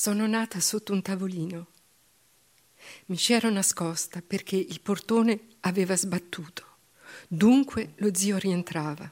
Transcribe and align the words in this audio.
Sono 0.00 0.28
nata 0.28 0.60
sotto 0.60 0.92
un 0.92 1.02
tavolino. 1.02 1.66
Mi 3.06 3.16
ci 3.16 3.32
ero 3.32 3.50
nascosta 3.50 4.22
perché 4.24 4.54
il 4.54 4.80
portone 4.80 5.40
aveva 5.62 5.96
sbattuto. 5.96 6.64
Dunque 7.26 7.94
lo 7.96 8.14
zio 8.14 8.36
rientrava. 8.38 9.10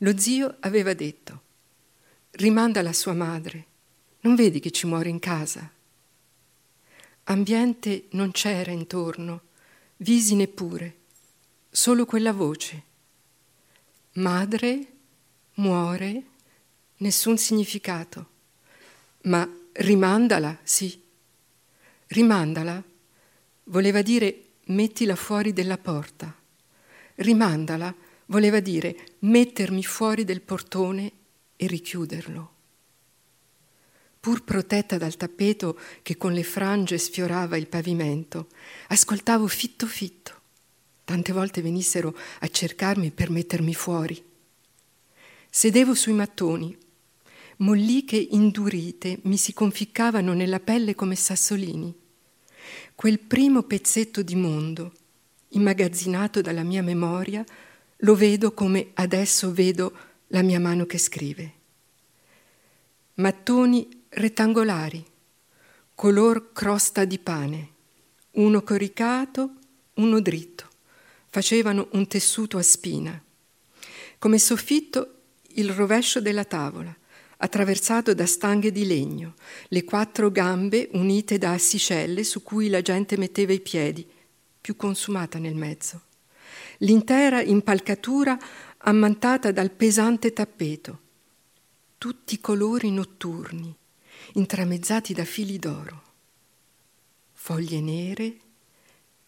Lo 0.00 0.18
zio 0.18 0.56
aveva 0.60 0.92
detto: 0.92 1.40
Rimanda 2.32 2.82
la 2.82 2.92
sua 2.92 3.14
madre. 3.14 3.64
Non 4.20 4.34
vedi 4.34 4.60
che 4.60 4.70
ci 4.72 4.86
muore 4.86 5.08
in 5.08 5.18
casa? 5.20 5.72
Ambiente 7.24 8.08
non 8.10 8.30
c'era 8.30 8.72
intorno, 8.72 9.40
visi 9.96 10.34
neppure, 10.34 10.96
solo 11.70 12.04
quella 12.04 12.34
voce. 12.34 12.82
Madre 14.16 14.86
muore, 15.54 16.22
nessun 16.98 17.38
significato. 17.38 18.28
Ma 19.22 19.62
rimandala, 19.74 20.58
sì. 20.62 21.02
Rimandala 22.06 22.82
voleva 23.64 24.02
dire 24.02 24.42
mettila 24.66 25.16
fuori 25.16 25.52
della 25.52 25.78
porta. 25.78 26.34
Rimandala 27.16 27.94
voleva 28.26 28.60
dire 28.60 29.16
mettermi 29.20 29.82
fuori 29.82 30.24
del 30.24 30.40
portone 30.40 31.12
e 31.56 31.66
richiuderlo. 31.66 32.52
Pur 34.20 34.42
protetta 34.42 34.96
dal 34.96 35.16
tappeto 35.16 35.78
che 36.02 36.16
con 36.16 36.32
le 36.32 36.44
frange 36.44 36.96
sfiorava 36.96 37.56
il 37.56 37.66
pavimento, 37.66 38.48
ascoltavo 38.88 39.46
fitto 39.46 39.86
fitto. 39.86 40.40
Tante 41.04 41.32
volte 41.32 41.60
venissero 41.60 42.16
a 42.40 42.48
cercarmi 42.48 43.10
per 43.10 43.28
mettermi 43.28 43.74
fuori. 43.74 44.22
Sedevo 45.50 45.94
sui 45.94 46.14
mattoni, 46.14 46.76
molliche 47.58 48.16
indurite 48.16 49.18
mi 49.22 49.36
si 49.36 49.52
conficcavano 49.52 50.32
nella 50.32 50.60
pelle 50.60 50.94
come 50.94 51.14
sassolini. 51.14 51.94
Quel 52.94 53.18
primo 53.18 53.62
pezzetto 53.62 54.22
di 54.22 54.34
mondo, 54.34 54.92
immagazzinato 55.48 56.40
dalla 56.40 56.62
mia 56.62 56.82
memoria, 56.82 57.44
lo 57.98 58.14
vedo 58.14 58.52
come 58.52 58.90
adesso 58.94 59.52
vedo 59.52 59.96
la 60.28 60.42
mia 60.42 60.60
mano 60.60 60.86
che 60.86 60.98
scrive. 60.98 61.52
Mattoni 63.14 64.04
rettangolari, 64.08 65.04
color 65.94 66.52
crosta 66.52 67.04
di 67.04 67.18
pane, 67.18 67.68
uno 68.32 68.62
coricato, 68.62 69.50
uno 69.94 70.20
dritto, 70.20 70.68
facevano 71.28 71.88
un 71.92 72.06
tessuto 72.06 72.58
a 72.58 72.62
spina. 72.62 73.22
Come 74.18 74.38
soffitto 74.38 75.14
il 75.56 75.70
rovescio 75.70 76.20
della 76.20 76.44
tavola, 76.44 76.94
attraversato 77.44 78.14
da 78.14 78.24
stanghe 78.24 78.72
di 78.72 78.86
legno, 78.86 79.34
le 79.68 79.84
quattro 79.84 80.30
gambe 80.30 80.88
unite 80.92 81.36
da 81.36 81.52
assicelle 81.52 82.24
su 82.24 82.42
cui 82.42 82.68
la 82.68 82.80
gente 82.80 83.18
metteva 83.18 83.52
i 83.52 83.60
piedi, 83.60 84.08
più 84.58 84.76
consumata 84.76 85.38
nel 85.38 85.54
mezzo. 85.54 86.04
L'intera 86.78 87.42
impalcatura 87.42 88.38
ammantata 88.78 89.52
dal 89.52 89.70
pesante 89.70 90.32
tappeto, 90.32 91.00
tutti 91.98 92.40
colori 92.40 92.90
notturni, 92.90 93.76
intramezzati 94.32 95.12
da 95.12 95.24
fili 95.26 95.58
d'oro. 95.58 96.02
Foglie 97.34 97.80
nere, 97.82 98.36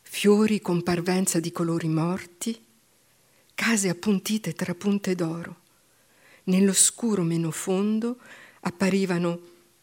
fiori 0.01 0.63
con 0.63 0.83
parvenza 0.83 1.39
di 1.39 1.53
colori 1.53 1.89
morti, 1.89 2.65
case 3.55 3.91
appuntite 3.91 4.55
tra 4.55 4.75
punte 4.75 5.15
d'oro 5.15 5.65
Nell'oscuro 6.47 7.23
meno 7.23 7.51
fondo 7.51 8.19
apparivano 8.61 9.41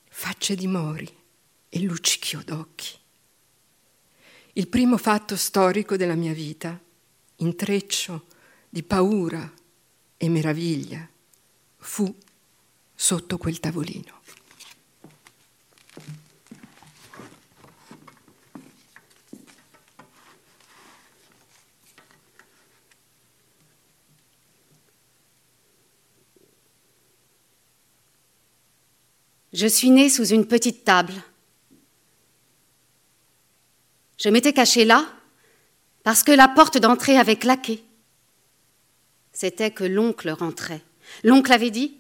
facce 0.09 0.56
di 0.56 0.67
mori 0.67 1.11
e 1.67 1.80
luccichio 1.81 2.42
d'occhi. 2.45 2.97
Il 4.53 4.67
primo 4.67 4.97
fatto 4.97 5.36
storico 5.36 5.97
della 5.97 6.16
mia 6.16 6.34
vita, 6.34 6.79
intreccio 7.38 8.28
di 8.69 8.84
paura 8.84 9.51
e 10.16 10.29
meraviglia, 10.29 11.07
fu 11.78 12.16
sotto 12.94 13.38
quel 13.38 13.59
tavolino. 13.59 14.22
Je 29.53 29.68
suis 29.68 29.91
née 29.91 30.09
sous 30.09 30.25
une 30.25 30.47
petite 30.47 30.84
table. 30.84 31.14
Je 34.18 34.30
m'étais 34.30 34.53
cachée 34.53 34.84
là 34.84 35.06
parce 36.03 36.24
que 36.24 36.31
la 36.31 36.47
porte 36.47 36.80
d'entrée 36.80 37.18
avait 37.18 37.36
claqué. 37.36 37.84
C'était 39.31 39.72
que 39.72 39.84
l'oncle 39.84 40.31
rentrait. 40.31 40.84
L'oncle 41.24 41.52
avait 41.52 41.72
dit 41.72 42.00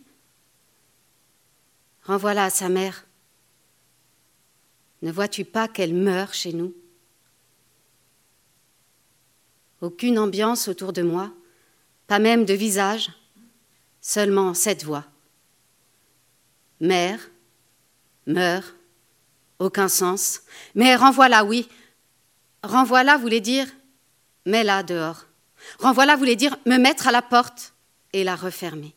Renvoie-la 2.03 2.45
à 2.45 2.49
sa 2.49 2.69
mère. 2.69 3.05
Ne 5.03 5.11
vois-tu 5.11 5.45
pas 5.45 5.67
qu'elle 5.67 5.93
meurt 5.93 6.33
chez 6.33 6.53
nous? 6.53 6.73
Aucune 9.81 10.17
ambiance 10.17 10.67
autour 10.67 10.91
de 10.91 11.01
moi, 11.01 11.31
pas 12.07 12.19
même 12.19 12.45
de 12.45 12.53
visage, 12.53 13.11
seulement 14.01 14.53
cette 14.53 14.85
voix. 14.85 15.05
Mère, 16.79 17.19
meurt, 18.25 18.75
aucun 19.59 19.87
sens. 19.87 20.41
Mais 20.75 20.95
renvoie-la, 20.95 21.43
oui. 21.43 21.67
Renvoie-la 22.63 23.17
voulait 23.17 23.41
dire 23.41 23.67
mets-la 24.45 24.83
dehors. 24.83 25.25
Renvoie-la 25.79 26.15
voulait 26.15 26.35
dire 26.35 26.57
me 26.65 26.77
mettre 26.77 27.07
à 27.07 27.11
la 27.11 27.21
porte 27.21 27.73
et 28.11 28.23
la 28.23 28.35
refermer. 28.35 28.93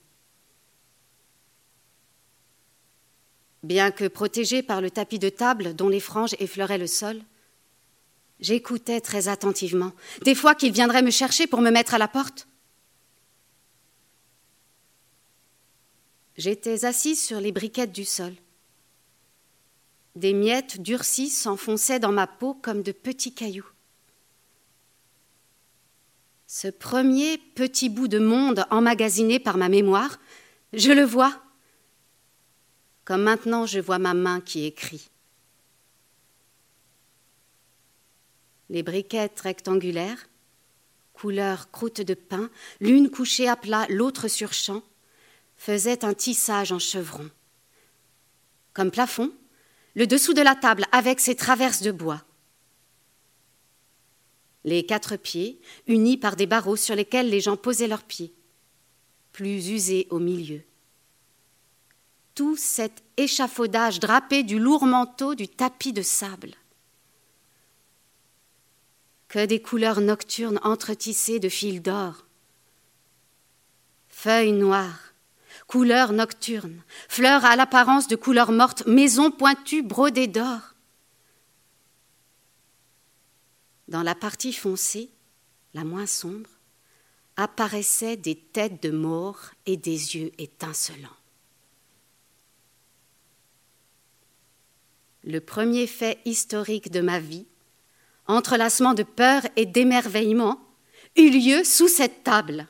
Bien 3.62 3.90
que 3.90 4.06
protégée 4.06 4.62
par 4.62 4.80
le 4.80 4.90
tapis 4.90 5.18
de 5.18 5.28
table 5.28 5.74
dont 5.74 5.88
les 5.88 6.00
franges 6.00 6.36
effleuraient 6.38 6.78
le 6.78 6.86
sol, 6.86 7.20
j'écoutais 8.38 9.00
très 9.00 9.28
attentivement, 9.28 9.92
des 10.22 10.34
fois 10.34 10.54
qu'il 10.54 10.72
viendrait 10.72 11.02
me 11.02 11.10
chercher 11.10 11.46
pour 11.46 11.60
me 11.60 11.70
mettre 11.70 11.94
à 11.94 11.98
la 11.98 12.08
porte. 12.08 12.46
J'étais 16.36 16.84
assise 16.84 17.24
sur 17.24 17.40
les 17.40 17.50
briquettes 17.50 17.92
du 17.92 18.04
sol. 18.04 18.34
Des 20.16 20.32
miettes 20.32 20.80
durcies 20.80 21.28
s'enfonçaient 21.28 22.00
dans 22.00 22.10
ma 22.10 22.26
peau 22.26 22.54
comme 22.54 22.82
de 22.82 22.92
petits 22.92 23.34
cailloux. 23.34 23.70
Ce 26.46 26.68
premier 26.68 27.36
petit 27.36 27.90
bout 27.90 28.08
de 28.08 28.18
monde 28.18 28.64
emmagasiné 28.70 29.38
par 29.38 29.58
ma 29.58 29.68
mémoire, 29.68 30.18
je 30.72 30.90
le 30.90 31.02
vois, 31.02 31.42
comme 33.04 33.22
maintenant 33.24 33.66
je 33.66 33.78
vois 33.78 33.98
ma 33.98 34.14
main 34.14 34.40
qui 34.40 34.64
écrit. 34.64 35.10
Les 38.70 38.82
briquettes 38.82 39.40
rectangulaires, 39.40 40.30
couleur 41.12 41.70
croûte 41.70 42.00
de 42.00 42.14
pain, 42.14 42.48
l'une 42.80 43.10
couchée 43.10 43.48
à 43.48 43.56
plat, 43.56 43.86
l'autre 43.90 44.28
sur 44.28 44.54
champ, 44.54 44.82
faisaient 45.56 46.06
un 46.06 46.14
tissage 46.14 46.72
en 46.72 46.78
chevron. 46.78 47.30
Comme 48.72 48.90
plafond, 48.90 49.30
le 49.96 50.06
dessous 50.06 50.34
de 50.34 50.42
la 50.42 50.54
table 50.54 50.84
avec 50.92 51.18
ses 51.20 51.34
traverses 51.34 51.82
de 51.82 51.90
bois. 51.90 52.22
Les 54.64 54.84
quatre 54.84 55.16
pieds, 55.16 55.58
unis 55.86 56.18
par 56.18 56.36
des 56.36 56.46
barreaux 56.46 56.76
sur 56.76 56.94
lesquels 56.94 57.30
les 57.30 57.40
gens 57.40 57.56
posaient 57.56 57.88
leurs 57.88 58.04
pieds, 58.04 58.34
plus 59.32 59.70
usés 59.70 60.06
au 60.10 60.18
milieu. 60.18 60.60
Tout 62.34 62.56
cet 62.56 63.02
échafaudage 63.16 63.98
drapé 63.98 64.42
du 64.42 64.58
lourd 64.58 64.84
manteau 64.84 65.34
du 65.34 65.48
tapis 65.48 65.94
de 65.94 66.02
sable. 66.02 66.52
Que 69.28 69.46
des 69.46 69.62
couleurs 69.62 70.02
nocturnes 70.02 70.60
entretissées 70.62 71.40
de 71.40 71.48
fils 71.48 71.80
d'or. 71.80 72.26
Feuilles 74.08 74.52
noires, 74.52 75.05
couleur 75.66 76.12
nocturne, 76.12 76.82
fleurs 77.08 77.44
à 77.44 77.56
l'apparence 77.56 78.08
de 78.08 78.16
couleur 78.16 78.52
morte, 78.52 78.86
maisons 78.86 79.30
pointues 79.30 79.82
brodées 79.82 80.28
d'or. 80.28 80.74
Dans 83.88 84.02
la 84.02 84.14
partie 84.14 84.52
foncée, 84.52 85.10
la 85.74 85.84
moins 85.84 86.06
sombre, 86.06 86.50
apparaissaient 87.36 88.16
des 88.16 88.34
têtes 88.34 88.82
de 88.82 88.90
mort 88.90 89.50
et 89.66 89.76
des 89.76 90.16
yeux 90.16 90.32
étincelants. 90.38 91.08
Le 95.22 95.40
premier 95.40 95.86
fait 95.86 96.18
historique 96.24 96.90
de 96.90 97.00
ma 97.00 97.18
vie, 97.18 97.46
entrelacement 98.26 98.94
de 98.94 99.02
peur 99.02 99.42
et 99.56 99.66
d'émerveillement, 99.66 100.60
eut 101.16 101.30
lieu 101.30 101.64
sous 101.64 101.88
cette 101.88 102.22
table. 102.22 102.68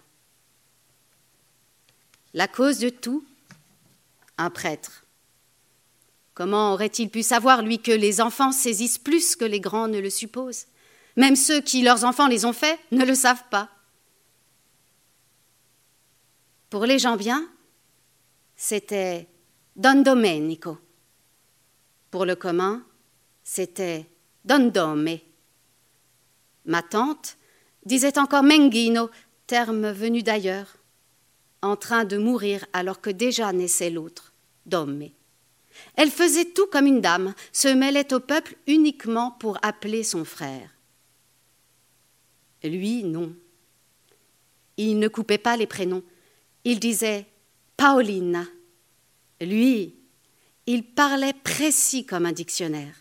La 2.37 2.49
cause 2.49 2.79
de 2.81 2.91
tout, 2.91 3.25
un 4.37 4.51
prêtre. 4.51 5.07
Comment 6.35 6.75
aurait-il 6.75 7.09
pu 7.09 7.23
savoir, 7.23 7.63
lui, 7.63 7.79
que 7.79 7.91
les 7.91 8.21
enfants 8.21 8.53
saisissent 8.53 8.99
plus 8.99 9.37
que 9.37 9.47
les 9.47 9.59
grands 9.59 9.89
ne 9.89 10.01
le 10.01 10.11
supposent? 10.11 10.67
Même 11.17 11.35
ceux 11.35 11.63
qui, 11.63 11.81
leurs 11.81 12.05
enfants, 12.05 12.27
les 12.27 12.45
ont 12.45 12.53
faits, 12.53 12.79
ne 12.93 13.07
le 13.07 13.15
savent 13.15 13.49
pas. 13.51 13.71
Pour 16.69 16.85
les 16.85 16.99
gens 16.99 17.17
bien, 17.17 17.49
c'était 18.55 19.27
Don 19.75 20.03
Domenico. 20.03 20.77
Pour 22.11 22.27
le 22.27 22.37
commun, 22.37 22.85
c'était 23.45 24.05
Don 24.45 24.69
Dome. 24.69 25.17
Ma 26.67 26.83
tante 26.83 27.39
disait 27.87 28.19
encore 28.19 28.43
Menghino, 28.43 29.09
terme 29.47 29.91
venu 29.91 30.23
d'ailleurs, 30.23 30.77
en 31.67 31.77
train 31.77 32.05
de 32.05 32.17
mourir 32.17 32.65
alors 32.73 33.01
que 33.01 33.11
déjà 33.11 33.53
naissait 33.53 33.91
l'autre, 33.91 34.33
Domme. 34.65 35.09
Elle 35.95 36.11
faisait 36.11 36.47
tout 36.47 36.67
comme 36.67 36.87
une 36.87 37.01
dame, 37.01 37.35
se 37.53 37.69
mêlait 37.69 38.13
au 38.15 38.21
peuple 38.21 38.57
uniquement 38.67 39.33
pour 39.33 39.59
appeler 39.63 40.03
son 40.03 40.25
frère. 40.25 40.71
Lui, 42.63 43.05
non. 43.05 43.35
Il 44.77 44.99
ne 44.99 45.09
coupait 45.09 45.39
pas 45.39 45.57
les 45.57 45.67
prénoms. 45.67 46.03
Il 46.65 46.81
disait 46.81 47.27
Paolina. 47.77 48.45
Lui, 49.41 49.95
il 50.67 50.83
parlait 50.83 51.33
précis 51.33 52.05
comme 52.05 52.27
un 52.27 52.33
dictionnaire. 52.33 52.95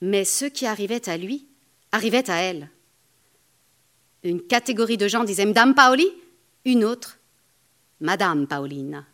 Mais 0.00 0.24
ceux 0.24 0.48
qui 0.48 0.66
arrivaient 0.66 1.08
à 1.08 1.16
lui 1.16 1.46
arrivaient 1.92 2.28
à 2.28 2.36
elle. 2.36 2.70
Une 4.24 4.42
catégorie 4.42 4.96
de 4.96 5.08
gens 5.08 5.24
disait 5.24 5.46
Madame 5.46 5.74
Paoli, 5.74 6.10
une 6.64 6.84
autre 6.84 7.18
Madame 8.00 8.46
Paolina. 8.46 9.04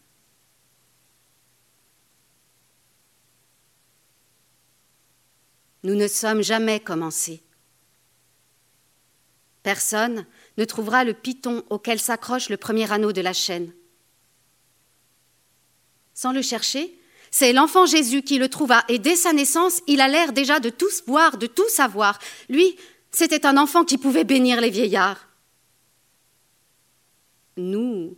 Nous 5.84 5.94
ne 5.94 6.08
sommes 6.08 6.42
jamais 6.42 6.80
commencés. 6.80 7.42
Personne 9.62 10.26
ne 10.56 10.64
trouvera 10.64 11.04
le 11.04 11.14
piton 11.14 11.64
auquel 11.70 12.00
s'accroche 12.00 12.48
le 12.48 12.56
premier 12.56 12.90
anneau 12.90 13.12
de 13.12 13.20
la 13.20 13.32
chaîne. 13.32 13.72
Sans 16.14 16.32
le 16.32 16.42
chercher, 16.42 16.98
c'est 17.30 17.52
l'enfant 17.52 17.86
Jésus 17.86 18.22
qui 18.22 18.38
le 18.38 18.48
trouva, 18.48 18.84
et 18.88 18.98
dès 18.98 19.14
sa 19.14 19.32
naissance, 19.32 19.80
il 19.86 20.00
a 20.00 20.08
l'air 20.08 20.32
déjà 20.32 20.58
de 20.58 20.70
tout 20.70 20.88
voir, 21.06 21.36
de 21.36 21.46
tout 21.46 21.68
savoir. 21.68 22.18
Lui, 22.48 22.76
c'était 23.10 23.46
un 23.46 23.56
enfant 23.56 23.84
qui 23.84 23.98
pouvait 23.98 24.24
bénir 24.24 24.60
les 24.60 24.70
vieillards. 24.70 25.27
Nous, 27.58 28.16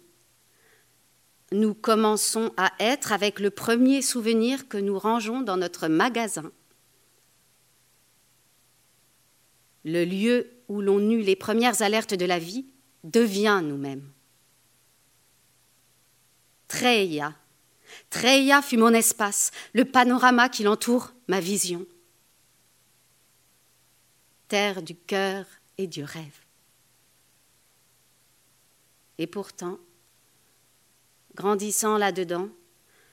nous 1.51 1.75
commençons 1.75 2.53
à 2.57 2.73
être 2.79 3.13
avec 3.13 3.41
le 3.41 3.51
premier 3.51 4.03
souvenir 4.03 4.69
que 4.69 4.77
nous 4.77 4.99
rangeons 4.99 5.41
dans 5.41 5.57
notre 5.57 5.89
magasin. 5.89 6.53
Le 9.85 10.05
lieu 10.05 10.51
où 10.69 10.83
l'on 10.83 11.01
eut 11.11 11.23
les 11.23 11.37
premières 11.37 11.81
alertes 11.81 12.15
de 12.15 12.27
la 12.27 12.39
vie 12.39 12.67
devient 13.03 13.63
nous-mêmes. 13.65 14.13
Treya. 16.69 17.35
Treya 18.11 18.63
fut 18.63 18.77
mon 18.77 18.93
espace, 18.93 19.51
le 19.73 19.85
panorama 19.85 20.49
qui 20.49 20.63
l'entoure, 20.63 21.13
ma 21.27 21.41
vision. 21.41 21.87
Terre 24.49 24.83
du 24.83 24.95
cœur 24.95 25.47
et 25.79 25.87
du 25.87 26.05
rêve. 26.05 26.39
Et 29.21 29.27
pourtant, 29.27 29.79
grandissant 31.35 31.99
là-dedans, 31.99 32.49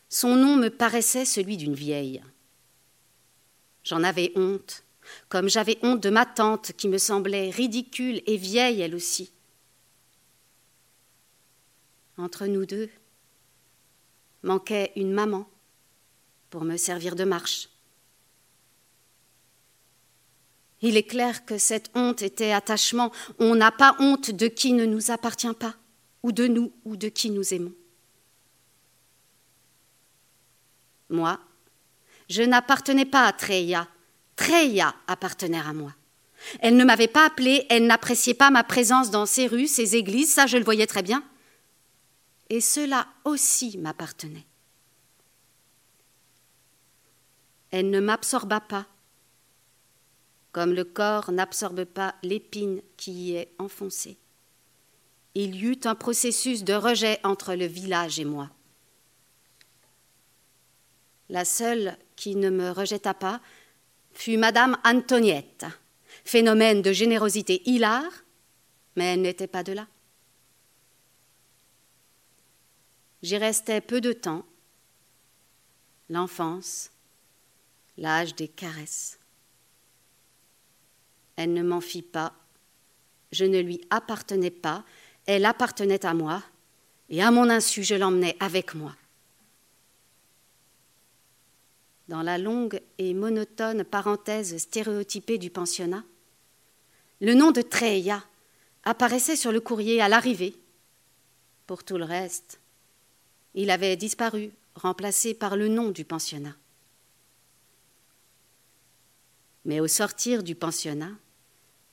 son 0.07 0.37
nom 0.37 0.55
me 0.55 0.69
paraissait 0.69 1.25
celui 1.25 1.57
d'une 1.57 1.75
vieille. 1.75 2.23
J'en 3.83 4.03
avais 4.03 4.31
honte, 4.37 4.85
comme 5.27 5.49
j'avais 5.49 5.77
honte 5.83 6.01
de 6.01 6.09
ma 6.09 6.25
tante 6.25 6.71
qui 6.71 6.87
me 6.87 6.97
semblait 6.97 7.49
ridicule 7.49 8.21
et 8.25 8.37
vieille 8.37 8.79
elle 8.79 8.95
aussi. 8.95 9.33
Entre 12.17 12.47
nous 12.47 12.65
deux 12.65 12.89
manquait 14.43 14.93
une 14.95 15.11
maman 15.11 15.45
pour 16.49 16.63
me 16.63 16.77
servir 16.77 17.17
de 17.17 17.25
marche. 17.25 17.67
Il 20.81 20.95
est 20.95 21.03
clair 21.03 21.43
que 21.45 21.57
cette 21.57 21.91
honte 21.95 22.21
était 22.21 22.53
attachement. 22.53 23.11
On 23.39 23.55
n'a 23.55 23.73
pas 23.73 23.97
honte 23.99 24.31
de 24.31 24.47
qui 24.47 24.71
ne 24.71 24.85
nous 24.85 25.11
appartient 25.11 25.53
pas, 25.59 25.75
ou 26.27 26.33
de 26.33 26.45
nous, 26.45 26.73
ou 26.83 26.97
de 26.97 27.07
qui 27.07 27.29
nous 27.29 27.53
aimons. 27.53 27.73
Moi, 31.09 31.39
je 32.29 32.43
n'appartenais 32.43 33.05
pas 33.05 33.27
à 33.27 33.31
Treya, 33.31 33.87
Treya 34.35 34.93
appartenait 35.07 35.61
à 35.61 35.71
moi. 35.71 35.95
Elle 36.59 36.75
ne 36.75 36.83
m'avait 36.83 37.07
pas 37.07 37.25
appelée, 37.25 37.65
elle 37.69 37.87
n'appréciait 37.87 38.33
pas 38.33 38.51
ma 38.51 38.65
présence 38.65 39.09
dans 39.09 39.25
ses 39.25 39.47
rues, 39.47 39.67
ses 39.67 39.95
églises, 39.95 40.33
ça 40.33 40.47
je 40.47 40.57
le 40.57 40.65
voyais 40.65 40.85
très 40.85 41.01
bien. 41.01 41.23
Et 42.49 42.59
cela 42.59 43.07
aussi 43.23 43.77
m'appartenait. 43.77 44.45
Elle 47.71 47.89
ne 47.89 48.01
m'absorba 48.01 48.59
pas, 48.59 48.85
comme 50.51 50.73
le 50.73 50.83
corps 50.83 51.31
n'absorbe 51.31 51.85
pas 51.85 52.15
l'épine 52.21 52.81
qui 52.97 53.11
y 53.11 53.35
est 53.35 53.53
enfoncée. 53.59 54.17
Il 55.39 55.55
y 55.55 55.65
eut 55.67 55.79
un 55.83 55.93
processus 55.93 56.63
de 56.63 56.73
rejet 56.73 57.19
entre 57.23 57.53
le 57.53 57.67
village 57.67 58.19
et 58.19 58.25
moi. 58.25 58.49
La 61.29 61.45
seule 61.45 61.95
qui 62.15 62.35
ne 62.35 62.49
me 62.49 62.71
rejeta 62.71 63.13
pas, 63.13 63.39
fut 64.13 64.37
Madame 64.37 64.79
Antoniette, 64.83 65.67
phénomène 66.25 66.81
de 66.81 66.91
générosité 66.91 67.61
hilar, 67.69 68.03
mais 68.95 69.13
elle 69.13 69.21
n'était 69.21 69.45
pas 69.45 69.61
de 69.61 69.73
là. 69.73 69.87
J'y 73.21 73.37
restais 73.37 73.79
peu 73.79 74.01
de 74.01 74.13
temps, 74.13 74.43
l'enfance, 76.09 76.89
l'âge 77.99 78.33
des 78.33 78.47
caresses. 78.47 79.19
Elle 81.35 81.53
ne 81.53 81.61
m'en 81.61 81.81
fit 81.81 82.01
pas, 82.01 82.33
je 83.31 83.45
ne 83.45 83.59
lui 83.59 83.81
appartenais 83.91 84.49
pas, 84.49 84.83
elle 85.27 85.45
appartenait 85.45 86.05
à 86.05 86.13
moi, 86.15 86.41
et 87.09 87.21
à 87.21 87.29
mon 87.29 87.49
insu 87.49 87.83
je 87.83 87.95
l'emmenais 87.95 88.35
avec 88.39 88.73
moi. 88.73 88.95
dans 92.07 92.21
la 92.21 92.37
longue 92.37 92.81
et 92.97 93.13
monotone 93.13 93.83
parenthèse 93.83 94.57
stéréotypée 94.57 95.37
du 95.37 95.49
pensionnat, 95.49 96.03
le 97.19 97.33
nom 97.33 97.51
de 97.51 97.61
Treya 97.61 98.23
apparaissait 98.83 99.35
sur 99.35 99.51
le 99.51 99.59
courrier 99.59 100.01
à 100.01 100.07
l'arrivée. 100.07 100.55
Pour 101.65 101.83
tout 101.83 101.97
le 101.97 102.05
reste, 102.05 102.59
il 103.55 103.71
avait 103.71 103.97
disparu, 103.97 104.51
remplacé 104.75 105.33
par 105.33 105.57
le 105.57 105.67
nom 105.67 105.89
du 105.89 106.05
pensionnat. 106.05 106.55
Mais 109.65 109.79
au 109.81 109.87
sortir 109.87 110.43
du 110.43 110.55
pensionnat, 110.55 111.11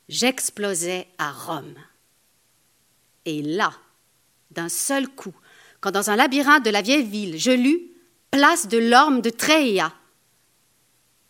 j'explosais 0.09 1.09
à 1.19 1.33
Rome. 1.33 1.75
Et 3.25 3.43
là, 3.43 3.73
d'un 4.51 4.69
seul 4.69 5.09
coup, 5.09 5.35
quand 5.81 5.91
dans 5.91 6.11
un 6.11 6.17
labyrinthe 6.17 6.65
de 6.65 6.71
la 6.71 6.83
vieille 6.83 7.07
ville, 7.07 7.39
je 7.39 7.51
lus 7.51 7.91
Place 8.31 8.67
de 8.67 8.79
l'orme 8.79 9.21
de 9.21 9.31
Treya, 9.31 9.93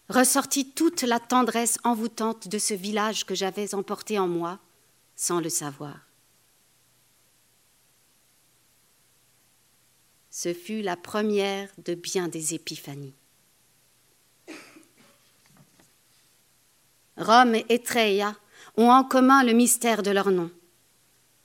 ressortit 0.08 0.70
toute 0.70 1.02
la 1.02 1.20
tendresse 1.20 1.78
envoûtante 1.84 2.48
de 2.48 2.56
ce 2.56 2.72
village 2.72 3.26
que 3.26 3.34
j'avais 3.34 3.74
emporté 3.74 4.18
en 4.18 4.26
moi 4.26 4.58
sans 5.14 5.40
le 5.40 5.50
savoir. 5.50 5.98
Ce 10.30 10.54
fut 10.54 10.80
la 10.80 10.96
première 10.96 11.68
de 11.84 11.94
bien 11.94 12.28
des 12.28 12.54
épiphanies. 12.54 13.14
Rome 17.18 17.56
et 17.68 17.82
Treia 17.82 18.34
ont 18.78 18.90
en 18.90 19.04
commun 19.04 19.44
le 19.44 19.52
mystère 19.52 20.02
de 20.02 20.10
leur 20.10 20.30
nom. 20.30 20.50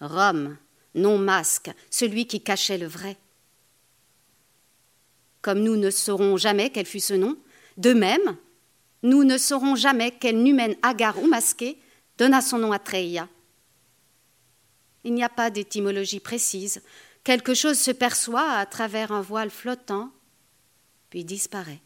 Rome, 0.02 0.58
nom 0.96 1.18
masque, 1.18 1.72
celui 1.90 2.28
qui 2.28 2.42
cachait 2.42 2.78
le 2.78 2.88
vrai. 2.88 3.18
Comme 5.42 5.60
nous 5.60 5.76
ne 5.76 5.90
saurons 5.90 6.38
jamais 6.38 6.70
quel 6.70 6.86
fut 6.86 7.00
ce 7.00 7.14
nom, 7.14 7.38
de 7.78 7.94
même, 7.94 8.38
nous 9.04 9.24
ne 9.24 9.38
saurons 9.38 9.76
jamais 9.76 10.12
quel 10.12 10.42
numen 10.42 10.76
hagard 10.82 11.22
ou 11.22 11.28
masqué 11.28 11.78
donna 12.18 12.42
son 12.42 12.58
nom 12.58 12.72
à 12.72 12.80
Treia. 12.80 13.30
Il 15.04 15.14
n'y 15.14 15.24
a 15.24 15.30
pas 15.30 15.50
d'étymologie 15.50 16.20
précise. 16.20 16.82
Quelque 17.24 17.54
chose 17.54 17.80
se 17.80 17.92
perçoit 17.92 18.52
à 18.52 18.66
travers 18.66 19.12
un 19.12 19.22
voile 19.22 19.50
flottant, 19.50 20.12
puis 21.10 21.24
disparaît. 21.24 21.82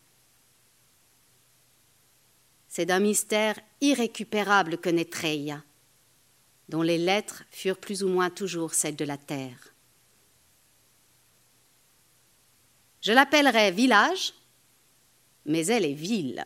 C'est 2.67 2.87
d'un 2.87 2.99
mystère 2.99 3.59
irrécupérable 3.81 4.77
que 4.77 4.89
naît 4.89 5.05
Treia, 5.05 5.63
dont 6.69 6.81
les 6.81 6.97
lettres 6.97 7.43
furent 7.51 7.77
plus 7.77 8.03
ou 8.03 8.09
moins 8.09 8.29
toujours 8.29 8.73
celles 8.73 8.95
de 8.95 9.05
la 9.05 9.17
terre. 9.17 9.73
Je 13.01 13.11
l'appellerai 13.11 13.71
village, 13.71 14.33
mais 15.45 15.65
elle 15.67 15.85
est 15.85 15.93
ville. 15.93 16.45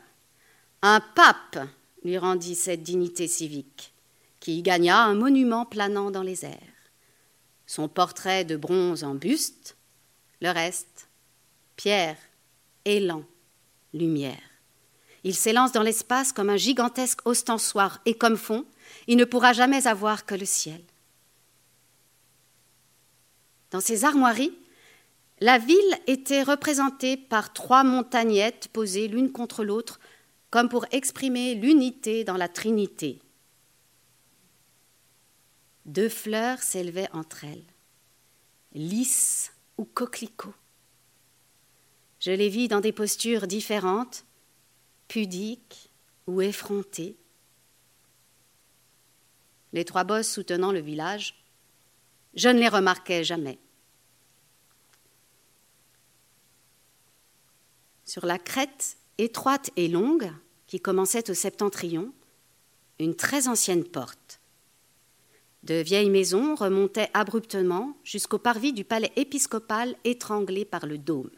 Un 0.81 0.99
pape 0.99 1.59
lui 2.03 2.17
rendit 2.17 2.55
cette 2.55 2.83
dignité 2.83 3.27
civique, 3.27 3.93
qui 4.39 4.59
y 4.59 4.61
gagna 4.63 5.03
un 5.03 5.13
monument 5.13 5.65
planant 5.65 6.09
dans 6.09 6.23
les 6.23 6.45
airs. 6.45 6.91
Son 7.67 7.87
portrait 7.87 8.45
de 8.45 8.55
bronze 8.55 9.03
en 9.03 9.13
buste, 9.13 9.75
le 10.41 10.49
reste, 10.49 11.09
pierre, 11.75 12.17
élan, 12.85 13.23
lumière. 13.93 14.41
Il 15.23 15.35
s'élance 15.35 15.73
dans 15.73 15.83
l'espace 15.83 16.31
comme 16.31 16.49
un 16.49 16.57
gigantesque 16.57 17.25
ostensoir, 17.25 17.99
et 18.05 18.13
comme 18.15 18.37
fond, 18.37 18.65
il 19.07 19.17
ne 19.17 19.25
pourra 19.25 19.53
jamais 19.53 19.87
avoir 19.87 20.25
que 20.25 20.35
le 20.35 20.45
ciel. 20.45 20.81
Dans 23.71 23.81
ces 23.81 24.05
armoiries, 24.05 24.57
la 25.39 25.57
ville 25.57 25.97
était 26.07 26.43
représentée 26.43 27.17
par 27.17 27.53
trois 27.53 27.83
montagnettes 27.83 28.69
posées 28.69 29.07
l'une 29.07 29.31
contre 29.31 29.63
l'autre, 29.63 29.99
comme 30.49 30.69
pour 30.69 30.85
exprimer 30.91 31.55
l'unité 31.55 32.23
dans 32.23 32.37
la 32.37 32.47
Trinité. 32.47 33.19
Deux 35.85 36.09
fleurs 36.09 36.59
s'élevaient 36.59 37.09
entre 37.13 37.43
elles, 37.43 37.63
lys 38.73 39.51
ou 39.77 39.85
coquelicots. 39.85 40.53
Je 42.19 42.31
les 42.31 42.49
vis 42.49 42.67
dans 42.67 42.81
des 42.81 42.91
postures 42.91 43.47
différentes, 43.47 44.25
pudiques 45.07 45.91
ou 46.25 46.41
effrontées. 46.41 47.15
Les 49.73 49.85
trois 49.85 50.03
bosses 50.03 50.29
soutenant 50.29 50.71
le 50.71 50.79
village, 50.79 51.35
je 52.35 52.49
ne 52.49 52.59
les 52.59 52.69
remarquais 52.69 53.23
jamais. 53.23 53.59
Sur 58.05 58.25
la 58.25 58.39
crête 58.39 58.97
étroite 59.17 59.71
et 59.75 59.87
longue 59.87 60.31
qui 60.67 60.79
commençait 60.79 61.29
au 61.29 61.33
septentrion, 61.33 62.13
une 62.99 63.15
très 63.15 63.47
ancienne 63.47 63.83
porte. 63.83 64.39
De 65.63 65.75
vieilles 65.75 66.09
maisons 66.09 66.55
remontaient 66.55 67.09
abruptement 67.13 67.97
jusqu'au 68.03 68.37
parvis 68.37 68.73
du 68.73 68.83
palais 68.83 69.11
épiscopal 69.15 69.95
étranglé 70.03 70.63
par 70.63 70.85
le 70.85 70.97
dôme. 70.97 71.31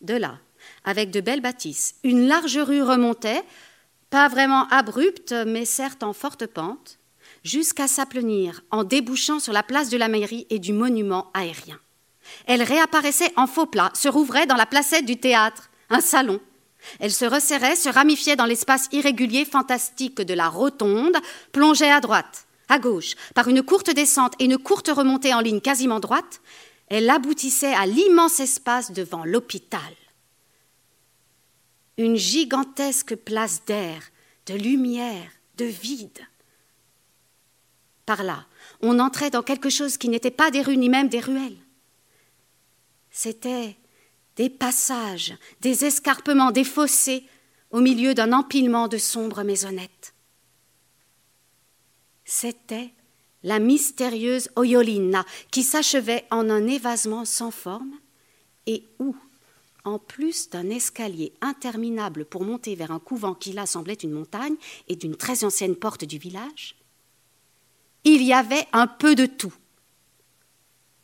De 0.00 0.14
là, 0.14 0.40
avec 0.84 1.10
de 1.10 1.20
belles 1.20 1.40
bâtisses, 1.40 1.96
une 2.02 2.26
large 2.26 2.58
rue 2.58 2.82
remontait, 2.82 3.42
pas 4.10 4.28
vraiment 4.28 4.66
abrupte, 4.68 5.32
mais 5.46 5.64
certes 5.64 6.02
en 6.02 6.12
forte 6.12 6.46
pente, 6.46 6.98
jusqu'à 7.44 7.88
s'aplanir 7.88 8.62
en 8.70 8.84
débouchant 8.84 9.40
sur 9.40 9.52
la 9.52 9.62
place 9.62 9.90
de 9.90 9.96
la 9.96 10.08
mairie 10.08 10.46
et 10.50 10.58
du 10.58 10.72
monument 10.72 11.30
aérien. 11.34 11.78
Elle 12.46 12.62
réapparaissait 12.62 13.32
en 13.36 13.46
faux 13.46 13.66
plat, 13.66 13.90
se 13.94 14.08
rouvrait 14.08 14.46
dans 14.46 14.56
la 14.56 14.66
placette 14.66 15.06
du 15.06 15.18
théâtre, 15.18 15.70
un 15.90 16.00
salon. 16.00 16.40
Elle 17.00 17.12
se 17.12 17.24
resserrait, 17.24 17.76
se 17.76 17.88
ramifiait 17.88 18.36
dans 18.36 18.44
l'espace 18.44 18.88
irrégulier 18.92 19.44
fantastique 19.44 20.20
de 20.20 20.34
la 20.34 20.48
rotonde, 20.48 21.16
plongeait 21.52 21.90
à 21.90 22.00
droite, 22.00 22.46
à 22.68 22.78
gauche, 22.78 23.14
par 23.34 23.48
une 23.48 23.62
courte 23.62 23.90
descente 23.90 24.34
et 24.38 24.44
une 24.44 24.58
courte 24.58 24.88
remontée 24.88 25.34
en 25.34 25.40
ligne 25.40 25.60
quasiment 25.60 26.00
droite, 26.00 26.40
elle 26.88 27.10
aboutissait 27.10 27.74
à 27.74 27.86
l'immense 27.86 28.40
espace 28.40 28.92
devant 28.92 29.24
l'hôpital. 29.24 29.80
Une 31.98 32.16
gigantesque 32.16 33.14
place 33.16 33.64
d'air, 33.66 34.02
de 34.46 34.54
lumière, 34.54 35.30
de 35.56 35.66
vide. 35.66 36.26
Par 38.06 38.22
là, 38.22 38.46
on 38.80 38.98
entrait 39.00 39.30
dans 39.30 39.42
quelque 39.42 39.68
chose 39.68 39.98
qui 39.98 40.08
n'était 40.08 40.30
pas 40.30 40.50
des 40.50 40.62
rues 40.62 40.78
ni 40.78 40.88
même 40.88 41.08
des 41.08 41.20
ruelles. 41.20 41.58
C'étaient 43.10 43.76
des 44.36 44.48
passages, 44.48 45.36
des 45.60 45.84
escarpements, 45.84 46.52
des 46.52 46.64
fossés 46.64 47.24
au 47.70 47.80
milieu 47.80 48.14
d'un 48.14 48.32
empilement 48.32 48.88
de 48.88 48.96
sombres 48.96 49.42
maisonnettes. 49.42 50.14
C'était 52.24 52.92
la 53.42 53.58
mystérieuse 53.58 54.50
Oyolina 54.56 55.24
qui 55.50 55.62
s'achevait 55.62 56.24
en 56.30 56.48
un 56.50 56.66
évasement 56.66 57.24
sans 57.24 57.50
forme 57.50 57.94
et 58.66 58.84
où, 58.98 59.16
en 59.88 59.98
plus 59.98 60.50
d'un 60.50 60.68
escalier 60.70 61.32
interminable 61.40 62.24
pour 62.24 62.44
monter 62.44 62.74
vers 62.74 62.90
un 62.90 62.98
couvent 62.98 63.34
qui 63.34 63.52
là 63.52 63.66
semblait 63.66 63.94
une 63.94 64.12
montagne 64.12 64.56
et 64.88 64.96
d'une 64.96 65.16
très 65.16 65.44
ancienne 65.44 65.76
porte 65.76 66.04
du 66.04 66.18
village, 66.18 66.76
il 68.04 68.22
y 68.22 68.32
avait 68.32 68.66
un 68.72 68.86
peu 68.86 69.14
de 69.14 69.26
tout. 69.26 69.54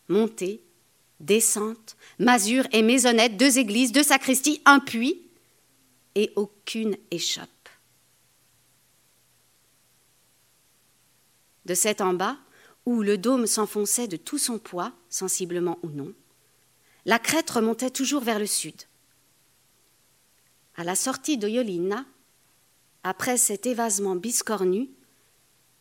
Monter, 0.09 0.63
descente, 1.21 1.97
masure 2.19 2.67
et 2.73 2.83
maisonnette, 2.83 3.37
deux 3.37 3.59
églises, 3.59 3.93
deux 3.93 4.03
sacristies, 4.03 4.61
un 4.65 4.81
puits 4.81 5.23
et 6.15 6.33
aucune 6.37 6.97
échoppe. 7.11 7.49
De 11.65 11.75
cet 11.75 12.01
en 12.01 12.13
bas, 12.13 12.37
où 12.85 13.03
le 13.03 13.17
dôme 13.17 13.47
s'enfonçait 13.47 14.09
de 14.09 14.17
tout 14.17 14.39
son 14.39 14.59
poids, 14.59 14.93
sensiblement 15.09 15.79
ou 15.83 15.89
non, 15.89 16.13
la 17.07 17.19
crête 17.19 17.51
remontait 17.51 17.91
toujours 17.91 18.23
vers 18.23 18.39
le 18.39 18.47
sud. 18.47 18.75
À 20.77 20.85
la 20.85 20.97
sortie 20.97 21.39
d'Oyolina, 21.39 22.05
après 23.03 23.37
cet 23.37 23.67
évasement 23.67 24.17
biscornu, 24.17 24.89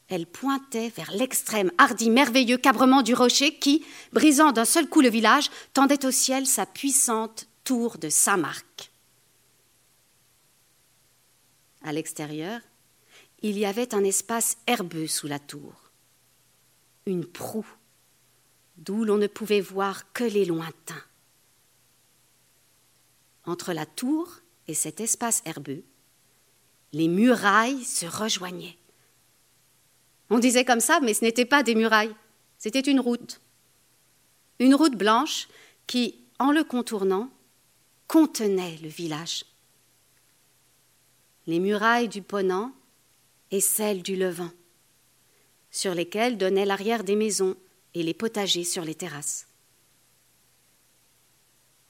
elle 0.09 0.27
pointait 0.27 0.89
vers 0.89 1.11
l'extrême 1.11 1.71
hardi, 1.77 2.09
merveilleux 2.09 2.57
cabrement 2.57 3.01
du 3.01 3.13
rocher 3.13 3.55
qui, 3.57 3.85
brisant 4.11 4.51
d'un 4.51 4.65
seul 4.65 4.87
coup 4.87 5.01
le 5.01 5.09
village, 5.09 5.49
tendait 5.73 6.05
au 6.05 6.11
ciel 6.11 6.45
sa 6.45 6.65
puissante 6.65 7.47
tour 7.63 7.97
de 7.97 8.09
Saint-Marc. 8.09 8.91
À 11.83 11.93
l'extérieur, 11.93 12.59
il 13.41 13.57
y 13.57 13.65
avait 13.65 13.95
un 13.95 14.03
espace 14.03 14.57
herbeux 14.67 15.07
sous 15.07 15.27
la 15.27 15.39
tour, 15.39 15.91
une 17.05 17.25
proue, 17.25 17.67
d'où 18.77 19.03
l'on 19.05 19.17
ne 19.17 19.27
pouvait 19.27 19.61
voir 19.61 20.11
que 20.13 20.23
les 20.23 20.45
lointains. 20.45 21.03
Entre 23.45 23.73
la 23.73 23.85
tour 23.85 24.39
et 24.67 24.73
cet 24.73 25.01
espace 25.01 25.41
herbeux, 25.45 25.83
les 26.93 27.07
murailles 27.07 27.83
se 27.83 28.05
rejoignaient. 28.05 28.77
On 30.29 30.39
disait 30.39 30.65
comme 30.65 30.79
ça, 30.79 30.99
mais 31.01 31.13
ce 31.13 31.25
n'était 31.25 31.45
pas 31.45 31.63
des 31.63 31.75
murailles, 31.75 32.15
c'était 32.57 32.79
une 32.79 32.99
route. 32.99 33.41
Une 34.59 34.75
route 34.75 34.95
blanche 34.95 35.47
qui, 35.87 36.19
en 36.39 36.51
le 36.51 36.63
contournant, 36.63 37.29
contenait 38.07 38.77
le 38.81 38.87
village. 38.87 39.43
Les 41.47 41.59
murailles 41.59 42.07
du 42.07 42.21
Ponant 42.21 42.71
et 43.51 43.59
celles 43.59 44.01
du 44.01 44.15
Levant, 44.15 44.51
sur 45.71 45.93
lesquelles 45.93 46.37
donnaient 46.37 46.65
l'arrière 46.65 47.03
des 47.03 47.15
maisons 47.15 47.57
et 47.93 48.03
les 48.03 48.13
potagers 48.13 48.63
sur 48.63 48.85
les 48.85 48.95
terrasses. 48.95 49.47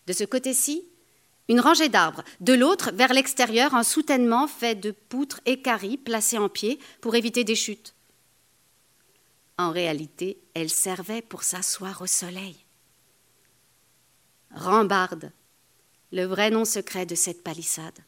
De 0.08 0.14
ce 0.14 0.24
côté-ci, 0.24 0.86
une 1.50 1.60
rangée 1.60 1.90
d'arbres, 1.90 2.24
de 2.40 2.54
l'autre, 2.54 2.92
vers 2.94 3.14
l'extérieur, 3.14 3.76
un 3.76 3.84
soutènement 3.84 4.48
fait 4.48 4.76
de 4.76 4.92
poutres 4.92 5.42
équarries 5.46 5.98
placées 5.98 6.38
en 6.38 6.50
pied 6.50 6.80
pour 7.02 7.16
éviter 7.16 7.44
des 7.44 7.56
chutes. 7.56 7.94
En 9.58 9.72
réalité, 9.72 10.40
elle 10.54 10.70
servait 10.70 11.22
pour 11.22 11.44
s'asseoir 11.44 12.02
au 12.02 12.08
soleil. 12.08 12.58
Rambarde, 14.52 15.32
le 16.12 16.26
vrai 16.26 16.50
nom 16.50 16.66
secret 16.66 17.06
de 17.06 17.16
cette 17.16 17.44
palissade. 17.44 18.00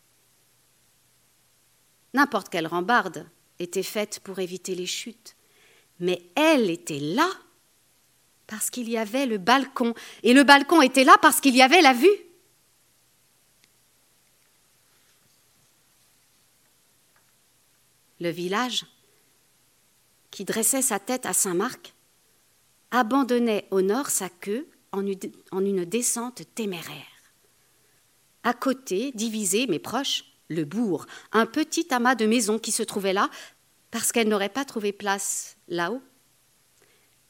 N'importe 2.13 2.49
quelle 2.49 2.67
rambarde 2.67 3.27
était 3.59 3.83
faite 3.83 4.21
pour 4.23 4.39
éviter 4.39 4.75
les 4.75 4.85
chutes, 4.85 5.35
mais 5.99 6.21
elle 6.35 6.69
était 6.69 6.99
là 6.99 7.29
parce 8.47 8.69
qu'il 8.69 8.89
y 8.89 8.97
avait 8.97 9.25
le 9.25 9.37
balcon, 9.37 9.93
et 10.23 10.33
le 10.33 10.43
balcon 10.43 10.81
était 10.81 11.03
là 11.03 11.17
parce 11.21 11.41
qu'il 11.41 11.55
y 11.55 11.61
avait 11.61 11.81
la 11.81 11.93
vue. 11.93 12.07
Le 18.19 18.29
village 18.29 18.85
qui 20.35 20.43
dressait 20.43 20.81
sa 20.81 20.99
tête 20.99 21.25
à 21.25 21.31
Saint-Marc, 21.31 21.93
abandonnait 22.91 23.69
au 23.71 23.81
nord 23.81 24.09
sa 24.09 24.27
queue 24.27 24.67
en 24.91 25.05
une 25.05 25.85
descente 25.85 26.43
téméraire. 26.55 27.05
À 28.43 28.53
côté, 28.53 29.13
divisé 29.13 29.65
mais 29.67 29.79
proche, 29.79 30.25
le 30.49 30.65
bourg, 30.65 31.05
un 31.31 31.45
petit 31.45 31.87
amas 31.93 32.15
de 32.15 32.25
maisons 32.25 32.59
qui 32.59 32.73
se 32.73 32.83
trouvait 32.83 33.13
là, 33.13 33.29
parce 33.91 34.11
qu'elle 34.11 34.27
n'aurait 34.27 34.49
pas 34.49 34.65
trouvé 34.65 34.91
place 34.91 35.55
là-haut. 35.69 36.01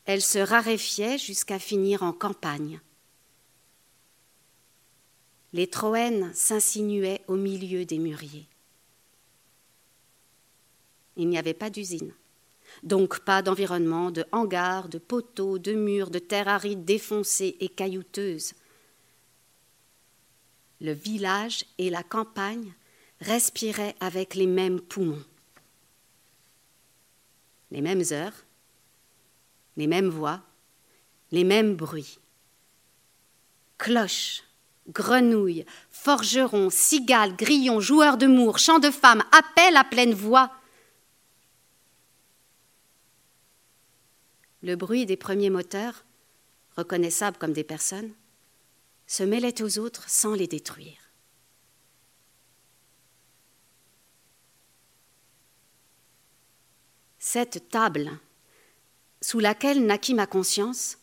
Elle 0.06 0.24
se 0.24 0.40
raréfiait 0.40 1.20
jusqu'à 1.20 1.60
finir 1.60 2.02
en 2.02 2.12
campagne. 2.12 2.82
Les 5.54 5.68
Troènes 5.68 6.34
s'insinuaient 6.34 7.24
au 7.28 7.36
milieu 7.36 7.86
des 7.86 8.00
mûriers. 8.00 8.50
Il 11.18 11.30
n'y 11.30 11.38
avait 11.38 11.54
pas 11.54 11.70
d'usine 11.70 12.14
donc 12.84 13.20
pas 13.20 13.42
d'environnement, 13.42 14.12
de 14.12 14.26
hangars, 14.32 14.90
de 14.90 14.98
poteaux, 14.98 15.58
de 15.60 15.74
murs, 15.74 16.10
de 16.10 16.20
terre 16.20 16.48
aride 16.48 16.86
défoncée 16.86 17.58
et 17.60 17.70
caillouteuse. 17.70 18.54
le 20.82 20.92
village 20.92 21.66
et 21.78 21.90
la 21.90 22.04
campagne 22.04 22.74
respiraient 23.22 23.96
avec 24.02 24.36
les 24.36 24.46
mêmes 24.46 24.82
poumons. 24.82 25.24
Les 27.72 27.82
mêmes 27.82 28.04
heures, 28.12 28.46
les 29.78 29.88
mêmes 29.88 30.10
voix, 30.10 30.42
les 31.32 31.46
mêmes 31.46 31.76
bruits. 31.76 32.20
Cloches, 33.78 34.44
grenouilles, 34.90 35.66
forgerons, 35.90 36.70
cigales, 36.70 37.36
grillons, 37.36 37.80
joueurs 37.80 38.18
de 38.18 38.28
mours, 38.28 38.60
chants 38.60 38.80
de 38.80 38.92
femmes, 38.92 39.24
appels 39.32 39.78
à 39.78 39.86
pleine 39.86 40.14
voix. 40.14 40.52
Le 44.66 44.76
bruit 44.76 45.06
des 45.06 45.16
premiers 45.16 45.52
moteurs, 45.52 46.06
reconnaissables 46.76 47.38
comme 47.38 47.54
des 47.54 47.64
personnes, 47.64 48.12
se 49.06 49.22
mêlait 49.22 49.62
aux 49.62 49.78
autres 49.78 50.10
sans 50.10 50.34
les 50.34 50.48
détruire. 50.48 50.98
Cette 57.20 57.70
table, 57.70 58.10
sous 59.22 59.40
laquelle 59.40 59.86
naquit 59.86 60.16
ma 60.16 60.26
conscience, 60.26 60.98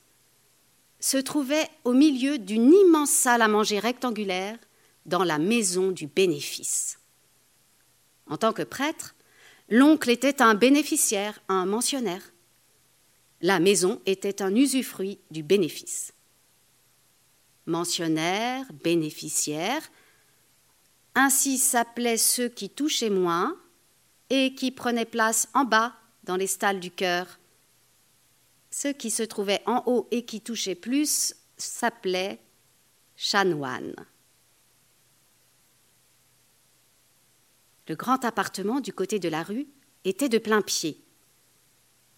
se 0.98 1.18
trouvait 1.18 1.68
au 1.84 1.92
milieu 1.92 2.38
d'une 2.38 2.72
immense 2.72 3.10
salle 3.10 3.42
à 3.42 3.48
manger 3.48 3.78
rectangulaire 3.78 4.58
dans 5.06 5.22
la 5.22 5.38
maison 5.38 5.92
du 5.92 6.08
bénéfice. 6.08 6.98
En 8.26 8.36
tant 8.36 8.52
que 8.52 8.62
prêtre, 8.62 9.14
l'oncle 9.68 10.10
était 10.10 10.42
un 10.42 10.56
bénéficiaire, 10.56 11.40
un 11.46 11.64
mentionnaire. 11.64 12.32
La 13.42 13.60
maison 13.60 14.00
était 14.06 14.40
un 14.40 14.54
usufruit 14.54 15.18
du 15.30 15.42
bénéfice. 15.42 16.14
Mentionnaire, 17.66 18.66
bénéficiaire, 18.82 19.82
ainsi 21.14 21.58
s'appelaient 21.58 22.16
ceux 22.16 22.48
qui 22.48 22.70
touchaient 22.70 23.10
moins 23.10 23.56
et 24.30 24.54
qui 24.54 24.70
prenaient 24.70 25.04
place 25.04 25.48
en 25.52 25.64
bas 25.64 25.94
dans 26.24 26.36
les 26.36 26.46
stalles 26.46 26.80
du 26.80 26.90
cœur 26.90 27.38
ceux 28.72 28.92
qui 28.92 29.10
se 29.10 29.22
trouvaient 29.22 29.62
en 29.66 29.82
haut 29.86 30.08
et 30.10 30.24
qui 30.24 30.40
touchaient 30.40 30.74
plus 30.74 31.34
s'appelaient 31.56 32.40
chanoines. 33.16 33.94
Le 37.88 37.94
grand 37.94 38.24
appartement 38.24 38.80
du 38.80 38.92
côté 38.92 39.18
de 39.18 39.28
la 39.28 39.42
rue 39.42 39.68
était 40.04 40.30
de 40.30 40.38
plein 40.38 40.62
pied. 40.62 41.04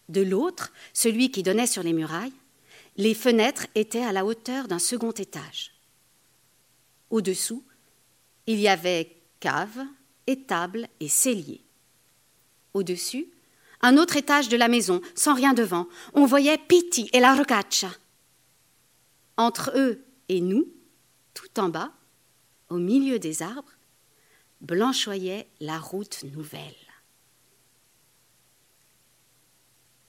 De 0.09 0.21
l'autre, 0.21 0.73
celui 0.93 1.31
qui 1.31 1.43
donnait 1.43 1.67
sur 1.67 1.83
les 1.83 1.93
murailles, 1.93 2.33
les 2.97 3.15
fenêtres 3.15 3.67
étaient 3.75 4.05
à 4.05 4.13
la 4.13 4.25
hauteur 4.25 4.69
d'un 4.69 4.79
second 4.79 5.13
étage. 5.13 5.73
Au-dessous, 7.11 7.65
il 8.47 8.61
y 8.61 8.69
avait 8.69 9.17
cave, 9.41 9.85
étable 10.27 10.89
et 11.01 11.09
cellier. 11.09 11.63
Au-dessus, 12.73 13.29
un 13.81 13.97
autre 13.99 14.17
étage 14.17 14.49
de 14.49 14.57
la 14.57 14.69
maison, 14.69 15.01
sans 15.15 15.35
rien 15.35 15.53
devant, 15.53 15.89
on 16.15 16.27
voyait 16.27 16.59
Pitti 16.59 17.09
et 17.13 17.21
la 17.21 17.35
rocaccia. 17.35 17.91
Entre 19.37 19.73
eux 19.77 20.05
et 20.29 20.41
nous, 20.41 20.67
tout 21.35 21.61
en 21.61 21.69
bas, 21.69 21.93
au 22.69 22.79
milieu 22.79 23.19
des 23.19 23.43
arbres, 23.43 23.73
blanchoyait 24.61 25.49
la 25.61 25.79
route 25.79 26.25
nouvelle. 26.35 26.84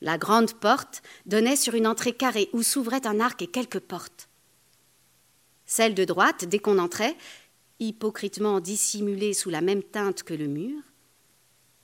La 0.06 0.20
grande 0.20 0.54
porte 0.54 1.02
donnait 1.26 1.56
sur 1.56 1.74
une 1.74 1.88
entrée 1.88 2.14
carrée 2.14 2.48
où 2.54 2.62
s'ouvrait 2.62 3.08
un 3.08 3.20
arc 3.20 3.42
et 3.42 3.48
quelques 3.48 3.80
portes. 3.80 4.30
Celle 5.66 5.96
de 5.96 6.06
droite, 6.06 6.46
dès 6.46 6.60
qu'on 6.60 6.78
entrait, 6.78 7.18
hypocritement 7.80 8.60
dissimulée 8.60 9.34
sous 9.34 9.50
la 9.50 9.62
même 9.62 9.82
teinte 9.82 10.22
que 10.22 10.36
le 10.36 10.46
mur, 10.46 10.80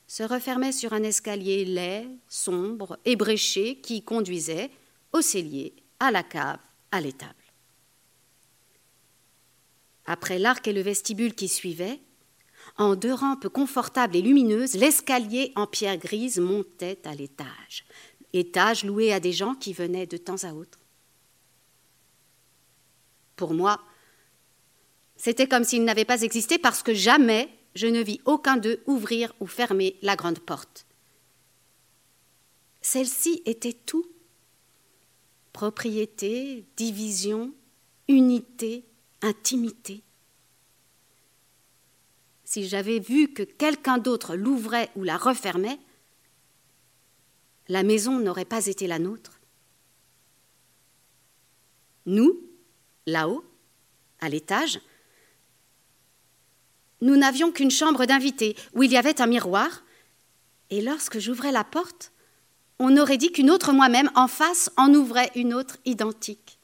se 0.05 0.21
refermait 0.21 0.71
sur 0.71 0.93
un 0.93 1.01
escalier 1.01 1.65
laid, 1.65 2.07
sombre, 2.27 2.99
ébréché 3.05 3.81
qui 3.81 4.03
conduisait 4.03 4.69
au 5.13 5.21
cellier, 5.21 5.73
à 5.99 6.11
la 6.11 6.21
cave, 6.21 6.59
à 6.91 7.01
l'étable. 7.01 7.33
Après 10.05 10.37
l'arc 10.37 10.67
et 10.67 10.73
le 10.73 10.81
vestibule 10.81 11.33
qui 11.33 11.47
suivaient, 11.47 11.99
en 12.77 12.95
deux 12.95 13.13
rampes 13.13 13.47
confortables 13.47 14.15
et 14.15 14.21
lumineuses, 14.21 14.75
l'escalier 14.75 15.51
en 15.55 15.67
pierre 15.67 15.97
grise 15.97 16.39
montait 16.39 16.99
à 17.05 17.15
l'étage, 17.15 17.85
étage 18.33 18.83
loué 18.83 19.13
à 19.13 19.19
des 19.19 19.33
gens 19.33 19.55
qui 19.55 19.73
venaient 19.73 20.07
de 20.07 20.17
temps 20.17 20.43
à 20.43 20.53
autre. 20.53 20.79
Pour 23.35 23.53
moi, 23.53 23.81
c'était 25.15 25.47
comme 25.47 25.63
s'il 25.63 25.83
n'avait 25.83 26.05
pas 26.05 26.21
existé 26.21 26.57
parce 26.57 26.83
que 26.83 26.93
jamais 26.93 27.49
je 27.75 27.87
ne 27.87 28.01
vis 28.01 28.21
aucun 28.25 28.57
d'eux 28.57 28.81
ouvrir 28.85 29.33
ou 29.39 29.47
fermer 29.47 29.97
la 30.01 30.15
grande 30.15 30.39
porte. 30.39 30.85
Celle-ci 32.81 33.41
était 33.45 33.73
tout. 33.73 34.05
Propriété, 35.53 36.65
division, 36.75 37.53
unité, 38.07 38.85
intimité. 39.21 40.03
Si 42.43 42.67
j'avais 42.67 42.99
vu 42.99 43.31
que 43.33 43.43
quelqu'un 43.43 43.97
d'autre 43.97 44.35
l'ouvrait 44.35 44.89
ou 44.95 45.03
la 45.03 45.17
refermait, 45.17 45.79
la 47.71 47.83
maison 47.83 48.19
n'aurait 48.19 48.43
pas 48.43 48.65
été 48.65 48.85
la 48.85 48.99
nôtre. 48.99 49.39
Nous, 52.05 52.37
là-haut, 53.07 53.45
à 54.19 54.27
l'étage, 54.27 54.81
nous 56.99 57.15
n'avions 57.15 57.53
qu'une 57.53 57.71
chambre 57.71 58.05
d'invités 58.05 58.57
où 58.73 58.83
il 58.83 58.91
y 58.91 58.97
avait 58.97 59.21
un 59.21 59.27
miroir, 59.27 59.85
et 60.69 60.81
lorsque 60.81 61.19
j'ouvrais 61.19 61.53
la 61.53 61.63
porte, 61.63 62.11
on 62.77 62.97
aurait 62.97 63.17
dit 63.17 63.31
qu'une 63.31 63.49
autre 63.49 63.71
moi-même 63.71 64.11
en 64.15 64.27
face 64.27 64.69
en 64.75 64.93
ouvrait 64.93 65.31
une 65.35 65.53
autre 65.53 65.77
identique. 65.85 66.59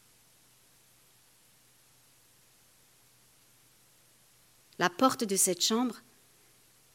La 4.78 4.90
porte 4.90 5.24
de 5.24 5.38
cette 5.38 5.64
chambre 5.64 6.02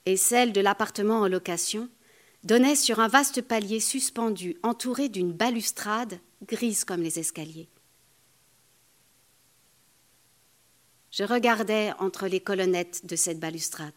et 0.05 0.19
celle 0.19 0.53
de 0.53 0.61
l'appartement 0.61 1.21
en 1.21 1.29
location 1.29 1.89
donnaient 2.45 2.77
sur 2.77 3.01
un 3.01 3.09
vaste 3.09 3.43
palier 3.43 3.81
suspendu 3.81 4.57
entouré 4.63 5.09
d'une 5.09 5.33
balustrade 5.33 6.19
grise 6.47 6.85
comme 6.85 7.03
les 7.03 7.19
escaliers. 7.19 7.69
Je 11.11 11.25
regardais 11.25 11.93
entre 11.99 12.27
les 12.27 12.41
colonnettes 12.41 13.05
de 13.05 13.17
cette 13.17 13.39
balustrade. 13.39 13.93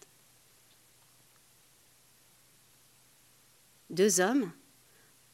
Deux 3.90 4.20
hommes 4.20 4.52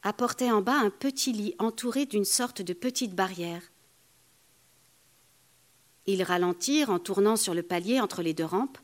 apportaient 0.04 0.52
en 0.52 0.62
bas 0.62 0.78
un 0.78 0.92
petit 0.92 1.34
lit 1.34 1.56
entouré 1.58 2.06
d'une 2.06 2.26
sorte 2.26 2.62
de 2.62 2.74
petite 2.74 3.16
barrière. 3.16 3.64
Ils 6.06 6.24
ralentirent 6.24 6.90
en 6.90 7.00
tournant 7.00 7.36
sur 7.36 7.54
le 7.54 7.64
palier 7.64 8.00
entre 8.00 8.22
les 8.22 8.34
deux 8.34 8.46
rampes, 8.46 8.78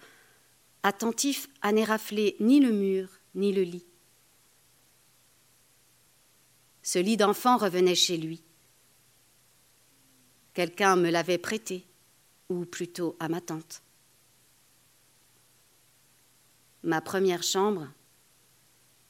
attentifs 0.83 1.49
à 1.61 1.71
n'érafler 1.71 2.35
ni 2.39 2.59
le 2.59 2.71
mur 2.71 3.09
ni 3.35 3.51
le 3.51 3.63
lit. 3.63 3.85
Ce 6.87 6.99
lit 6.99 7.17
d'enfant 7.17 7.57
revenait 7.57 7.95
chez 7.95 8.15
lui. 8.15 8.41
Quelqu'un 10.53 10.95
me 10.95 11.09
l'avait 11.09 11.37
prêté 11.37 11.85
ou 12.47 12.63
plutôt 12.63 13.17
à 13.19 13.27
ma 13.27 13.41
tante. 13.41 13.81
Ma 16.83 17.01
première 17.01 17.43
chambre 17.43 17.89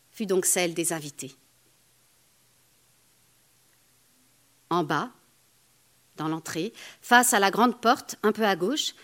fut 0.10 0.26
donc 0.26 0.48
celle 0.48 0.74
des 0.74 0.92
invités. 0.92 1.36
En 4.72 4.84
bas, 4.84 5.12
dans 6.16 6.30
l'entrée, 6.30 6.74
face 7.04 7.36
à 7.36 7.40
la 7.40 7.52
grande 7.52 7.80
porte, 7.80 8.16
un 8.24 8.32
peu 8.32 8.48
à 8.48 8.56
gauche, 8.56 8.96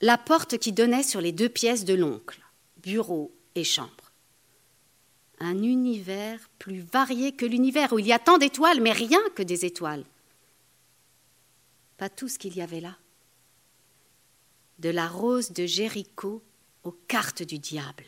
la 0.00 0.18
porte 0.18 0.58
qui 0.58 0.70
donnait 0.70 1.02
sur 1.02 1.20
les 1.20 1.32
deux 1.32 1.48
pièces 1.48 1.84
de 1.84 1.94
l'oncle, 1.94 2.40
bureau 2.76 3.36
et 3.56 3.64
chambre. 3.64 4.03
Un 5.40 5.62
univers 5.62 6.48
plus 6.58 6.80
varié 6.80 7.32
que 7.32 7.46
l'univers 7.46 7.92
où 7.92 7.98
il 7.98 8.06
y 8.06 8.12
a 8.12 8.18
tant 8.18 8.38
d'étoiles, 8.38 8.80
mais 8.80 8.92
rien 8.92 9.20
que 9.34 9.42
des 9.42 9.64
étoiles. 9.64 10.04
Pas 11.96 12.08
tout 12.08 12.28
ce 12.28 12.38
qu'il 12.38 12.56
y 12.56 12.62
avait 12.62 12.80
là 12.80 12.96
de 14.78 14.90
la 14.90 15.08
rose 15.08 15.52
de 15.52 15.66
Jéricho 15.66 16.42
aux 16.82 16.92
cartes 16.92 17.42
du 17.42 17.58
diable. 17.58 18.04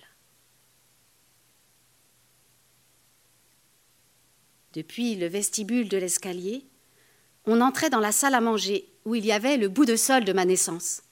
Depuis 4.72 5.14
le 5.14 5.26
vestibule 5.26 5.88
de 5.88 5.96
l'escalier, 5.96 6.66
on 7.46 7.60
entrait 7.60 7.88
dans 7.88 8.00
la 8.00 8.12
salle 8.12 8.34
à 8.34 8.40
manger 8.40 8.92
où 9.04 9.14
il 9.14 9.24
y 9.24 9.32
avait 9.32 9.56
le 9.56 9.68
bout 9.68 9.86
de 9.86 9.96
sol 9.96 10.24
de 10.24 10.32
ma 10.32 10.44
naissance. 10.44 11.02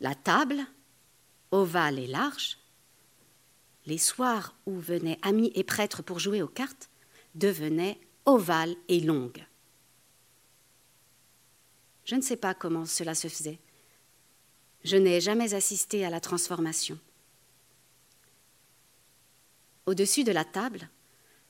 La 0.00 0.14
table, 0.14 0.64
ovale 1.50 1.98
et 1.98 2.06
large, 2.06 2.56
les 3.86 3.98
soirs 3.98 4.54
où 4.66 4.78
venaient 4.78 5.18
amis 5.22 5.52
et 5.54 5.64
prêtres 5.64 6.02
pour 6.02 6.18
jouer 6.18 6.42
aux 6.42 6.48
cartes, 6.48 6.90
devenaient 7.34 7.98
ovales 8.26 8.76
et 8.88 9.00
longues. 9.00 9.44
Je 12.04 12.16
ne 12.16 12.22
sais 12.22 12.36
pas 12.36 12.54
comment 12.54 12.86
cela 12.86 13.14
se 13.14 13.28
faisait. 13.28 13.58
Je 14.84 14.96
n'ai 14.96 15.20
jamais 15.20 15.54
assisté 15.54 16.04
à 16.04 16.10
la 16.10 16.20
transformation. 16.20 16.98
Au-dessus 19.86 20.24
de 20.24 20.32
la 20.32 20.44
table 20.44 20.88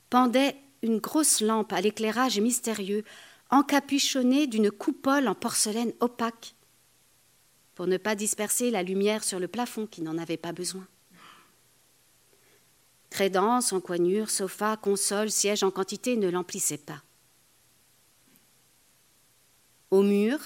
pendait 0.09 0.57
une 0.83 0.99
grosse 0.99 1.41
lampe 1.41 1.73
à 1.73 1.81
l'éclairage 1.81 2.41
mystérieux, 2.41 3.05
encapuchonnée 3.51 4.47
d'une 4.47 4.71
coupole 4.71 5.29
en 5.29 5.35
porcelaine 5.35 5.93
opaque, 6.01 6.55
pour 7.75 7.87
ne 7.87 7.97
pas 7.97 8.15
disperser 8.15 8.71
la 8.71 8.83
lumière 8.83 9.25
sur 9.25 9.39
le 9.41 9.49
plafond 9.49 9.87
qui 9.87 10.03
n'en 10.03 10.19
avait 10.19 10.37
pas 10.37 10.53
besoin. 10.53 10.87
Crédence, 13.11 13.73
encoignure, 13.73 14.31
sofa, 14.31 14.77
console, 14.77 15.31
siège 15.31 15.63
en 15.63 15.71
quantité 15.71 16.17
ne 16.17 16.31
l'emplissaient 16.31 16.79
pas. 16.79 17.03
Au 19.91 20.03
mur, 20.03 20.39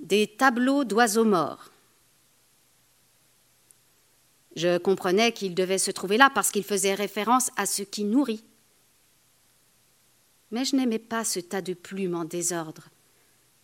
des 0.00 0.26
tableaux 0.26 0.84
d'oiseaux 0.84 1.24
morts. 1.24 1.70
Je 4.56 4.78
comprenais 4.78 5.32
qu'il 5.32 5.54
devait 5.54 5.78
se 5.78 5.92
trouver 5.92 6.16
là 6.16 6.30
parce 6.34 6.50
qu'il 6.50 6.64
faisait 6.64 6.94
référence 6.94 7.50
à 7.56 7.66
ce 7.66 7.82
qui 7.82 8.04
nourrit. 8.04 8.44
Mais 10.50 10.64
je 10.64 10.74
n'aimais 10.74 10.98
pas 10.98 11.24
ce 11.24 11.38
tas 11.38 11.62
de 11.62 11.74
plumes 11.74 12.16
en 12.16 12.24
désordre, 12.24 12.88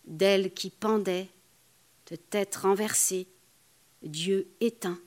d'ailes 0.05 0.55
qui 0.55 0.71
pendaient, 0.71 1.29
de 2.09 2.15
têtes 2.15 2.55
renversées, 2.55 3.27
d'yeux 4.03 4.47
éteints. 4.61 5.01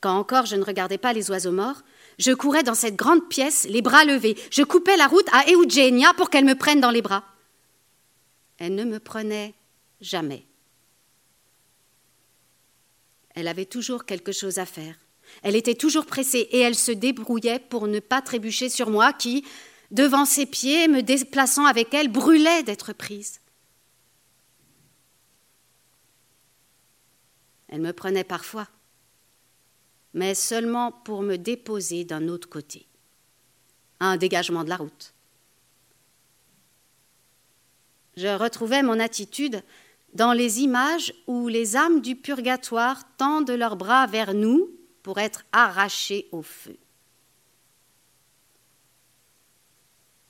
Quand 0.00 0.16
encore 0.16 0.46
je 0.46 0.56
ne 0.56 0.64
regardais 0.64 0.98
pas 0.98 1.12
les 1.12 1.30
oiseaux 1.30 1.52
morts, 1.52 1.82
je 2.18 2.32
courais 2.32 2.62
dans 2.62 2.74
cette 2.74 2.96
grande 2.96 3.28
pièce, 3.28 3.66
les 3.68 3.82
bras 3.82 4.04
levés. 4.04 4.36
Je 4.50 4.62
coupais 4.62 4.96
la 4.96 5.06
route 5.06 5.28
à 5.32 5.44
Eugenia 5.50 6.12
pour 6.14 6.30
qu'elle 6.30 6.44
me 6.44 6.54
prenne 6.54 6.80
dans 6.80 6.90
les 6.90 7.02
bras. 7.02 7.24
Elle 8.58 8.74
ne 8.74 8.84
me 8.84 8.98
prenait 8.98 9.54
jamais. 10.00 10.44
Elle 13.34 13.48
avait 13.48 13.66
toujours 13.66 14.06
quelque 14.06 14.32
chose 14.32 14.58
à 14.58 14.66
faire. 14.66 14.94
Elle 15.42 15.56
était 15.56 15.74
toujours 15.74 16.06
pressée 16.06 16.48
et 16.50 16.60
elle 16.60 16.74
se 16.74 16.92
débrouillait 16.92 17.58
pour 17.58 17.86
ne 17.86 18.00
pas 18.00 18.22
trébucher 18.22 18.68
sur 18.68 18.88
moi 18.88 19.12
qui, 19.12 19.44
devant 19.90 20.24
ses 20.24 20.46
pieds, 20.46 20.88
me 20.88 21.02
déplaçant 21.02 21.66
avec 21.66 21.92
elle, 21.92 22.08
brûlait 22.08 22.62
d'être 22.62 22.92
prise. 22.92 23.40
Elle 27.68 27.80
me 27.80 27.92
prenait 27.92 28.24
parfois 28.24 28.68
mais 30.14 30.34
seulement 30.34 30.92
pour 30.92 31.22
me 31.22 31.36
déposer 31.36 32.04
d'un 32.04 32.28
autre 32.28 32.48
côté. 32.48 32.86
Un 34.00 34.16
dégagement 34.16 34.64
de 34.64 34.68
la 34.68 34.76
route. 34.76 35.14
Je 38.16 38.28
retrouvais 38.28 38.82
mon 38.82 38.98
attitude 38.98 39.62
dans 40.14 40.32
les 40.32 40.60
images 40.60 41.12
où 41.26 41.48
les 41.48 41.76
âmes 41.76 42.00
du 42.00 42.16
purgatoire 42.16 43.02
tendent 43.16 43.50
leurs 43.50 43.76
bras 43.76 44.06
vers 44.06 44.32
nous 44.32 44.70
pour 45.02 45.18
être 45.18 45.44
arrachées 45.52 46.26
au 46.32 46.42
feu. 46.42 46.76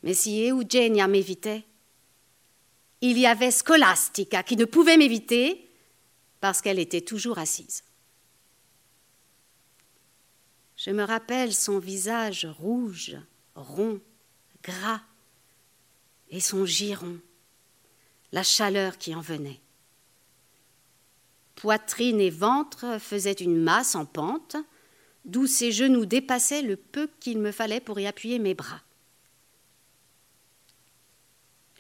Mais 0.03 0.15
si 0.15 0.51
Eugenia 0.51 1.07
m'évitait, 1.07 1.65
il 3.01 3.19
y 3.19 3.27
avait 3.27 3.51
Scholastica 3.51 4.43
qui 4.43 4.57
ne 4.57 4.65
pouvait 4.65 4.97
m'éviter 4.97 5.71
parce 6.41 6.61
qu'elle 6.61 6.79
était 6.79 7.01
toujours 7.01 7.39
assise. 7.39 7.83
Je 10.77 10.91
me 10.91 11.03
rappelle 11.03 11.55
son 11.55 11.79
visage 11.79 12.45
rouge, 12.45 13.17
rond, 13.55 14.01
gras, 14.63 15.01
et 16.29 16.41
son 16.41 16.67
giron, 16.67 17.19
la 18.33 18.43
chaleur 18.43 18.99
qui 18.99 19.15
en 19.15 19.21
venait. 19.21 19.61
Poitrine 21.55 22.21
et 22.21 22.31
ventre 22.31 22.99
faisaient 23.01 23.33
une 23.33 23.57
masse 23.57 23.95
en 23.95 24.05
pente, 24.05 24.57
d'où 25.25 25.47
ses 25.47 25.73
genoux 25.73 26.05
dépassaient 26.05 26.63
le 26.63 26.77
peu 26.77 27.09
qu'il 27.21 27.39
me 27.39 27.53
fallait 27.53 27.81
pour 27.81 27.99
y 27.99 28.07
appuyer 28.07 28.39
mes 28.39 28.55
bras. 28.55 28.83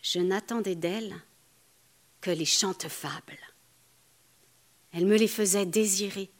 Je 0.00 0.20
n'attendais 0.20 0.76
d'elle 0.76 1.14
que 2.20 2.30
les 2.30 2.44
chantes 2.44 2.88
fables. 2.88 3.38
Elle 4.92 5.06
me 5.06 5.16
les 5.16 5.28
faisait 5.28 5.66
désirer. 5.66 6.30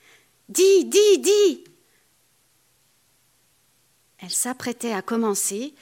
Dis, 0.48 0.84
dis, 0.86 1.18
dis 1.18 1.64
elle 4.18 4.30
s'apprêtait 4.30 4.92
à 4.92 5.02
commencer. 5.02 5.74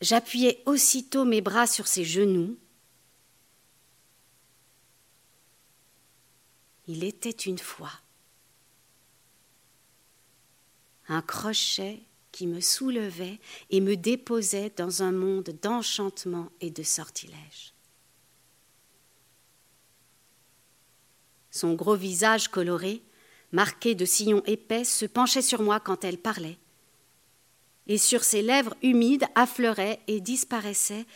J'appuyais 0.00 0.62
aussitôt 0.66 1.24
mes 1.24 1.40
bras 1.40 1.66
sur 1.66 1.86
ses 1.86 2.04
genoux. 2.04 2.56
Il 6.86 7.04
était 7.04 7.30
une 7.30 7.58
fois 7.58 7.92
un 11.08 11.22
crochet 11.22 12.00
qui 12.30 12.46
me 12.46 12.60
soulevait 12.60 13.38
et 13.70 13.80
me 13.80 13.96
déposait 13.96 14.72
dans 14.76 15.02
un 15.02 15.12
monde 15.12 15.54
d'enchantement 15.62 16.50
et 16.60 16.70
de 16.70 16.82
sortilège. 16.82 17.74
Son 21.50 21.74
gros 21.74 21.96
visage 21.96 22.48
coloré, 22.48 23.02
marqué 23.52 23.94
de 23.94 24.06
sillons 24.06 24.42
épais, 24.46 24.84
se 24.84 25.04
penchait 25.04 25.42
sur 25.42 25.60
moi 25.60 25.80
quand 25.80 26.04
elle 26.04 26.18
parlait 26.18 26.58
et 27.86 27.98
sur 27.98 28.24
ses 28.24 28.42
lèvres 28.42 28.74
humides 28.82 29.26
affleuraient 29.34 30.00
et 30.06 30.20
disparaissaient 30.20 31.06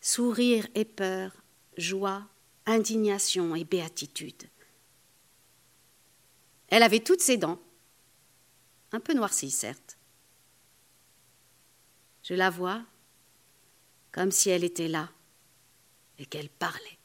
sourire 0.00 0.66
et 0.74 0.84
peur, 0.84 1.32
joie, 1.76 2.26
indignation 2.66 3.54
et 3.54 3.64
béatitude. 3.64 4.48
Elle 6.68 6.82
avait 6.82 7.00
toutes 7.00 7.20
ses 7.20 7.36
dents, 7.36 7.60
un 8.92 9.00
peu 9.00 9.14
noircies 9.14 9.50
certes. 9.50 9.98
Je 12.22 12.34
la 12.34 12.50
vois 12.50 12.82
comme 14.10 14.30
si 14.30 14.50
elle 14.50 14.64
était 14.64 14.88
là 14.88 15.10
et 16.18 16.26
qu'elle 16.26 16.48
parlait. 16.48 16.98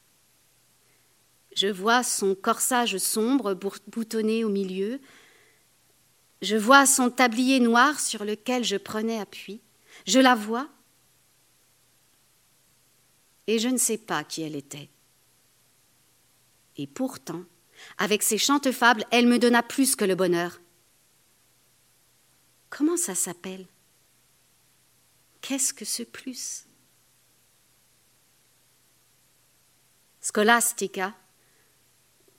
Je 1.56 1.68
vois 1.68 2.04
son 2.04 2.34
corsage 2.34 2.98
sombre 2.98 3.54
boutonné 3.88 4.44
au 4.44 4.50
milieu, 4.50 5.00
je 6.42 6.56
vois 6.56 6.86
son 6.86 7.10
tablier 7.10 7.60
noir 7.60 8.00
sur 8.00 8.26
lequel 8.26 8.64
je 8.64 8.78
prenais 8.78 9.20
appui. 9.20 9.62
Je 10.08 10.20
la 10.20 10.36
vois 10.36 10.70
et 13.48 13.60
je 13.60 13.68
ne 13.68 13.78
sais 13.78 13.98
pas 13.98 14.24
qui 14.24 14.42
elle 14.42 14.56
était. 14.56 14.90
Et 16.78 16.88
pourtant, 16.88 17.44
avec 17.98 18.24
ses 18.24 18.38
chantes 18.38 18.72
fables, 18.72 19.06
elle 19.12 19.28
me 19.28 19.40
donna 19.40 19.62
plus 19.62 19.96
que 19.96 20.06
le 20.06 20.16
bonheur. 20.16 20.60
Comment 22.70 22.98
ça 22.98 23.16
s'appelle? 23.16 23.68
Qu'est-ce 25.42 25.74
que 25.74 25.86
ce 25.86 26.04
plus? 26.04 26.66
Scholastica, 30.22 31.16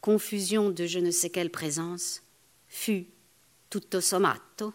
confusion 0.00 0.70
de 0.70 0.86
je 0.86 1.00
ne 1.00 1.10
sais 1.10 1.30
quelle 1.30 1.50
présence, 1.50 2.22
fut 2.68 3.06
tutto 3.72 4.02
sommato, 4.02 4.74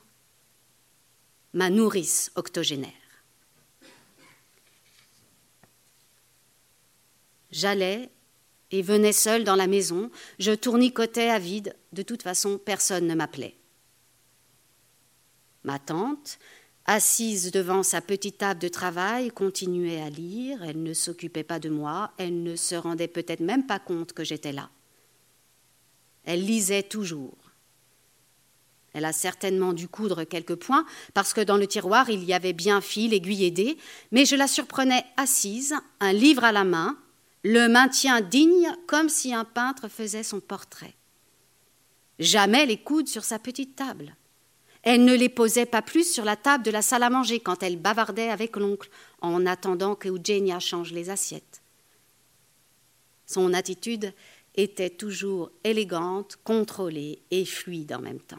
ma 1.51 1.69
nourrice 1.69 2.31
octogénaire. 2.33 3.21
J'allais 7.51 8.09
et 8.71 8.81
venais 8.81 9.13
seul 9.13 9.43
dans 9.43 9.55
la 9.55 9.67
maison, 9.67 10.09
je 10.39 10.51
tournicotais 10.51 11.29
à 11.29 11.37
vide, 11.37 11.75
de 11.93 12.01
toute 12.01 12.23
façon 12.23 12.57
personne 12.57 13.05
ne 13.05 13.13
m'appelait. 13.13 13.55
Ma 15.63 15.77
tante, 15.77 16.39
assise 16.85 17.51
devant 17.51 17.83
sa 17.83 18.01
petite 18.01 18.39
table 18.39 18.59
de 18.59 18.67
travail, 18.67 19.29
continuait 19.29 20.01
à 20.01 20.09
lire, 20.09 20.63
elle 20.63 20.81
ne 20.81 20.95
s'occupait 20.95 21.43
pas 21.43 21.59
de 21.59 21.69
moi, 21.69 22.13
elle 22.17 22.41
ne 22.41 22.55
se 22.55 22.73
rendait 22.73 23.07
peut-être 23.07 23.41
même 23.41 23.67
pas 23.67 23.77
compte 23.77 24.13
que 24.13 24.23
j'étais 24.23 24.53
là. 24.53 24.71
Elle 26.23 26.43
lisait 26.43 26.81
toujours. 26.81 27.46
Elle 28.97 29.05
a 29.05 29.13
certainement 29.13 29.73
dû 29.73 29.87
coudre 29.87 30.23
quelques 30.23 30.55
points, 30.55 30.83
parce 31.13 31.31
que 31.31 31.41
dans 31.41 31.57
le 31.57 31.67
tiroir 31.67 32.09
il 32.09 32.23
y 32.23 32.33
avait 32.33 32.53
bien 32.53 32.81
fil, 32.81 33.13
aiguille 33.13 33.45
et 33.45 33.51
dés, 33.51 33.77
mais 34.11 34.25
je 34.25 34.35
la 34.35 34.47
surprenais 34.47 35.05
assise, 35.17 35.75
un 35.99 36.13
livre 36.13 36.43
à 36.43 36.51
la 36.51 36.63
main, 36.63 36.97
le 37.43 37.67
maintien 37.67 38.21
digne 38.21 38.75
comme 38.87 39.07
si 39.07 39.35
un 39.35 39.45
peintre 39.45 39.87
faisait 39.87 40.23
son 40.23 40.39
portrait. 40.39 40.95
Jamais 42.17 42.65
les 42.65 42.77
coudes 42.77 43.07
sur 43.07 43.23
sa 43.23 43.37
petite 43.37 43.75
table. 43.75 44.15
Elle 44.81 45.05
ne 45.05 45.13
les 45.13 45.29
posait 45.29 45.67
pas 45.67 45.83
plus 45.83 46.11
sur 46.11 46.25
la 46.25 46.35
table 46.35 46.63
de 46.63 46.71
la 46.71 46.81
salle 46.81 47.03
à 47.03 47.11
manger 47.11 47.39
quand 47.39 47.61
elle 47.61 47.77
bavardait 47.77 48.29
avec 48.29 48.55
l'oncle 48.55 48.89
en 49.21 49.45
attendant 49.45 49.93
que 49.93 50.09
Eugenia 50.09 50.59
change 50.59 50.91
les 50.91 51.11
assiettes. 51.11 51.61
Son 53.27 53.53
attitude 53.53 54.11
était 54.55 54.89
toujours 54.89 55.51
élégante, 55.63 56.39
contrôlée 56.43 57.21
et 57.29 57.45
fluide 57.45 57.93
en 57.93 58.01
même 58.01 58.21
temps. 58.21 58.37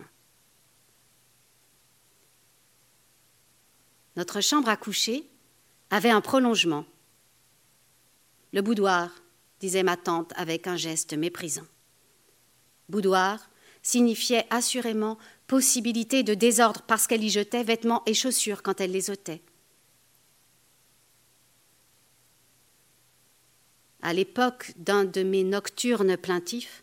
Notre 4.18 4.40
chambre 4.40 4.68
à 4.68 4.76
coucher 4.76 5.30
avait 5.90 6.10
un 6.10 6.20
prolongement. 6.20 6.84
Le 8.52 8.62
boudoir 8.62 9.12
disait 9.60 9.84
ma 9.84 9.96
tante 9.96 10.32
avec 10.34 10.66
un 10.66 10.74
geste 10.74 11.12
méprisant. 11.12 11.68
Boudoir 12.88 13.48
signifiait 13.80 14.44
assurément 14.50 15.18
possibilité 15.46 16.24
de 16.24 16.34
désordre 16.34 16.82
parce 16.82 17.06
qu'elle 17.06 17.22
y 17.22 17.30
jetait 17.30 17.62
vêtements 17.62 18.02
et 18.06 18.14
chaussures 18.14 18.64
quand 18.64 18.80
elle 18.80 18.90
les 18.90 19.08
ôtait. 19.08 19.40
À 24.02 24.12
l'époque 24.12 24.72
d'un 24.78 25.04
de 25.04 25.22
mes 25.22 25.44
nocturnes 25.44 26.16
plaintifs, 26.16 26.82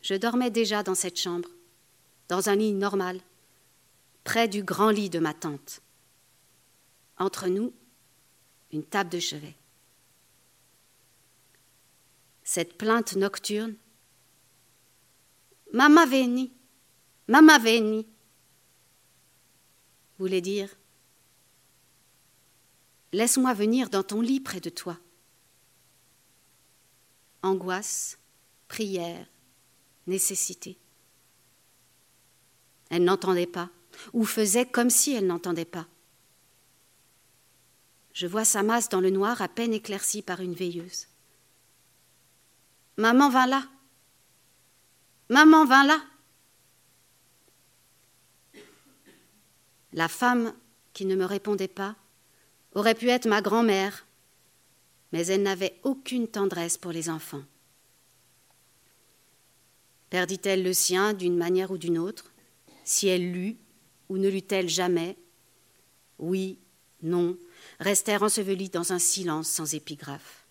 je 0.00 0.14
dormais 0.14 0.50
déjà 0.50 0.82
dans 0.82 0.94
cette 0.94 1.20
chambre, 1.20 1.50
dans 2.28 2.48
un 2.48 2.56
lit 2.56 2.72
normal, 2.72 3.20
près 4.24 4.48
du 4.48 4.62
grand 4.62 4.90
lit 4.90 5.10
de 5.10 5.18
ma 5.18 5.34
tante. 5.34 5.82
Entre 7.18 7.48
nous, 7.48 7.72
une 8.72 8.84
table 8.84 9.10
de 9.10 9.18
chevet. 9.18 9.56
Cette 12.44 12.76
plainte 12.78 13.14
nocturne 13.16 13.76
Mama 15.72 16.04
veni, 16.04 16.52
Mama 17.28 17.58
veni 17.58 18.06
voulait 20.18 20.40
dire 20.40 20.68
Laisse-moi 23.12 23.54
venir 23.54 23.88
dans 23.88 24.02
ton 24.02 24.20
lit 24.20 24.40
près 24.40 24.60
de 24.60 24.70
toi. 24.70 24.98
Angoisse, 27.42 28.18
prière, 28.68 29.26
nécessité. 30.06 30.78
Elle 32.88 33.04
n'entendait 33.04 33.46
pas, 33.46 33.70
ou 34.12 34.24
faisait 34.24 34.66
comme 34.66 34.90
si 34.90 35.14
elle 35.14 35.26
n'entendait 35.26 35.64
pas. 35.64 35.86
Je 38.12 38.26
vois 38.26 38.44
sa 38.44 38.62
masse 38.62 38.88
dans 38.88 39.00
le 39.00 39.10
noir 39.10 39.40
à 39.40 39.48
peine 39.48 39.72
éclaircie 39.72 40.22
par 40.22 40.40
une 40.40 40.54
veilleuse. 40.54 41.06
Maman 42.96 43.30
vint 43.30 43.46
là. 43.46 43.66
Maman 45.28 45.64
vint 45.64 45.86
là. 45.86 46.00
La 49.92 50.08
femme 50.08 50.52
qui 50.92 51.06
ne 51.06 51.16
me 51.16 51.24
répondait 51.24 51.68
pas 51.68 51.96
aurait 52.74 52.94
pu 52.94 53.08
être 53.08 53.26
ma 53.26 53.40
grand-mère, 53.42 54.06
mais 55.12 55.26
elle 55.26 55.42
n'avait 55.42 55.80
aucune 55.82 56.28
tendresse 56.28 56.76
pour 56.76 56.92
les 56.92 57.08
enfants. 57.08 57.42
Perdit-elle 60.10 60.62
le 60.62 60.72
sien 60.72 61.14
d'une 61.14 61.36
manière 61.36 61.70
ou 61.70 61.78
d'une 61.78 61.98
autre 61.98 62.32
Si 62.84 63.06
elle 63.08 63.32
lut 63.32 63.56
ou 64.10 64.18
ne 64.18 64.28
lut-elle 64.28 64.68
jamais 64.68 65.16
Oui, 66.18 66.58
non, 67.00 67.38
restèrent 67.78 68.24
ensevelis 68.24 68.68
dans 68.68 68.92
un 68.92 68.98
silence 68.98 69.48
sans 69.48 69.72
épigraphe. 69.72 70.44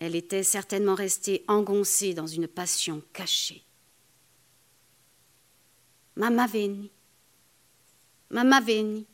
Elle 0.00 0.16
était 0.16 0.42
certainement 0.42 0.96
restée 0.96 1.44
engoncée 1.46 2.12
dans 2.12 2.26
une 2.26 2.48
passion 2.48 3.02
cachée. 3.12 3.62
Mama 6.16 6.46
veni. 6.48 6.90
Mama 8.30 8.60
veni. 8.60 9.06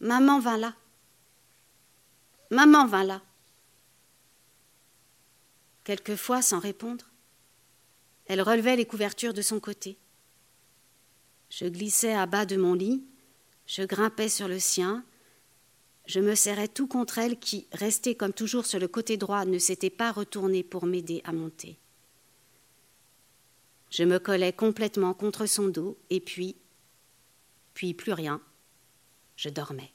Maman 0.00 0.40
vint 0.40 0.56
là. 0.56 0.74
Maman 2.50 2.86
vint 2.86 3.04
là. 3.04 3.22
Quelquefois, 5.84 6.40
sans 6.40 6.58
répondre, 6.58 7.04
elle 8.26 8.42
relevait 8.42 8.76
les 8.76 8.86
couvertures 8.86 9.34
de 9.34 9.42
son 9.42 9.60
côté. 9.60 9.98
Je 11.50 11.66
glissais 11.66 12.14
à 12.14 12.26
bas 12.26 12.46
de 12.46 12.56
mon 12.56 12.74
lit, 12.74 13.04
je 13.66 13.82
grimpais 13.82 14.28
sur 14.28 14.48
le 14.48 14.58
sien, 14.58 15.04
je 16.06 16.20
me 16.20 16.34
serrais 16.34 16.68
tout 16.68 16.86
contre 16.86 17.18
elle 17.18 17.38
qui, 17.38 17.66
restée 17.72 18.14
comme 18.14 18.32
toujours 18.32 18.66
sur 18.66 18.78
le 18.78 18.88
côté 18.88 19.16
droit, 19.16 19.44
ne 19.44 19.58
s'était 19.58 19.90
pas 19.90 20.12
retournée 20.12 20.62
pour 20.62 20.86
m'aider 20.86 21.20
à 21.24 21.32
monter. 21.32 21.78
Je 23.90 24.04
me 24.04 24.18
collais 24.18 24.52
complètement 24.52 25.14
contre 25.14 25.46
son 25.46 25.68
dos, 25.68 25.98
et 26.10 26.20
puis, 26.20 26.56
puis 27.74 27.94
plus 27.94 28.12
rien, 28.12 28.40
je 29.36 29.48
dormais. 29.48 29.92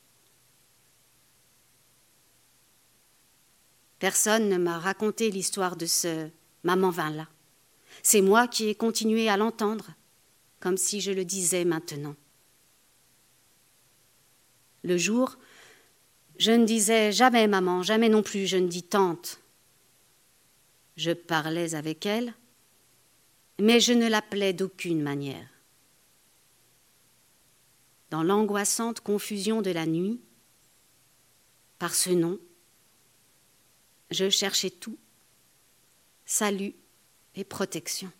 Personne 4.00 4.50
ne 4.50 4.58
m'a 4.58 4.80
raconté 4.80 5.30
l'histoire 5.30 5.76
de 5.76 5.86
ce 5.86 6.30
maman 6.64 6.90
vint 6.90 7.12
là. 7.12 7.28
C'est 8.04 8.22
moi 8.22 8.48
qui 8.48 8.68
ai 8.70 8.76
continué 8.76 9.30
à 9.30 9.38
l'entendre, 9.38 9.92
comme 10.60 10.78
si 10.78 11.02
je 11.02 11.12
le 11.12 11.26
disais 11.26 11.66
maintenant. 11.66 12.16
Le 14.84 14.98
jour, 14.98 15.38
je 16.38 16.52
ne 16.52 16.66
disais 16.66 17.12
jamais 17.12 17.48
maman, 17.48 17.84
jamais 17.84 18.10
non 18.10 18.24
plus 18.24 18.48
je 18.48 18.58
ne 18.58 18.68
dis 18.68 18.84
tante. 18.84 19.40
Je 20.98 21.12
parlais 21.12 21.76
avec 21.76 22.06
elle, 22.06 22.34
mais 23.60 23.80
je 23.80 23.94
ne 23.94 24.08
l'appelais 24.08 24.54
d'aucune 24.54 25.02
manière. 25.02 25.48
Dans 28.10 28.24
l'angoissante 28.24 29.00
confusion 29.00 29.62
de 29.62 29.72
la 29.72 29.86
nuit, 29.86 30.20
par 31.80 31.96
ce 31.96 32.10
nom, 32.10 32.40
je 34.10 34.30
cherchais 34.30 34.70
tout 34.70 34.98
salut 36.26 36.76
et 37.36 37.44
protection. 37.44 38.12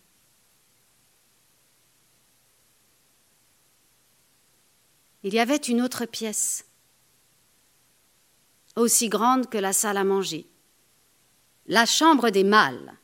Il 5.24 5.34
y 5.34 5.38
avait 5.38 5.56
une 5.56 5.82
autre 5.82 6.04
pièce, 6.04 6.66
aussi 8.74 9.08
grande 9.08 9.48
que 9.48 9.58
la 9.58 9.72
salle 9.72 9.96
à 9.96 10.04
manger, 10.04 10.46
la 11.66 11.86
chambre 11.86 12.30
des 12.30 12.42
mâles, 12.42 12.98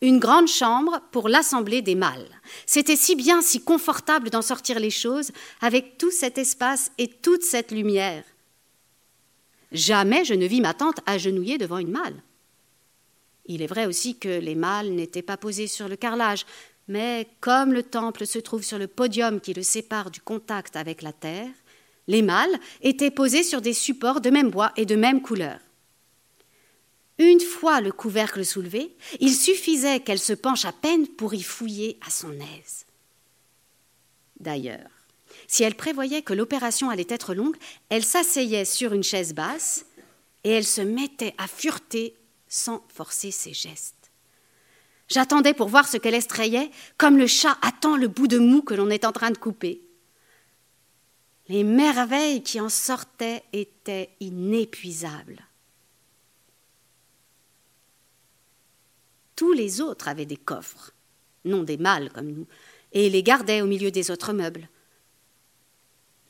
une 0.00 0.18
grande 0.18 0.48
chambre 0.48 1.00
pour 1.12 1.28
l'assemblée 1.28 1.80
des 1.80 1.94
mâles. 1.94 2.40
C'était 2.66 2.96
si 2.96 3.14
bien, 3.14 3.40
si 3.40 3.62
confortable 3.62 4.30
d'en 4.30 4.42
sortir 4.42 4.80
les 4.80 4.90
choses, 4.90 5.30
avec 5.60 5.96
tout 5.98 6.10
cet 6.10 6.38
espace 6.38 6.90
et 6.98 7.08
toute 7.08 7.44
cette 7.44 7.70
lumière. 7.70 8.24
Jamais 9.70 10.24
je 10.24 10.34
ne 10.34 10.46
vis 10.46 10.60
ma 10.60 10.74
tante 10.74 10.98
agenouillée 11.06 11.58
devant 11.58 11.78
une 11.78 11.92
malle. 11.92 12.20
Il 13.46 13.62
est 13.62 13.66
vrai 13.66 13.86
aussi 13.86 14.18
que 14.18 14.28
les 14.28 14.54
mâles 14.54 14.92
n'étaient 14.92 15.22
pas 15.22 15.36
posés 15.36 15.66
sur 15.66 15.88
le 15.88 15.96
carrelage, 15.96 16.46
mais 16.88 17.28
comme 17.40 17.72
le 17.72 17.82
temple 17.82 18.26
se 18.26 18.38
trouve 18.38 18.62
sur 18.62 18.78
le 18.78 18.86
podium 18.86 19.40
qui 19.40 19.54
le 19.54 19.62
sépare 19.62 20.10
du 20.10 20.20
contact 20.20 20.76
avec 20.76 21.02
la 21.02 21.12
terre, 21.12 21.50
les 22.08 22.22
mâles 22.22 22.58
étaient 22.80 23.10
posés 23.10 23.42
sur 23.42 23.60
des 23.60 23.72
supports 23.72 24.20
de 24.20 24.30
même 24.30 24.50
bois 24.50 24.72
et 24.76 24.86
de 24.86 24.96
même 24.96 25.22
couleur. 25.22 25.58
Une 27.18 27.40
fois 27.40 27.80
le 27.80 27.92
couvercle 27.92 28.44
soulevé, 28.44 28.96
il 29.20 29.34
suffisait 29.34 30.00
qu'elle 30.00 30.18
se 30.18 30.32
penche 30.32 30.64
à 30.64 30.72
peine 30.72 31.06
pour 31.06 31.34
y 31.34 31.42
fouiller 31.42 31.98
à 32.04 32.10
son 32.10 32.32
aise. 32.32 32.86
D'ailleurs, 34.40 34.90
si 35.46 35.62
elle 35.62 35.76
prévoyait 35.76 36.22
que 36.22 36.34
l'opération 36.34 36.90
allait 36.90 37.06
être 37.08 37.34
longue, 37.34 37.56
elle 37.90 38.04
s'asseyait 38.04 38.64
sur 38.64 38.92
une 38.92 39.04
chaise 39.04 39.34
basse 39.34 39.86
et 40.42 40.50
elle 40.50 40.64
se 40.64 40.80
mettait 40.80 41.34
à 41.38 41.46
fureter 41.46 42.14
sans 42.52 42.84
forcer 42.88 43.30
ses 43.30 43.54
gestes. 43.54 44.10
J'attendais 45.08 45.54
pour 45.54 45.68
voir 45.68 45.88
ce 45.88 45.96
qu'elle 45.96 46.14
estrayait, 46.14 46.70
comme 46.98 47.16
le 47.16 47.26
chat 47.26 47.56
attend 47.62 47.96
le 47.96 48.08
bout 48.08 48.28
de 48.28 48.38
mou 48.38 48.60
que 48.60 48.74
l'on 48.74 48.90
est 48.90 49.06
en 49.06 49.12
train 49.12 49.30
de 49.30 49.38
couper. 49.38 49.80
Les 51.48 51.64
merveilles 51.64 52.42
qui 52.42 52.60
en 52.60 52.68
sortaient 52.68 53.42
étaient 53.54 54.10
inépuisables. 54.20 55.46
Tous 59.34 59.52
les 59.52 59.80
autres 59.80 60.08
avaient 60.08 60.26
des 60.26 60.36
coffres, 60.36 60.92
non 61.46 61.62
des 61.62 61.78
mâles 61.78 62.12
comme 62.12 62.30
nous, 62.30 62.46
et 62.92 63.08
les 63.08 63.22
gardaient 63.22 63.62
au 63.62 63.66
milieu 63.66 63.90
des 63.90 64.10
autres 64.10 64.34
meubles. 64.34 64.68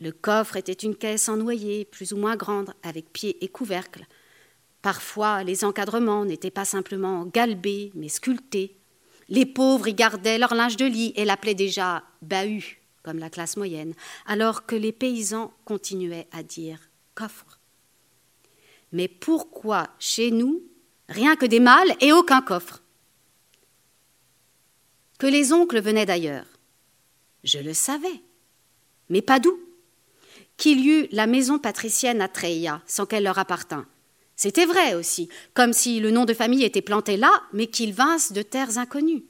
Le 0.00 0.12
coffre 0.12 0.56
était 0.56 0.72
une 0.72 0.94
caisse 0.94 1.28
en 1.28 1.36
noyer, 1.36 1.84
plus 1.84 2.12
ou 2.12 2.16
moins 2.16 2.36
grande, 2.36 2.72
avec 2.84 3.12
pieds 3.12 3.44
et 3.44 3.48
couvercle. 3.48 4.06
Parfois, 4.82 5.44
les 5.44 5.64
encadrements 5.64 6.24
n'étaient 6.24 6.50
pas 6.50 6.64
simplement 6.64 7.24
galbés, 7.24 7.92
mais 7.94 8.08
sculptés. 8.08 8.76
Les 9.28 9.46
pauvres 9.46 9.88
y 9.88 9.94
gardaient 9.94 10.38
leur 10.38 10.54
linge 10.54 10.76
de 10.76 10.84
lit 10.84 11.12
et 11.16 11.24
l'appelaient 11.24 11.54
déjà 11.54 12.02
bahut, 12.20 12.82
comme 13.04 13.18
la 13.18 13.30
classe 13.30 13.56
moyenne, 13.56 13.94
alors 14.26 14.66
que 14.66 14.74
les 14.74 14.92
paysans 14.92 15.54
continuaient 15.64 16.28
à 16.32 16.42
dire 16.42 16.80
coffre. 17.14 17.60
Mais 18.90 19.08
pourquoi 19.08 19.88
chez 19.98 20.30
nous 20.32 20.62
rien 21.08 21.36
que 21.36 21.46
des 21.46 21.60
mâles 21.60 21.94
et 22.00 22.12
aucun 22.12 22.42
coffre? 22.42 22.82
Que 25.18 25.26
les 25.28 25.52
oncles 25.52 25.80
venaient 25.80 26.06
d'ailleurs. 26.06 26.46
Je 27.44 27.58
le 27.58 27.74
savais, 27.74 28.20
mais 29.08 29.22
pas 29.22 29.38
d'où 29.38 29.58
qu'il 30.56 30.80
y 30.80 30.88
eût 30.90 31.08
la 31.12 31.26
maison 31.26 31.58
patricienne 31.58 32.20
à 32.20 32.28
Treia, 32.28 32.82
sans 32.86 33.06
qu'elle 33.06 33.24
leur 33.24 33.38
appartînt. 33.38 33.86
C'était 34.36 34.66
vrai 34.66 34.94
aussi, 34.94 35.28
comme 35.54 35.72
si 35.72 36.00
le 36.00 36.10
nom 36.10 36.24
de 36.24 36.34
famille 36.34 36.64
était 36.64 36.82
planté 36.82 37.16
là, 37.16 37.42
mais 37.52 37.66
qu'ils 37.66 37.92
vinssent 37.92 38.32
de 38.32 38.42
terres 38.42 38.78
inconnues. 38.78 39.24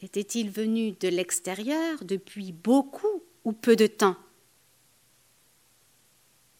Était-il 0.00 0.50
venu 0.50 0.92
de 0.92 1.08
l'extérieur 1.08 2.04
depuis 2.04 2.52
beaucoup 2.52 3.22
ou 3.44 3.52
peu 3.52 3.74
de 3.74 3.86
temps? 3.86 4.16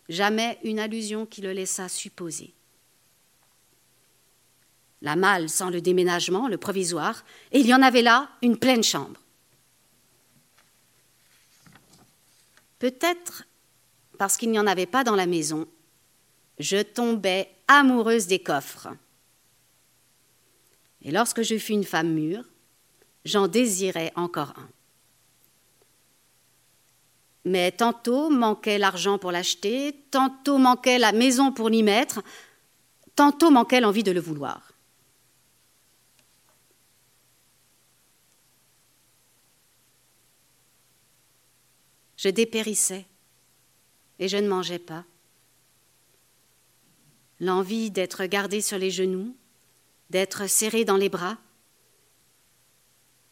Jamais 0.08 0.58
une 0.64 0.78
allusion 0.78 1.26
qui 1.26 1.42
le 1.42 1.52
laissa 1.52 1.88
supposer. 1.88 2.54
La 5.02 5.14
malle 5.14 5.48
sans 5.48 5.70
le 5.70 5.80
déménagement, 5.80 6.48
le 6.48 6.58
provisoire, 6.58 7.24
et 7.52 7.60
il 7.60 7.66
y 7.66 7.74
en 7.74 7.82
avait 7.82 8.02
là 8.02 8.30
une 8.42 8.58
pleine 8.58 8.82
chambre. 8.82 9.20
Peut-être 12.78 13.44
parce 14.18 14.36
qu'il 14.36 14.50
n'y 14.50 14.58
en 14.58 14.66
avait 14.66 14.86
pas 14.86 15.04
dans 15.04 15.14
la 15.14 15.26
maison, 15.26 15.68
je 16.58 16.82
tombais 16.82 17.50
amoureuse 17.68 18.26
des 18.26 18.40
coffres. 18.40 18.88
Et 21.02 21.10
lorsque 21.10 21.42
je 21.42 21.58
fus 21.58 21.72
une 21.72 21.84
femme 21.84 22.12
mûre, 22.12 22.44
j'en 23.24 23.48
désirais 23.48 24.12
encore 24.16 24.54
un. 24.56 24.68
Mais 27.44 27.72
tantôt 27.72 28.28
manquait 28.30 28.78
l'argent 28.78 29.18
pour 29.18 29.32
l'acheter, 29.32 29.94
tantôt 30.10 30.58
manquait 30.58 30.98
la 30.98 31.12
maison 31.12 31.52
pour 31.52 31.68
l'y 31.68 31.82
mettre, 31.82 32.20
tantôt 33.14 33.50
manquait 33.50 33.80
l'envie 33.80 34.02
de 34.02 34.12
le 34.12 34.20
vouloir. 34.20 34.72
Je 42.16 42.28
dépérissais 42.28 43.06
et 44.18 44.28
je 44.28 44.36
ne 44.36 44.48
mangeais 44.48 44.80
pas. 44.80 45.04
L'envie 47.40 47.90
d'être 47.90 48.24
gardé 48.24 48.60
sur 48.60 48.78
les 48.78 48.90
genoux, 48.90 49.36
d'être 50.10 50.48
serré 50.48 50.84
dans 50.84 50.96
les 50.96 51.08
bras, 51.08 51.38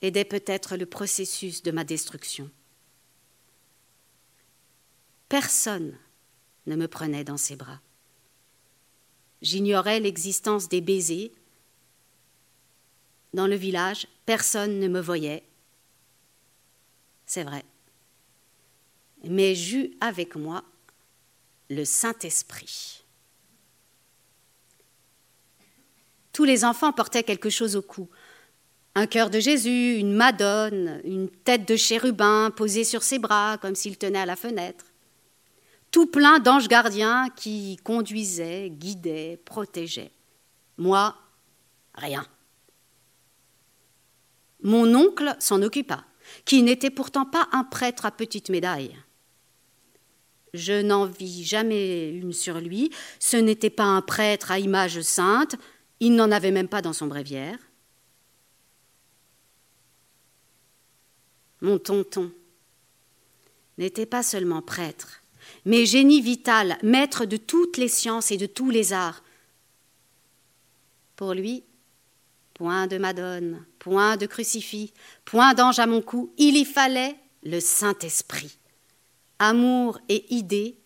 aidait 0.02 0.24
peut-être 0.24 0.76
le 0.76 0.86
processus 0.86 1.62
de 1.62 1.70
ma 1.70 1.84
destruction. 1.84 2.50
Personne 5.28 5.98
ne 6.66 6.76
me 6.76 6.86
prenait 6.86 7.24
dans 7.24 7.36
ses 7.36 7.56
bras. 7.56 7.80
J'ignorais 9.42 10.00
l'existence 10.00 10.68
des 10.68 10.80
baisers. 10.80 11.32
Dans 13.34 13.46
le 13.46 13.56
village, 13.56 14.06
personne 14.24 14.78
ne 14.78 14.88
me 14.88 15.00
voyait. 15.00 15.42
C'est 17.26 17.44
vrai 17.44 17.64
mais 19.28 19.54
j'eus 19.54 19.92
avec 20.00 20.36
moi 20.36 20.64
le 21.70 21.84
Saint-Esprit. 21.84 23.04
Tous 26.36 26.44
les 26.44 26.66
enfants 26.66 26.92
portaient 26.92 27.22
quelque 27.22 27.48
chose 27.48 27.76
au 27.76 27.80
cou. 27.82 28.10
Un 28.94 29.06
cœur 29.06 29.30
de 29.30 29.40
Jésus, 29.40 29.94
une 29.94 30.12
madone, 30.12 31.00
une 31.02 31.30
tête 31.30 31.66
de 31.66 31.76
chérubin 31.76 32.50
posée 32.54 32.84
sur 32.84 33.02
ses 33.02 33.18
bras 33.18 33.56
comme 33.56 33.74
s'il 33.74 33.96
tenait 33.96 34.18
à 34.18 34.26
la 34.26 34.36
fenêtre. 34.36 34.84
Tout 35.90 36.04
plein 36.04 36.38
d'anges 36.38 36.68
gardiens 36.68 37.30
qui 37.36 37.78
conduisaient, 37.82 38.68
guidaient, 38.68 39.40
protégeaient. 39.46 40.12
Moi, 40.76 41.16
rien. 41.94 42.26
Mon 44.62 44.94
oncle 44.94 45.34
s'en 45.38 45.62
occupa, 45.62 46.04
qui 46.44 46.62
n'était 46.62 46.90
pourtant 46.90 47.24
pas 47.24 47.48
un 47.52 47.64
prêtre 47.64 48.04
à 48.04 48.10
petite 48.10 48.50
médaille. 48.50 48.94
Je 50.52 50.82
n'en 50.82 51.06
vis 51.06 51.44
jamais 51.44 52.10
une 52.10 52.34
sur 52.34 52.60
lui. 52.60 52.90
Ce 53.20 53.38
n'était 53.38 53.70
pas 53.70 53.84
un 53.84 54.02
prêtre 54.02 54.50
à 54.50 54.58
image 54.58 55.00
sainte. 55.00 55.56
Il 56.00 56.14
n'en 56.14 56.30
avait 56.30 56.50
même 56.50 56.68
pas 56.68 56.82
dans 56.82 56.92
son 56.92 57.06
bréviaire. 57.06 57.58
Mon 61.60 61.78
tonton 61.78 62.32
n'était 63.78 64.06
pas 64.06 64.22
seulement 64.22 64.62
prêtre, 64.62 65.22
mais 65.64 65.86
génie 65.86 66.20
vital, 66.20 66.78
maître 66.82 67.24
de 67.24 67.36
toutes 67.36 67.76
les 67.76 67.88
sciences 67.88 68.30
et 68.30 68.36
de 68.36 68.46
tous 68.46 68.70
les 68.70 68.92
arts. 68.92 69.22
Pour 71.16 71.32
lui, 71.32 71.64
point 72.54 72.86
de 72.86 72.98
Madone, 72.98 73.64
point 73.78 74.16
de 74.16 74.26
crucifix, 74.26 74.92
point 75.24 75.54
d'ange 75.54 75.78
à 75.78 75.86
mon 75.86 76.02
cou, 76.02 76.32
il 76.36 76.56
y 76.56 76.64
fallait 76.64 77.16
le 77.42 77.60
Saint-Esprit 77.60 78.58
amour 79.38 79.98
et 80.08 80.34
idée, 80.34 80.78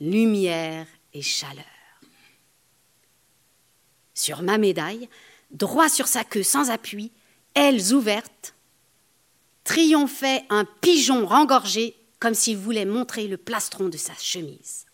lumière 0.00 0.86
et 1.12 1.22
chaleur. 1.22 1.64
Sur 4.18 4.42
ma 4.42 4.58
médaille, 4.58 5.08
droit 5.52 5.88
sur 5.88 6.08
sa 6.08 6.24
queue 6.24 6.42
sans 6.42 6.70
appui, 6.70 7.12
ailes 7.54 7.94
ouvertes, 7.94 8.56
triomphait 9.62 10.42
un 10.50 10.64
pigeon 10.64 11.24
rengorgé 11.24 11.94
comme 12.18 12.34
s'il 12.34 12.56
voulait 12.56 12.84
montrer 12.84 13.28
le 13.28 13.36
plastron 13.36 13.88
de 13.88 13.96
sa 13.96 14.14
chemise. 14.14 14.86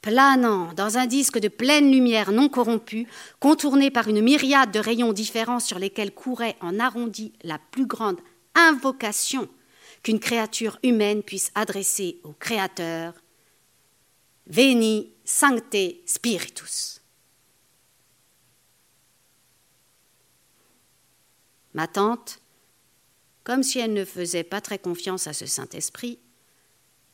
Planant 0.00 0.72
dans 0.72 0.96
un 0.96 1.04
disque 1.04 1.38
de 1.38 1.48
pleine 1.48 1.92
lumière 1.92 2.32
non 2.32 2.48
corrompue, 2.48 3.06
contourné 3.38 3.90
par 3.90 4.08
une 4.08 4.22
myriade 4.22 4.72
de 4.72 4.78
rayons 4.78 5.12
différents 5.12 5.60
sur 5.60 5.78
lesquels 5.78 6.14
courait 6.14 6.56
en 6.62 6.80
arrondi 6.80 7.34
la 7.42 7.58
plus 7.58 7.84
grande 7.84 8.20
invocation 8.54 9.46
qu'une 10.02 10.20
créature 10.20 10.78
humaine 10.82 11.22
puisse 11.22 11.52
adresser 11.54 12.18
au 12.24 12.32
Créateur 12.32 13.12
Veni 14.46 15.10
Sancte 15.26 15.76
Spiritus. 16.06 16.95
Ma 21.76 21.86
tante, 21.86 22.40
comme 23.44 23.62
si 23.62 23.78
elle 23.78 23.92
ne 23.92 24.04
faisait 24.04 24.42
pas 24.42 24.60
très 24.60 24.80
confiance 24.80 25.28
à 25.28 25.32
ce 25.32 25.46
Saint-Esprit, 25.46 26.18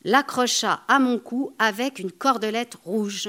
l'accrocha 0.04 0.84
à 0.88 0.98
mon 0.98 1.18
cou 1.18 1.54
avec 1.58 1.98
une 1.98 2.12
cordelette 2.12 2.76
rouge, 2.84 3.28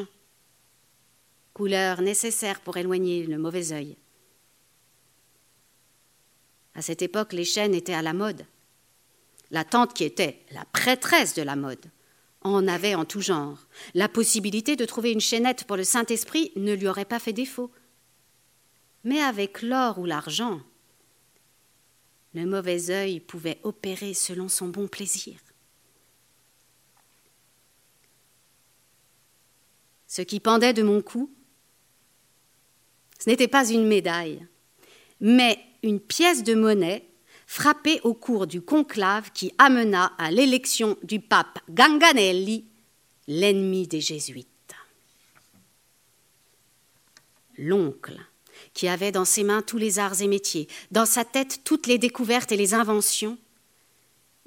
couleur 1.54 2.02
nécessaire 2.02 2.62
pour 2.62 2.78
éloigner 2.78 3.26
le 3.26 3.38
mauvais 3.38 3.74
œil. 3.74 3.98
À 6.76 6.82
cette 6.82 7.02
époque, 7.02 7.34
les 7.34 7.44
chaînes 7.44 7.76
étaient 7.76 7.94
à 7.94 8.02
la 8.02 8.14
mode 8.14 8.46
la 9.54 9.64
tante 9.64 9.94
qui 9.94 10.04
était 10.04 10.40
la 10.52 10.66
prêtresse 10.66 11.36
de 11.36 11.44
la 11.44 11.56
mode, 11.56 11.86
en 12.42 12.68
avait 12.68 12.96
en 12.96 13.06
tout 13.06 13.22
genre. 13.22 13.68
La 13.94 14.10
possibilité 14.10 14.76
de 14.76 14.84
trouver 14.84 15.12
une 15.12 15.22
chaînette 15.22 15.66
pour 15.66 15.78
le 15.78 15.84
Saint-Esprit 15.84 16.52
ne 16.56 16.74
lui 16.74 16.88
aurait 16.88 17.06
pas 17.06 17.20
fait 17.20 17.34
défaut. 17.34 17.72
Mais 19.04 19.22
avec 19.22 19.62
l'or 19.62 20.00
ou 20.00 20.06
l'argent, 20.06 20.60
le 22.34 22.46
mauvais 22.46 22.90
œil 22.90 23.20
pouvait 23.20 23.60
opérer 23.64 24.14
selon 24.14 24.50
son 24.50 24.70
bon 24.70 24.88
plaisir. 24.88 25.40
Ce 30.08 30.22
qui 30.22 30.40
pendait 30.40 30.74
de 30.74 30.84
mon 30.84 31.02
cou, 31.02 31.32
ce 33.20 33.30
n'était 33.30 33.48
pas 33.48 33.70
une 33.70 33.88
médaille, 33.88 34.46
mais 35.20 35.58
une 35.82 36.00
pièce 36.00 36.44
de 36.44 36.54
monnaie 36.56 37.08
frappé 37.48 38.00
au 38.04 38.14
cours 38.14 38.48
du 38.48 38.62
conclave 38.62 39.32
qui 39.32 39.54
amena 39.58 40.14
à 40.18 40.32
l'élection 40.32 40.98
du 41.04 41.20
pape 41.20 41.60
Ganganelli, 41.70 42.66
l'ennemi 43.28 43.88
des 43.88 44.02
jésuites. 44.02 44.48
L'oncle, 47.58 48.20
qui 48.74 48.88
avait 48.88 49.12
dans 49.12 49.26
ses 49.26 49.44
mains 49.44 49.62
tous 49.62 49.78
les 49.78 50.00
arts 50.00 50.22
et 50.22 50.28
métiers, 50.28 50.68
dans 50.92 51.06
sa 51.06 51.26
tête 51.26 51.62
toutes 51.64 51.88
les 51.88 51.98
découvertes 51.98 52.52
et 52.52 52.58
les 52.58 52.74
inventions, 52.74 53.38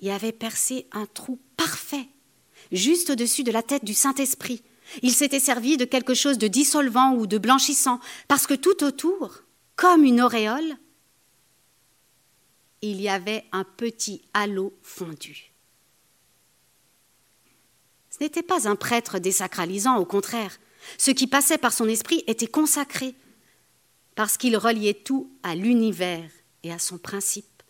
y 0.00 0.10
avait 0.10 0.32
percé 0.32 0.86
un 0.92 1.06
trou 1.06 1.38
parfait, 1.56 2.08
juste 2.72 3.10
au-dessus 3.10 3.44
de 3.44 3.52
la 3.52 3.62
tête 3.62 3.84
du 3.84 3.94
Saint-Esprit. 3.94 4.62
Il 5.02 5.12
s'était 5.12 5.40
servi 5.40 5.76
de 5.76 5.84
quelque 5.84 6.14
chose 6.14 6.38
de 6.38 6.48
dissolvant 6.48 7.14
ou 7.14 7.26
de 7.26 7.38
blanchissant, 7.38 8.00
parce 8.28 8.46
que 8.46 8.54
tout 8.54 8.84
autour, 8.84 9.42
comme 9.74 10.04
une 10.04 10.20
auréole, 10.20 10.76
il 12.82 13.00
y 13.00 13.08
avait 13.08 13.44
un 13.52 13.64
petit 13.64 14.22
halo 14.34 14.72
fondu. 14.82 15.52
Ce 18.10 18.22
n'était 18.22 18.42
pas 18.42 18.68
un 18.68 18.76
prêtre 18.76 19.18
désacralisant, 19.18 19.96
au 19.96 20.04
contraire. 20.04 20.58
Ce 20.98 21.10
qui 21.10 21.26
passait 21.26 21.58
par 21.58 21.72
son 21.72 21.88
esprit 21.88 22.22
était 22.26 22.46
consacré, 22.46 23.14
parce 24.16 24.36
qu'il 24.36 24.56
reliait 24.56 25.02
tout 25.04 25.30
à 25.44 25.54
l'univers 25.54 26.28
et 26.64 26.72
à 26.72 26.80
son 26.80 26.98
principe. 26.98 27.62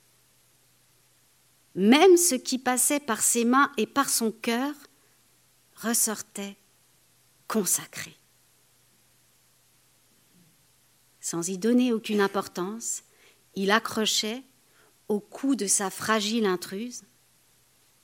Même 1.75 2.17
ce 2.17 2.35
qui 2.35 2.59
passait 2.59 3.01
par 3.01 3.21
ses 3.21 3.45
mains 3.45 3.71
et 3.77 3.87
par 3.87 4.09
son 4.09 4.33
cœur 4.33 4.73
ressortait 5.75 6.57
consacré. 7.49 8.17
Sans 11.21 11.49
y 11.49 11.59
donner 11.59 11.93
aucune 11.93 12.21
importance, 12.21 13.03
il 13.55 13.71
accrochait 13.71 14.43
au 15.09 15.21
cou 15.21 15.57
de 15.57 15.67
sa 15.67 15.91
fragile 15.91 16.47
intruse 16.47 17.03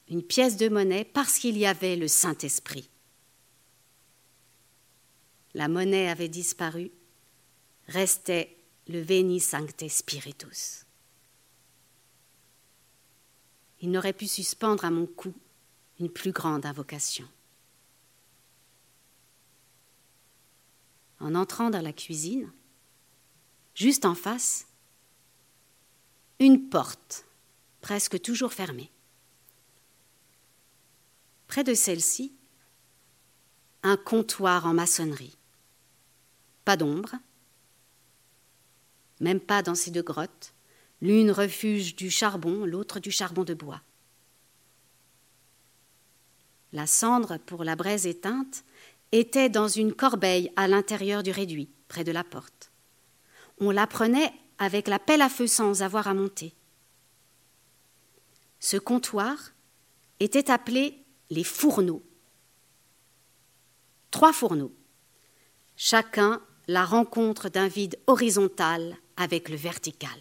une 0.09 0.23
pièce 0.23 0.57
de 0.57 0.69
monnaie 0.69 1.05
parce 1.05 1.39
qu'il 1.39 1.57
y 1.57 1.65
avait 1.65 1.97
le 1.97 2.09
Saint-Esprit. 2.09 2.91
La 5.55 5.69
monnaie 5.69 6.09
avait 6.09 6.29
disparu, 6.29 6.91
restait 7.93 8.57
le 8.89 9.01
Veni 9.01 9.39
Sancte 9.39 9.87
Spiritus. 9.89 10.87
Il 13.81 13.91
n'aurait 13.91 14.13
pu 14.13 14.27
suspendre 14.27 14.85
à 14.85 14.91
mon 14.91 15.07
cou 15.07 15.35
une 16.01 16.11
plus 16.11 16.33
grande 16.33 16.65
invocation. 16.65 17.29
En 21.21 21.35
entrant 21.35 21.71
dans 21.71 21.83
la 21.83 21.93
cuisine, 21.93 22.51
juste 23.75 24.05
en 24.05 24.15
face, 24.15 24.67
une 26.39 26.69
porte, 26.69 27.25
presque 27.81 28.21
toujours 28.21 28.53
fermée. 28.53 28.91
Près 31.47 31.63
de 31.63 31.75
celle-ci, 31.75 32.33
un 33.83 33.97
comptoir 33.97 34.67
en 34.67 34.73
maçonnerie. 34.73 35.37
Pas 36.65 36.77
d'ombre, 36.77 37.17
même 39.23 39.41
pas 39.41 39.63
dans 39.63 39.75
ces 39.75 39.91
deux 39.91 40.03
grottes, 40.03 40.53
l'une 41.01 41.31
refuge 41.31 41.97
du 41.97 42.11
charbon, 42.11 42.67
l'autre 42.67 43.01
du 43.01 43.11
charbon 43.11 43.45
de 43.45 43.55
bois. 43.55 43.81
La 46.73 46.87
cendre 46.87 47.39
pour 47.39 47.65
la 47.65 47.77
braise 47.77 48.07
éteinte 48.07 48.65
était 49.13 49.49
dans 49.49 49.69
une 49.69 49.93
corbeille 49.93 50.51
à 50.57 50.67
l'intérieur 50.67 51.23
du 51.23 51.31
réduit, 51.31 51.71
près 51.87 52.03
de 52.03 52.13
la 52.13 52.25
porte. 52.25 52.73
On 53.59 53.71
la 53.71 53.87
prenait 53.87 54.33
avec 54.59 54.89
la 54.89 54.99
pelle 54.99 55.23
à 55.23 55.29
feu 55.29 55.47
sans 55.47 55.83
avoir 55.83 56.09
à 56.09 56.15
monter. 56.15 56.55
Ce 58.59 58.77
comptoir 58.77 59.53
était 60.19 60.51
appelé 60.51 61.05
les 61.31 61.45
fourneaux. 61.45 62.03
Trois 64.11 64.33
fourneaux, 64.33 64.75
chacun 65.77 66.41
la 66.69 66.85
rencontre 66.85 67.49
d'un 67.49 67.69
vide 67.69 67.99
horizontal 68.07 68.97
avec 69.17 69.49
le 69.49 69.57
vertical. 69.57 70.19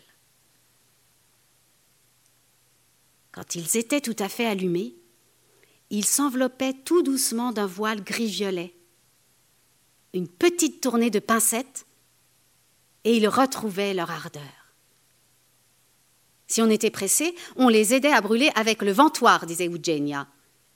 Quand 3.31 3.55
ils 3.55 3.77
étaient 3.77 4.01
tout 4.01 4.15
à 4.19 4.27
fait 4.27 4.45
allumés, 4.45 4.95
ils 5.89 6.05
s'enveloppaient 6.05 6.73
tout 6.73 7.01
doucement 7.01 7.51
d'un 7.51 7.65
voile 7.65 8.03
gris-violet. 8.03 8.73
Une 10.13 10.27
petite 10.27 10.81
tournée 10.81 11.09
de 11.09 11.19
pincettes, 11.19 11.85
et 13.03 13.17
ils 13.17 13.27
retrouvaient 13.27 13.93
leur 13.93 14.11
ardeur. 14.11 14.41
Si 16.47 16.61
on 16.61 16.69
était 16.69 16.91
pressé, 16.91 17.33
on 17.55 17.69
les 17.69 17.93
aidait 17.93 18.11
à 18.11 18.21
brûler 18.21 18.49
avec 18.55 18.81
le 18.81 18.91
ventoir, 18.91 19.45
disait 19.45 19.69
Eugenia. 19.69 20.27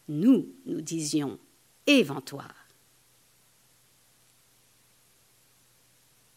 Nous, 0.08 0.56
nous 0.66 0.82
disions 0.82 1.38
éventoire. 1.86 2.68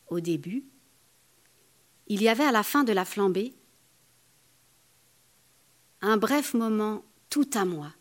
Au 0.08 0.20
début, 0.20 0.64
il 2.08 2.22
y 2.22 2.28
avait 2.28 2.44
à 2.44 2.52
la 2.52 2.62
fin 2.62 2.84
de 2.84 2.92
la 2.92 3.04
flambée 3.04 3.54
un 6.00 6.16
bref 6.16 6.54
moment 6.54 7.04
tout 7.28 7.48
à 7.54 7.64
moi, 7.64 7.92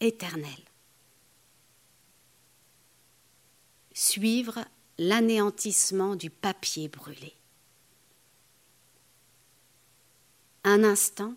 éternel. 0.00 0.58
Suivre 3.92 4.64
l'anéantissement 4.98 6.16
du 6.16 6.30
papier 6.30 6.88
brûlé. 6.88 7.34
Un 10.64 10.84
instant, 10.84 11.34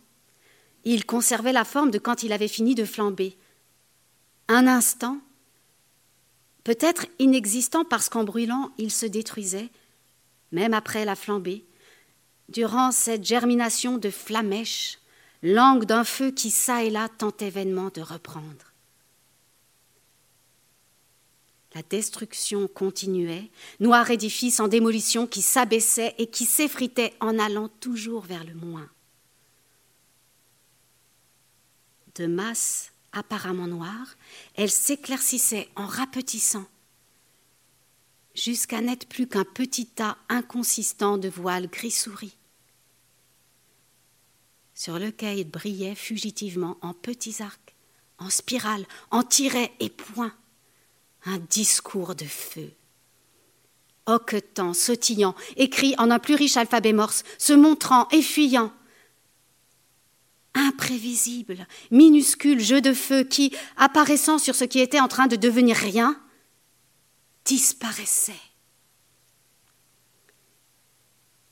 il 0.85 1.05
conservait 1.05 1.53
la 1.53 1.65
forme 1.65 1.91
de 1.91 1.99
quand 1.99 2.23
il 2.23 2.33
avait 2.33 2.47
fini 2.47 2.75
de 2.75 2.85
flamber. 2.85 3.37
Un 4.47 4.67
instant, 4.67 5.19
peut-être 6.63 7.05
inexistant 7.19 7.85
parce 7.85 8.09
qu'en 8.09 8.23
brûlant, 8.23 8.71
il 8.77 8.91
se 8.91 9.05
détruisait, 9.05 9.69
même 10.53 10.73
après 10.73 11.03
la 11.03 11.15
flambée, 11.15 11.65
durant 12.47 12.91
cette 12.91 13.25
germination 13.25 13.97
de 13.97 14.09
flamèche, 14.09 14.99
langue 15.41 15.85
d'un 15.85 16.05
feu 16.05 16.31
qui 16.31 16.51
çà 16.51 16.83
et 16.83 16.89
là 16.89 17.09
tentait 17.09 17.49
vainement 17.49 17.89
de 17.93 18.01
reprendre. 18.01 18.71
La 21.75 21.81
destruction 21.81 22.67
continuait, 22.67 23.49
noir 23.79 24.11
édifice 24.11 24.59
en 24.59 24.67
démolition 24.67 25.25
qui 25.25 25.41
s'abaissait 25.41 26.13
et 26.19 26.27
qui 26.27 26.45
s'effritait 26.45 27.15
en 27.19 27.39
allant 27.39 27.67
toujours 27.67 28.21
vers 28.21 28.43
le 28.43 28.53
moins. 28.53 28.89
De 32.15 32.27
masse 32.27 32.91
apparemment 33.11 33.67
noire, 33.67 34.15
elle 34.55 34.69
s'éclaircissait 34.69 35.69
en 35.75 35.87
rapetissant, 35.87 36.65
jusqu'à 38.33 38.81
n'être 38.81 39.07
plus 39.07 39.27
qu'un 39.27 39.45
petit 39.45 39.85
tas 39.85 40.17
inconsistant 40.29 41.17
de 41.17 41.29
voiles 41.29 41.67
gris-souris, 41.67 42.35
sur 44.73 44.97
lequel 44.99 45.43
brillait 45.45 45.95
fugitivement 45.95 46.77
en 46.81 46.93
petits 46.93 47.41
arcs, 47.41 47.75
en 48.17 48.29
spirales, 48.29 48.85
en 49.11 49.23
tirets 49.23 49.71
et 49.79 49.89
points, 49.89 50.33
un 51.25 51.37
discours 51.37 52.15
de 52.15 52.25
feu. 52.25 52.71
Hoquetant, 54.05 54.73
sautillant, 54.73 55.35
écrit 55.55 55.95
en 55.97 56.11
un 56.11 56.19
plus 56.19 56.35
riche 56.35 56.57
alphabet 56.57 56.91
morse, 56.91 57.23
se 57.37 57.53
montrant, 57.53 58.09
effuyant, 58.09 58.73
imprévisible, 60.55 61.67
minuscule 61.91 62.59
jeu 62.59 62.81
de 62.81 62.93
feu 62.93 63.23
qui, 63.23 63.55
apparaissant 63.77 64.37
sur 64.37 64.55
ce 64.55 64.65
qui 64.65 64.79
était 64.79 64.99
en 64.99 65.07
train 65.07 65.27
de 65.27 65.35
devenir 65.35 65.77
rien, 65.77 66.19
disparaissait. 67.45 68.39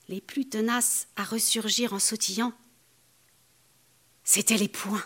Les 0.08 0.22
plus 0.22 0.48
tenaces 0.48 1.08
à 1.16 1.24
ressurgir 1.24 1.94
en 1.94 2.00
sautillant, 2.00 2.54
c'étaient 4.24 4.58
les 4.58 4.68
poings. 4.68 5.06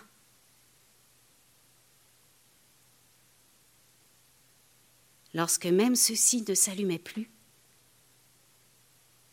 Lorsque 5.34 5.66
même 5.66 5.96
ceux-ci 5.96 6.46
ne 6.48 6.56
s'allumaient 6.56 6.98
plus, 6.98 7.30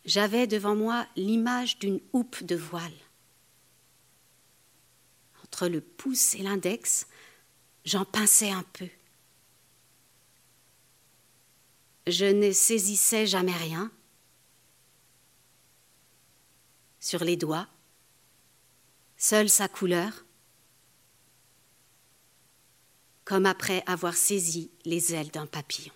j'avais 0.05 0.47
devant 0.47 0.75
moi 0.75 1.07
l'image 1.17 1.79
d'une 1.79 2.01
houppe 2.13 2.43
de 2.43 2.57
voile 2.57 2.93
entre 5.53 5.69
le 5.69 5.83
pouce 5.83 6.35
et 6.35 6.39
l'index, 6.39 7.07
j'en 7.85 8.07
pinçais 8.07 8.51
un 8.51 8.65
peu. 8.73 8.89
Je 12.07 12.25
ne 12.25 12.53
saisissais 12.53 13.27
jamais 13.27 13.57
rien. 13.57 13.91
Sur 16.99 17.25
les 17.25 17.37
doigts, 17.37 17.69
seule 19.17 19.49
sa 19.49 19.69
couleur, 19.69 20.25
comme 23.25 23.47
après 23.47 23.83
avoir 23.87 24.15
saisi 24.15 24.71
les 24.85 25.15
ailes 25.15 25.31
d'un 25.31 25.47
papillon. 25.47 25.93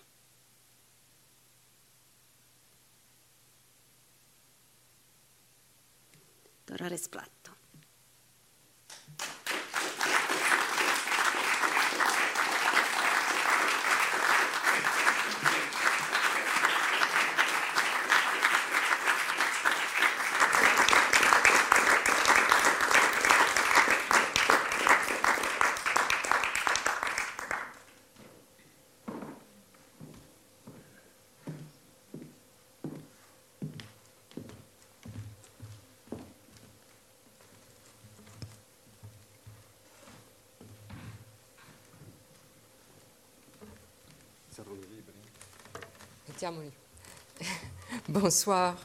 Bonsoir. 48.08 48.76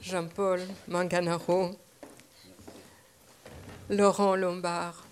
Jean-Paul 0.00 0.62
Manganaro, 0.88 1.70
Laurent 3.88 4.34
Lombard. 4.34 5.04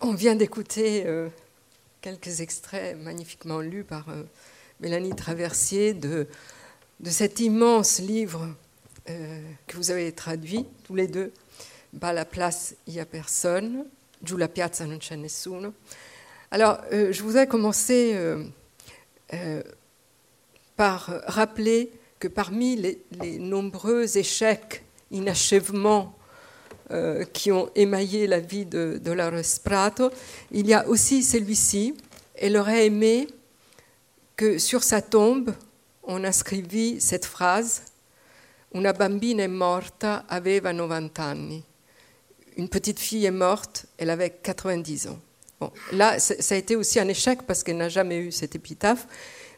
On 0.00 0.14
vient 0.14 0.34
d'écouter 0.34 1.06
euh, 1.06 1.28
quelques 2.00 2.40
extraits 2.40 2.96
magnifiquement 2.96 3.60
lus 3.60 3.84
par 3.84 4.08
euh, 4.08 4.22
Mélanie 4.80 5.14
Traversier 5.14 5.92
de, 5.92 6.26
cet 7.04 7.38
immense 7.40 7.98
livre 7.98 8.48
euh, 9.10 9.42
que 9.66 9.76
vous 9.76 9.90
avez 9.90 10.10
traduit 10.12 10.64
tous 10.84 10.94
les 10.94 11.06
deux, 11.06 11.32
Bas 11.92 12.14
la 12.14 12.24
place, 12.24 12.76
il 12.86 12.94
n'y 12.94 13.00
a 13.00 13.04
personne, 13.04 13.84
Giù 14.22 14.36
la 14.36 14.48
piazza 14.48 14.84
non 14.84 14.98
c'è 14.98 15.16
nessuno. 15.16 15.74
Alors, 16.50 16.80
euh, 16.92 17.12
je 17.12 17.22
voudrais 17.22 17.46
commencer 17.46 18.12
euh, 18.14 18.44
euh, 19.34 19.62
par 20.76 21.10
rappeler 21.26 21.90
que 22.18 22.28
parmi 22.28 22.76
les, 22.76 23.38
nombreux 23.38 24.18
échecs, 24.18 24.84
inachèvements 25.10 26.16
qui 27.32 27.52
ont 27.52 27.70
émaillé 27.76 28.26
la 28.26 28.40
vie 28.40 28.66
de 28.66 28.98
Dolores 29.00 29.60
Prato. 29.62 30.10
Il 30.50 30.66
y 30.66 30.74
a 30.74 30.88
aussi 30.88 31.22
celui-ci. 31.22 31.94
Elle 32.34 32.56
aurait 32.56 32.86
aimé 32.86 33.28
que 34.34 34.58
sur 34.58 34.82
sa 34.82 35.00
tombe, 35.00 35.54
on 36.02 36.24
inscrivit 36.24 37.00
cette 37.00 37.26
phrase 37.26 37.82
Una 38.72 38.92
bambina 38.92 39.42
è 39.42 39.48
morta, 39.48 40.26
aveva 40.28 40.72
90 40.72 41.22
anni. 41.22 41.64
Une 42.56 42.68
petite 42.68 42.98
fille 42.98 43.24
est 43.24 43.30
morte, 43.30 43.86
elle 43.98 44.10
avait 44.10 44.30
90 44.30 45.08
ans. 45.08 45.18
Là, 45.92 46.18
ça 46.18 46.54
a 46.54 46.58
été 46.58 46.74
aussi 46.74 46.98
un 46.98 47.08
échec 47.08 47.42
parce 47.46 47.62
qu'elle 47.62 47.76
n'a 47.76 47.90
jamais 47.90 48.18
eu 48.18 48.32
cette 48.32 48.54
épitaphe. 48.54 49.06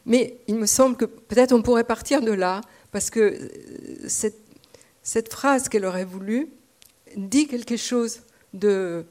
Mais 0.05 0.39
il 0.49 0.57
me 0.57 0.67
semble 0.67 0.97
que 0.97 1.05
peut-être 1.05 1.53
on 1.53 1.63
pourrait 1.63 1.85
partir 1.85 2.23
de 2.23 2.33
là, 2.33 2.61
parce 2.91 3.09
que 3.11 3.21
euh, 3.21 4.09
cette, 5.03 5.33
phrase 5.33 5.69
qu'elle 5.69 5.85
aurait 5.85 6.05
voulu, 6.05 6.49
dit 7.17 7.47
quelque 7.47 7.77
chose 7.77 8.23
de, 8.53 9.05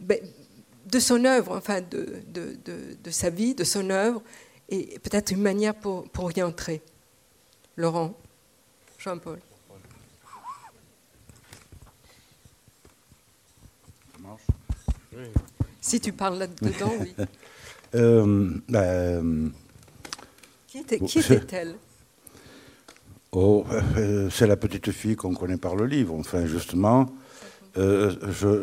ben, 0.00 0.18
son 0.98 1.24
œuvre, 1.24 1.56
enfin 1.56 1.80
de, 1.80 2.22
de, 2.26 2.56
de, 3.02 3.10
sa 3.10 3.30
vie, 3.30 3.54
de 3.54 3.64
son 3.64 3.90
œuvre, 3.90 4.22
et 4.68 4.98
peut-être 5.00 5.30
une 5.30 5.42
manière 5.42 5.74
pour, 5.74 6.08
pour 6.08 6.36
y 6.36 6.42
entrer. 6.42 6.82
Laurent, 7.76 8.16
Jean-Paul. 8.98 9.38
Si 15.80 16.00
tu 16.00 16.12
parles 16.12 16.38
là-dedans, 16.38 16.92
oui. 17.00 17.14
Euh, 17.96 18.50
ben, 18.68 19.52
qui 20.66 20.78
était-elle? 21.18 21.76
Oh, 23.30 23.64
euh, 23.96 24.28
c'est 24.30 24.46
la 24.46 24.56
petite 24.56 24.90
fille 24.92 25.16
qu'on 25.16 25.34
connaît 25.34 25.56
par 25.56 25.76
le 25.76 25.86
livre. 25.86 26.14
Enfin, 26.14 26.46
justement, 26.46 27.06
euh, 27.76 28.14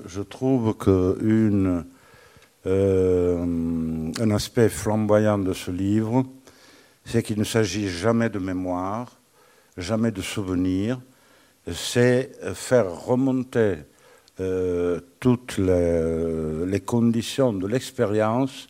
je, 0.05 0.21
trouve 0.21 0.75
que 0.75 1.17
euh, 2.65 3.45
un 4.19 4.31
aspect 4.31 4.69
flamboyant 4.69 5.37
de 5.37 5.51
ce 5.51 5.71
livre, 5.71 6.23
c'est 7.03 7.23
qu'il 7.23 7.37
ne 7.39 7.43
s'agit 7.43 7.89
jamais 7.89 8.29
de 8.29 8.39
mémoire, 8.39 9.19
jamais 9.77 10.11
de 10.11 10.21
souvenir. 10.21 11.01
C'est 11.71 12.31
faire 12.53 13.05
remonter 13.05 13.77
toutes 15.19 15.57
les, 15.57 16.79
conditions 16.81 17.53
de 17.53 17.67
l'expérience 17.67 18.67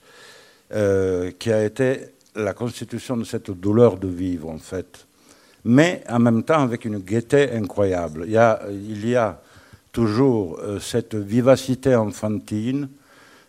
qui 0.70 1.52
a 1.52 1.64
été 1.64 2.00
la 2.36 2.54
constitution 2.54 3.18
de 3.18 3.24
cette 3.24 3.52
douleur 3.52 3.98
de 3.98 4.08
vivre, 4.08 4.50
en 4.50 4.58
fait 4.58 5.06
mais 5.64 6.04
en 6.10 6.20
même 6.20 6.44
temps 6.44 6.62
avec 6.62 6.86
une 6.86 7.00
gaieté 7.00 7.52
incroyable. 7.52 8.26
Il 8.28 9.10
y 9.10 9.16
a, 9.16 9.42
toujours 9.92 10.58
euh, 10.60 10.80
cette 10.80 11.16
vivacité 11.16 11.96
enfantine, 11.96 12.88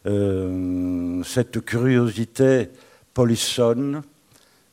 euh, 0.07 1.23
cette 1.23 1.65
curiosité 1.65 2.69
polissonne, 3.15 4.03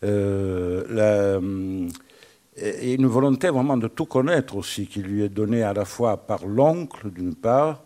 euh, 0.04 1.88
et 2.62 2.94
une 2.94 3.08
volonté 3.08 3.50
vraiment 3.50 3.78
de 3.78 3.88
tout 3.88 4.06
connaître 4.06 4.56
aussi, 4.56 4.88
qui 4.88 5.02
lui 5.02 5.24
est 5.24 5.30
donnée 5.30 5.64
à 5.64 5.74
la 5.74 5.86
fois 5.86 6.18
par 6.18 6.46
l'oncle, 6.46 7.10
d'une 7.12 7.36
part, 7.36 7.82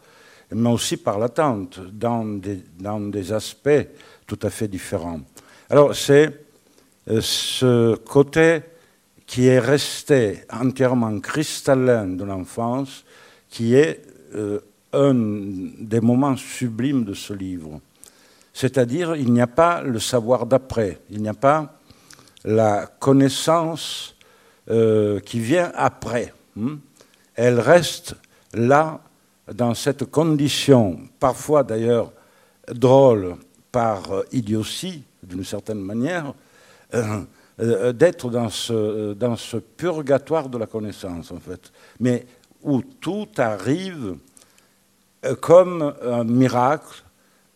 mais 0.51 0.69
aussi 0.69 0.97
par 0.97 1.19
la 1.19 1.29
tante, 1.29 1.79
dans 1.91 2.25
des, 2.25 2.61
dans 2.79 2.99
des 2.99 3.31
aspects 3.31 3.87
tout 4.25 4.39
à 4.41 4.49
fait 4.49 4.67
différents. 4.67 5.21
Alors 5.69 5.95
c'est 5.95 6.45
ce 7.07 7.95
côté 7.95 8.61
qui 9.25 9.47
est 9.47 9.59
resté 9.59 10.41
entièrement 10.51 11.19
cristallin 11.19 12.07
de 12.07 12.23
l'enfance, 12.23 13.03
qui 13.49 13.75
est 13.75 14.01
euh, 14.35 14.59
un 14.93 15.13
des 15.13 16.01
moments 16.01 16.37
sublimes 16.37 17.03
de 17.03 17.13
ce 17.13 17.33
livre. 17.33 17.79
C'est-à-dire, 18.53 19.15
il 19.15 19.33
n'y 19.33 19.41
a 19.41 19.47
pas 19.47 19.81
le 19.81 19.99
savoir 19.99 20.45
d'après, 20.45 20.99
il 21.09 21.21
n'y 21.21 21.29
a 21.29 21.33
pas 21.33 21.79
la 22.45 22.85
connaissance 22.99 24.12
euh, 24.69 25.19
qui 25.19 25.41
vient 25.41 25.73
après. 25.75 26.33
Hein. 26.57 26.77
Elle 27.35 27.59
reste 27.59 28.15
là, 28.53 29.01
dans 29.53 29.73
cette 29.73 30.05
condition, 30.05 31.01
parfois 31.19 31.63
d'ailleurs 31.63 32.13
drôle 32.71 33.35
par 33.73 34.03
idiotie, 34.31 35.03
d'une 35.21 35.43
certaine 35.43 35.81
manière, 35.81 36.33
euh, 36.93 37.23
euh, 37.59 37.91
d'être 37.91 38.29
dans 38.29 38.47
ce, 38.47 39.13
dans 39.13 39.35
ce 39.35 39.57
purgatoire 39.57 40.47
de 40.47 40.57
la 40.57 40.65
connaissance, 40.65 41.31
en 41.31 41.39
fait, 41.41 41.73
mais 41.99 42.25
où 42.61 42.81
tout 42.81 43.27
arrive 43.35 44.15
comme 45.41 45.93
un 46.01 46.23
miracle, 46.23 47.03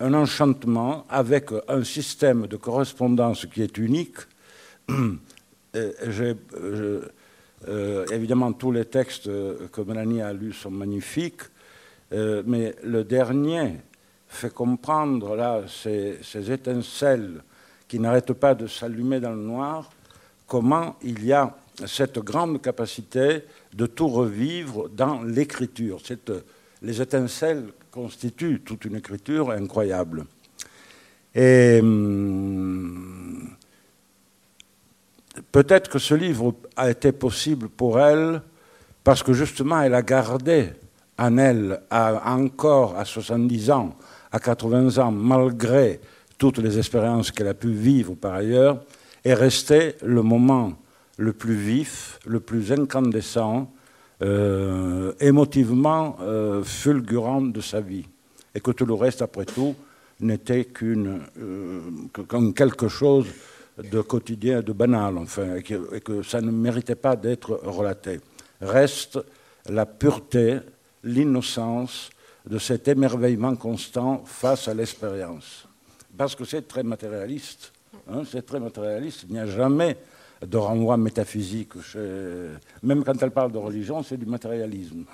un 0.02 0.14
enchantement, 0.14 1.06
avec 1.10 1.52
un 1.70 1.86
système 1.86 2.48
de 2.48 2.58
correspondance 2.58 3.46
qui 3.46 3.62
est 3.62 3.78
unique. 3.78 4.18
Euh, 7.68 8.06
évidemment, 8.12 8.54
tous 8.54 8.72
les 8.72 8.86
textes 8.86 9.26
que 9.26 9.82
Mélanie 9.82 10.22
a 10.22 10.32
lus 10.32 10.54
sont 10.54 10.72
magnifiques, 10.72 11.42
mais 12.12 12.76
le 12.84 13.04
dernier 13.04 13.78
fait 14.28 14.54
comprendre 14.54 15.36
là 15.36 15.64
ces, 15.68 16.52
étincelles 16.52 17.42
qui 17.88 18.00
n'arrête 18.00 18.34
pas 18.34 18.54
de 18.54 18.68
s'allumer 18.68 19.20
dans 19.20 19.32
le 19.32 19.42
noir, 19.42 19.92
comment 20.46 20.96
il 21.04 21.26
y 21.26 21.34
a 21.34 21.56
cette 21.86 22.20
grande 22.20 22.62
capacité 22.62 23.44
de 23.74 23.86
tout 23.86 24.08
revivre 24.08 24.90
dans 24.90 25.22
l'écriture. 25.24 26.00
Les 26.82 27.02
étincelles 27.02 27.66
constituent 27.92 28.62
toute 28.62 28.86
une 28.86 28.96
écriture 28.96 29.52
incroyable. 29.52 30.26
Et 31.34 31.80
hum, 31.82 33.57
peut-être 35.52 35.90
que 35.90 36.00
ce 36.00 36.14
livre 36.14 36.54
a 36.76 36.90
été 36.90 37.12
possible 37.12 37.70
pour 37.70 38.00
elle 38.00 38.42
parce 39.04 39.24
que 39.24 39.34
justement 39.34 39.82
elle 39.82 39.94
a 39.94 40.02
gardé 40.02 40.70
en 41.18 41.38
elle, 41.38 41.82
encore 41.92 42.96
à 42.96 43.06
70 43.06 43.72
ans, 43.72 43.96
à 44.32 44.40
80 44.40 44.98
ans, 45.04 45.12
malgré 45.12 46.00
toutes 46.38 46.60
les 46.60 46.78
expériences 46.78 47.32
qu'elle 47.32 47.48
a 47.48 47.54
pu 47.54 47.72
vivre 47.72 48.14
par 48.14 48.36
ailleurs, 48.36 48.82
est 49.24 49.34
resté 49.34 49.96
le 50.04 50.22
moment 50.22 50.74
le 51.18 51.34
plus 51.34 51.56
vif, 51.56 52.20
le 52.26 52.40
plus 52.40 52.72
incandescent, 52.72 53.72
euh, 54.22 55.14
émotivement 55.20 56.18
euh, 56.22 56.64
fulgurant 56.64 57.42
de 57.42 57.62
sa 57.62 57.82
vie. 57.82 58.06
Et 58.54 58.60
que 58.60 58.72
tout 58.72 58.86
le 58.86 58.94
reste, 58.94 59.22
après 59.22 59.46
tout, 59.46 59.76
n'était 60.20 60.66
qu'une, 60.66 61.22
euh, 61.40 61.82
quelque 62.56 62.88
chose 62.88 63.28
de 63.78 64.02
quotidien, 64.02 64.62
de 64.62 64.74
banal, 64.74 65.18
enfin, 65.18 65.56
et 65.56 66.02
que, 66.02 66.24
ça 66.24 66.42
ne 66.42 66.52
méritait 66.52 66.96
pas 66.96 67.16
d'être 67.16 67.60
relaté. 67.64 68.20
Reste 68.62 69.20
la 69.70 69.86
pureté, 69.86 70.60
l'innocence 71.04 72.10
de 72.46 72.58
cet 72.58 72.88
émerveillement 72.88 73.56
constant 73.56 74.24
face 74.26 74.68
à 74.68 74.74
l'expérience 74.74 75.68
parce 76.18 76.36
que 76.36 76.44
c'est 76.44 76.68
très 76.68 76.84
matérialiste. 76.84 77.72
Hein, 78.10 78.24
c'est 78.30 78.46
très 78.46 78.60
matérialiste. 78.60 79.26
Il 79.30 79.34
n'y 79.34 79.40
a 79.40 79.46
jamais 79.46 79.98
de 80.42 80.58
renvoi 80.58 80.98
métaphysique. 80.98 81.74
Même 82.84 83.04
quand 83.04 83.22
elle 83.22 83.32
parle 83.32 83.52
de 83.52 83.58
religion, 83.58 84.04
c'est 84.04 84.18
du 84.18 84.26
matérialisme. 84.26 85.06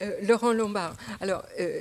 Euh, 0.00 0.10
Laurent 0.26 0.52
Lombard, 0.52 0.94
alors 1.20 1.44
euh, 1.60 1.80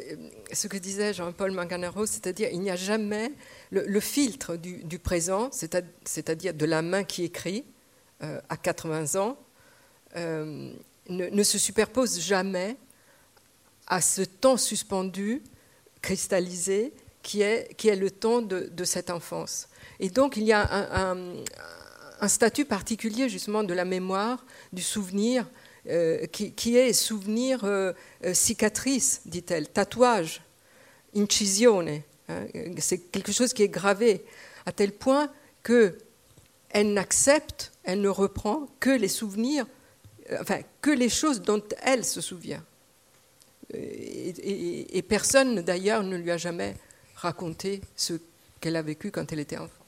ce 0.51 0.67
que 0.67 0.77
disait 0.77 1.13
Jean-Paul 1.13 1.51
Manganaro, 1.51 2.05
c'est-à-dire 2.05 2.49
il 2.51 2.59
n'y 2.59 2.69
a 2.69 2.75
jamais 2.75 3.31
le, 3.71 3.99
filtre 3.99 4.55
du, 4.57 4.99
présent, 4.99 5.49
c'est-à-dire 5.51 6.53
de 6.53 6.65
la 6.65 6.81
main 6.81 7.03
qui 7.03 7.23
écrit 7.23 7.65
euh, 8.21 8.39
à 8.49 8.57
80 8.57 9.19
ans, 9.19 9.37
ne, 10.15 10.73
ne, 11.07 11.43
se 11.43 11.57
superpose 11.57 12.19
jamais 12.19 12.75
à 13.87 14.01
ce 14.01 14.21
temps 14.21 14.57
suspendu, 14.57 15.41
cristallisé, 16.01 16.93
qui 17.23 17.41
est, 17.41 17.73
qui 17.75 17.91
le 17.95 18.11
temps 18.11 18.41
de, 18.41 18.83
cette 18.83 19.09
enfance. 19.09 19.67
Et 19.99 20.09
donc 20.09 20.37
il 20.37 20.43
y 20.43 20.53
a 20.53 20.67
un, 20.93 22.27
statut 22.27 22.65
particulier 22.65 23.29
justement 23.29 23.63
de 23.63 23.73
la 23.73 23.85
mémoire, 23.85 24.45
du 24.73 24.81
souvenir, 24.81 25.45
euh, 25.87 26.25
qui, 26.27 26.77
est 26.77 26.93
souvenir 26.93 27.63
euh, 27.63 27.93
euh, 28.23 28.33
cicatrice, 28.33 29.21
dit-elle, 29.25 29.67
tatouage, 29.67 30.41
incisione. 31.15 32.01
Hein, 32.31 32.47
c'est 32.79 32.97
quelque 32.97 33.31
chose 33.31 33.53
qui 33.53 33.63
est 33.63 33.69
gravé 33.69 34.23
à 34.65 34.71
tel 34.71 34.91
point 34.91 35.31
que 35.63 35.97
elle 36.69 36.93
n'accepte, 36.93 37.73
elle 37.83 38.01
ne 38.01 38.09
reprend 38.09 38.67
que 38.79 38.89
les 38.89 39.09
souvenirs, 39.09 39.65
enfin 40.39 40.61
que 40.81 40.91
les 40.91 41.09
choses 41.09 41.41
dont 41.41 41.63
elle 41.81 42.05
se 42.05 42.21
souvient. 42.21 42.63
Et, 43.73 44.97
et 44.97 45.01
personne 45.01 45.61
d'ailleurs 45.61 46.03
ne 46.03 46.17
lui 46.17 46.31
a 46.31 46.37
jamais 46.37 46.75
raconter 47.15 47.81
ce 47.95 48.13
qu'elle 48.59 48.75
a 48.75 48.81
vécu 48.81 49.11
quand 49.11 49.31
elle 49.31 49.39
était 49.39 49.57
enfant. 49.57 49.83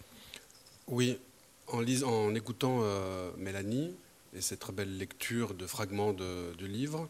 Oui, 0.88 1.20
en, 1.68 1.80
lisant, 1.80 2.10
en 2.10 2.36
écoutant 2.36 2.80
euh, 2.82 3.32
Mélanie 3.38 3.96
et 4.36 4.41
cette 4.41 4.60
très 4.60 4.74
belle 4.74 4.98
lecture 4.98 5.54
de 5.54 5.66
fragments 5.68 6.14
de, 6.14 6.54
du 6.58 6.68
livre, 6.68 7.08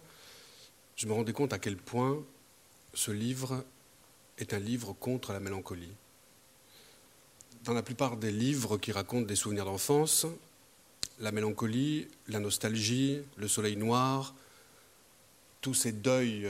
je 0.96 1.08
me 1.08 1.14
rendais 1.14 1.34
compte 1.34 1.54
à 1.54 1.60
quel 1.60 1.78
point 1.78 2.24
ce 2.94 3.12
livre 3.12 3.64
est 4.38 4.54
un 4.54 4.60
livre 4.60 4.94
contre 4.94 5.34
la 5.34 5.40
mélancolie. 5.40 5.94
Dans 7.64 7.74
la 7.74 7.84
plupart 7.84 8.18
des 8.18 8.32
livres 8.32 8.78
qui 8.78 8.92
racontent 8.92 9.26
des 9.26 9.36
souvenirs 9.36 9.66
d'enfance, 9.66 10.26
la 11.20 11.32
mélancolie, 11.32 12.08
la 12.28 12.40
nostalgie, 12.40 13.22
le 13.38 13.48
soleil 13.48 13.78
noir, 13.78 14.34
tous 15.62 15.74
ces 15.74 15.92
deuils 15.92 16.50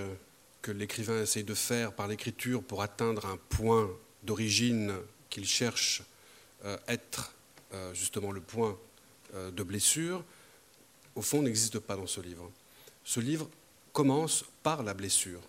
que 0.64 0.72
l'écrivain 0.72 1.22
essaye 1.22 1.44
de 1.44 1.54
faire 1.54 1.94
par 1.94 2.08
l'écriture 2.08 2.64
pour 2.64 2.82
atteindre 2.82 3.26
un 3.26 3.38
point 3.50 3.90
d'origine 4.24 4.96
qu'il 5.30 5.46
cherche 5.46 6.04
euh, 6.66 6.78
être 6.88 7.34
euh, 7.74 7.94
justement 7.94 8.32
le 8.32 8.40
point 8.40 8.78
euh, 9.36 9.52
de 9.52 9.64
blessure, 9.64 10.24
au 11.16 11.22
fond 11.22 11.42
n'existe 11.42 11.80
pas 11.80 11.98
dans 11.98 12.08
ce 12.08 12.22
livre. 12.22 12.50
Ce 13.04 13.20
livre 13.20 13.50
commence 13.92 14.46
par 14.64 14.84
la 14.84 14.94
blessure, 14.94 15.42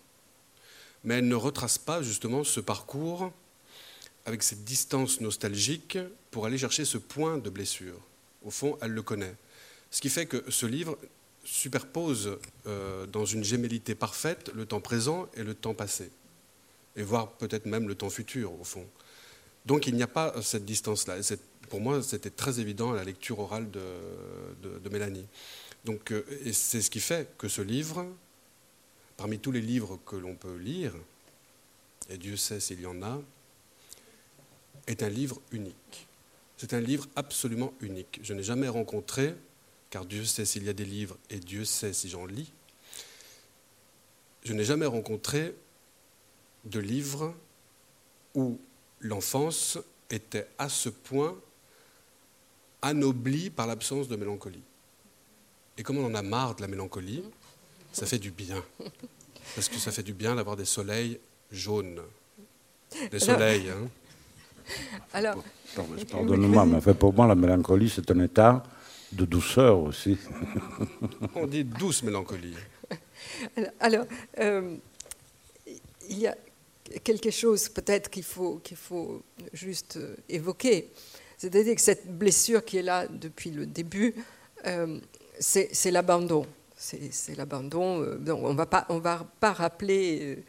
mais 1.05 1.19
elle 1.19 1.27
ne 1.27 1.35
retrace 1.35 1.77
pas 1.77 2.01
justement 2.01 2.43
ce 2.43 2.59
parcours 2.59 3.31
avec 4.25 4.43
cette 4.43 4.65
distance 4.65 5.21
nostalgique 5.21 5.97
pour 6.31 6.45
aller 6.45 6.57
chercher 6.57 6.83
ce 6.83 6.97
point 6.97 7.37
de 7.37 7.49
blessure. 7.49 7.99
Au 8.43 8.49
fond, 8.49 8.77
elle 8.81 8.91
le 8.91 9.01
connaît. 9.01 9.35
Ce 9.91 10.01
qui 10.01 10.09
fait 10.09 10.25
que 10.25 10.43
ce 10.49 10.65
livre 10.65 10.97
superpose 11.43 12.37
dans 13.11 13.25
une 13.25 13.43
gémellité 13.43 13.93
parfaite 13.95 14.51
le 14.53 14.65
temps 14.65 14.81
présent 14.81 15.27
et 15.35 15.43
le 15.43 15.53
temps 15.53 15.75
passé, 15.75 16.09
et 16.95 17.03
voire 17.03 17.31
peut-être 17.33 17.67
même 17.67 17.87
le 17.87 17.95
temps 17.95 18.09
futur, 18.09 18.59
au 18.59 18.63
fond. 18.63 18.85
Donc 19.65 19.87
il 19.87 19.95
n'y 19.95 20.03
a 20.03 20.07
pas 20.07 20.33
cette 20.41 20.65
distance-là. 20.65 21.17
Pour 21.69 21.81
moi, 21.81 22.01
c'était 22.03 22.29
très 22.29 22.59
évident 22.59 22.93
à 22.93 22.95
la 22.95 23.03
lecture 23.03 23.39
orale 23.39 23.69
de, 23.71 24.89
Mélanie. 24.89 25.25
Donc, 25.83 26.11
euh, 26.11 26.23
et 26.43 26.53
c'est 26.53 26.81
ce 26.81 26.89
qui 26.89 26.99
fait 26.99 27.29
que 27.37 27.47
ce 27.47 27.61
livre, 27.61 28.07
parmi 29.17 29.39
tous 29.39 29.51
les 29.51 29.61
livres 29.61 29.99
que 30.05 30.15
l'on 30.15 30.35
peut 30.35 30.55
lire, 30.55 30.93
et 32.09 32.17
Dieu 32.17 32.37
sait 32.37 32.59
s'il 32.59 32.81
y 32.81 32.85
en 32.85 33.01
a, 33.01 33.21
est 34.87 35.03
un 35.03 35.09
livre 35.09 35.41
unique. 35.51 36.07
C'est 36.57 36.73
un 36.73 36.81
livre 36.81 37.07
absolument 37.15 37.73
unique. 37.81 38.19
Je 38.23 38.33
n'ai 38.33 38.43
jamais 38.43 38.67
rencontré, 38.67 39.35
car 39.89 40.05
Dieu 40.05 40.25
sait 40.25 40.45
s'il 40.45 40.63
y 40.63 40.69
a 40.69 40.73
des 40.73 40.85
livres 40.85 41.17
et 41.29 41.39
Dieu 41.39 41.65
sait 41.65 41.93
si 41.93 42.09
j'en 42.09 42.25
lis, 42.25 42.51
je 44.43 44.53
n'ai 44.53 44.63
jamais 44.63 44.85
rencontré 44.85 45.55
de 46.65 46.79
livre 46.79 47.33
où 48.35 48.59
l'enfance 48.99 49.79
était 50.09 50.47
à 50.57 50.69
ce 50.69 50.89
point 50.89 51.35
anoblie 52.81 53.49
par 53.49 53.65
l'absence 53.65 54.07
de 54.07 54.15
mélancolie. 54.15 54.61
Et 55.77 55.83
comme 55.83 55.97
on 55.97 56.05
en 56.05 56.13
a 56.13 56.21
marre 56.21 56.55
de 56.55 56.61
la 56.61 56.67
mélancolie, 56.67 57.23
ça 57.95 58.05
fait 58.05 58.19
du 58.19 58.31
bien. 58.31 58.61
Parce 59.55 59.69
que 59.69 59.77
ça 59.77 59.91
fait 59.91 60.03
du 60.03 60.13
bien 60.13 60.35
d'avoir 60.35 60.57
des 60.57 60.65
soleils 60.65 61.17
jaunes. 61.49 62.01
Des 63.09 63.19
soleils. 63.19 63.69
Hein. 63.69 63.87
Alors, 65.13 65.41
Pardonne-moi, 66.11 66.65
mais 66.65 66.93
pour 66.93 67.13
moi, 67.13 67.25
la 67.25 67.35
mélancolie, 67.35 67.89
c'est 67.89 68.11
un 68.11 68.19
état 68.19 68.63
de 69.13 69.23
douceur 69.23 69.79
aussi. 69.79 70.17
On 71.35 71.47
dit 71.47 71.63
douce 71.63 72.03
mélancolie. 72.03 72.55
Alors, 73.79 74.05
euh, 74.39 74.75
il 76.09 76.19
y 76.19 76.27
a 76.27 76.35
quelque 77.03 77.31
chose 77.31 77.69
peut-être 77.69 78.09
qu'il 78.09 78.23
faut, 78.23 78.57
qu'il 78.57 78.77
faut 78.77 79.23
juste 79.53 79.95
euh, 79.97 80.15
évoquer. 80.27 80.89
C'est-à-dire 81.37 81.75
que 81.75 81.81
cette 81.81 82.07
blessure 82.17 82.65
qui 82.65 82.77
est 82.77 82.83
là 82.83 83.07
depuis 83.07 83.51
le 83.51 83.65
début, 83.65 84.15
euh, 84.65 84.99
c'est 85.39 85.91
l'abandon. 85.91 86.45
C'est 86.75 87.35
l'abandon. 87.37 88.01
Euh, 88.01 88.19
on 88.31 88.51
ne 88.51 88.57
va 88.57 88.65
pas, 88.65 88.85
on 88.89 88.99
va 88.99 89.25
pas 89.39 89.53
rappeler 89.53 90.43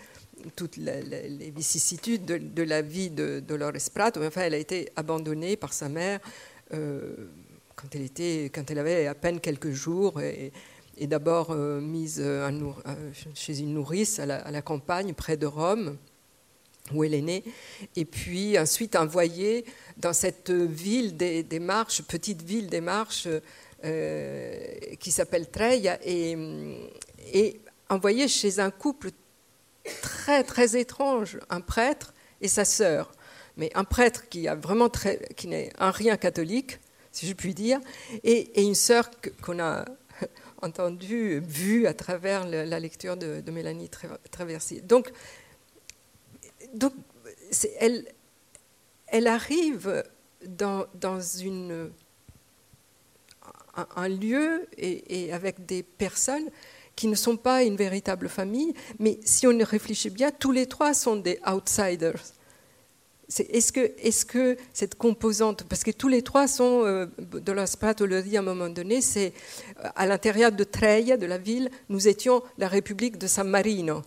toutes 0.55 0.77
les 0.77 1.51
vicissitudes 1.55 2.25
de, 2.25 2.63
la 2.63 2.83
vie 2.83 3.11
de 3.11 3.41
Dolores 3.41 3.91
Pratt. 3.95 4.17
Enfin, 4.17 4.43
elle 4.43 4.55
a 4.55 4.59
été 4.59 4.91
abandonnée 4.97 5.57
par 5.57 5.73
sa 5.73 5.89
mère 5.89 6.21
quand, 6.71 7.95
elle 7.95 8.03
était, 8.03 8.51
quand 8.53 8.71
elle 8.71 8.79
avait 8.79 9.07
à 9.07 9.15
peine 9.15 9.41
quelques 9.41 9.71
jours. 9.71 10.21
Et, 10.21 10.53
d'abord 11.07 11.55
mise 11.55 12.23
chez 13.35 13.61
une 13.61 13.75
nourrice 13.75 14.19
à 14.19 14.27
la, 14.27 14.63
campagne 14.63 15.15
près 15.15 15.37
de 15.37 15.47
Rome 15.47 15.97
où 16.93 17.05
elle 17.05 17.15
est 17.15 17.23
née, 17.23 17.45
et 17.95 18.05
puis 18.05 18.59
ensuite 18.59 18.97
envoyée 18.97 19.65
dans 19.97 20.13
cette 20.13 20.51
ville 20.51 21.17
des, 21.17 21.59
marches, 21.61 22.03
petite 22.03 22.43
ville 22.43 22.69
des 22.69 22.81
marches, 22.81 23.27
euh, 23.27 23.41
qui 23.83 25.11
s'appelle 25.11 25.49
Treia, 25.49 25.99
et, 26.05 26.37
et 27.33 27.61
envoyée 27.89 28.29
chez 28.29 28.59
un 28.59 28.71
couple 28.71 29.11
très 30.03 30.43
très 30.45 30.77
étrange, 30.77 31.39
un 31.51 31.61
prêtre 31.61 32.15
et 32.41 32.49
sa 32.49 32.65
sœur, 32.65 33.13
mais 33.57 33.71
un 33.75 33.85
prêtre 33.85 34.29
qui 34.29 34.49
a 34.49 34.55
vraiment 34.55 34.89
très, 34.89 35.29
qui 35.37 35.49
n'est 35.49 35.71
un 35.79 35.91
rien 35.91 36.17
catholique, 36.17 36.79
si 37.13 37.27
je 37.27 37.33
puis 37.33 37.55
dire, 37.55 37.81
et, 38.25 38.63
une 38.63 38.75
sœur 38.75 39.11
qu'on 39.43 39.59
a 39.61 39.85
entendue, 40.63 41.41
vue 41.41 41.87
à 41.87 41.95
travers 41.95 42.47
la 42.47 42.81
lecture 42.81 43.17
de, 43.17 43.43
Mélanie 43.51 43.91
Traversier. 44.31 44.81
Donc 44.81 45.13
donc, 46.75 46.93
elle, 47.79 48.07
elle 49.07 49.27
arrive 49.29 50.03
dans, 50.45 50.87
dans 50.95 51.21
une, 51.21 51.91
un, 53.97 54.09
lieu 54.09 54.67
et, 54.77 55.33
avec 55.33 55.67
des 55.67 55.83
personnes 55.83 56.49
qui 56.95 57.09
ne 57.09 57.15
sont 57.15 57.37
pas 57.37 57.63
une 57.63 57.77
véritable 57.77 58.29
famille, 58.29 58.73
mais 58.99 59.19
si 59.25 59.47
on 59.47 59.57
réfléchit 59.59 60.11
bien, 60.11 60.31
tous 60.31 60.53
les 60.53 60.67
trois 60.67 60.95
sont 60.95 61.17
des 61.17 61.39
outsiders. 61.47 62.23
Est-ce 63.29 64.25
que, 64.25 64.57
cette 64.73 64.95
composante, 64.95 65.65
parce 65.65 65.83
que 65.83 65.91
tous 65.91 66.09
les 66.09 66.23
trois 66.23 66.47
sont, 66.47 66.85
euh, 66.85 67.07
de 67.19 67.53
la 67.53 67.65
le 67.65 68.37
à 68.37 68.39
un 68.39 68.43
moment 68.43 68.69
donné, 68.69 69.01
c'est 69.01 69.33
à 69.97 70.07
l'intérieur 70.07 70.53
de 70.53 70.65
Treia, 70.65 71.17
de 71.17 71.27
la 71.27 71.37
ville, 71.37 71.71
nous 71.89 72.07
étions 72.09 72.43
la 72.57 72.69
République 72.69 73.19
de 73.19 73.27
San 73.27 73.49
Marino. 73.49 74.03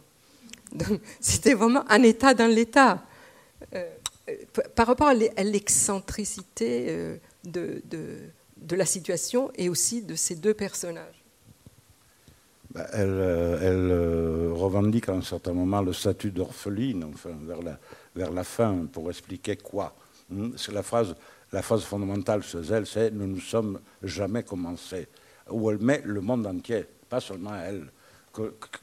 C'était 1.20 1.53
vraiment 1.53 1.84
un 1.89 2.01
État 2.03 2.34
dans 2.34 2.47
l'État. 2.47 3.03
Euh, 3.76 3.84
euh, 4.30 4.63
par 4.76 4.88
rapport 4.88 5.07
à 5.07 5.13
l'excentricité 5.13 6.86
euh, 6.89 7.17
de, 7.43 7.82
de, 8.62 8.76
la 8.76 8.86
situation 8.86 9.51
et 9.55 9.70
aussi 9.70 10.01
de 10.01 10.16
ces 10.16 10.36
deux 10.36 10.53
personnages. 10.53 11.24
Bah, 12.72 12.86
elle, 12.93 14.51
revendique 14.53 15.10
à 15.10 15.14
un 15.14 15.22
certain 15.22 15.53
moment 15.53 15.82
le 15.82 15.93
statut 15.93 16.32
d'orpheline, 16.32 17.03
enfin, 17.05 17.32
vers 18.16 18.32
la, 18.32 18.43
fin, 18.43 18.86
pour 18.91 19.10
expliquer 19.10 19.57
quoi. 19.57 19.95
Hmm? 20.30 20.51
C'est 20.55 20.72
la 20.72 20.84
phrase, 20.84 21.16
fondamentale 21.84 22.43
chez 22.43 22.60
elle, 22.72 22.86
c'est 22.86 23.12
Nous 23.12 23.28
ne 23.28 23.39
sommes 23.39 23.80
jamais 24.03 24.43
commencés, 24.43 25.07
où 25.49 25.72
elle 25.72 25.80
met 25.80 26.01
le 26.05 26.22
monde 26.22 26.45
entier, 26.45 26.86
pas 27.10 27.20
seulement 27.20 27.55
elle 27.55 27.88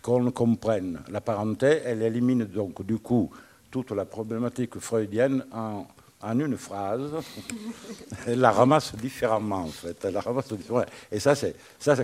qu'on 0.03 0.31
comprenne. 0.33 1.01
La 1.09 1.21
parenté, 1.21 1.81
elle 1.85 2.03
élimine 2.03 2.45
donc 2.45 2.85
du 2.85 2.99
coup 2.99 3.31
toute 3.71 3.93
la 3.93 4.05
problématique 4.05 4.79
freudienne 4.79 5.45
en, 5.53 5.87
en 6.23 6.39
une 6.39 6.57
phrase. 6.57 7.13
elle 8.27 8.41
la 8.41 8.51
ramasse 8.51 8.95
différemment, 8.97 9.65
en 9.65 9.69
fait. 9.69 10.05
La 10.05 10.21
ramasse 10.21 10.53
différemment. 10.53 10.87
Et 11.11 11.21
ça, 11.21 11.35
c'est, 11.35 11.55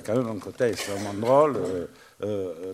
quand 0.04 0.16
même 0.16 0.36
un 0.36 0.38
côté 0.38 0.64
extrêmement 0.64 1.14
drôle 1.14 1.56
euh, 1.56 1.86
euh, 2.22 2.72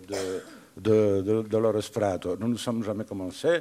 de, 0.77 1.23
de, 1.23 1.43
de, 1.43 1.91
Prato. 1.93 2.37
Nous 2.39 2.49
ne 2.49 2.57
sommes 2.57 2.83
jamais 2.85 3.05
commencés. 3.05 3.61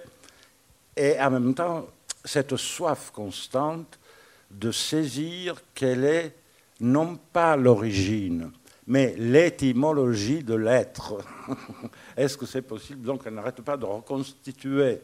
Et 0.96 1.20
en 1.20 1.32
même 1.32 1.54
temps, 1.54 1.88
cette 2.26 2.56
soif 2.56 3.12
constante 3.12 4.00
de 4.50 4.72
saisir 4.72 5.62
quelle 5.74 6.04
est 6.04 6.36
non 6.80 7.18
pas 7.34 7.56
l'origine, 7.56 8.52
mais 8.86 9.16
l'étymologie 9.18 10.44
de 10.44 10.56
l'être. 10.56 11.18
Est-ce 12.18 12.38
que 12.38 12.46
c'est 12.46 12.62
possible? 12.62 13.02
Donc, 13.02 13.24
elle 13.26 13.34
n'arrête 13.34 13.62
pas 13.62 13.78
de 13.78 13.86
reconstituer 13.86 15.02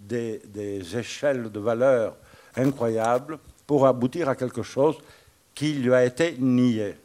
des, 0.00 0.40
échelles 0.96 1.50
de 1.50 1.60
valeur 1.60 2.16
incroyables 2.56 3.38
pour 3.66 3.86
aboutir 3.86 4.28
à 4.28 4.36
quelque 4.36 4.62
chose 4.62 4.96
qui 5.54 5.74
lui 5.74 5.94
a 5.94 6.04
été 6.04 6.36
nié. 6.38 6.96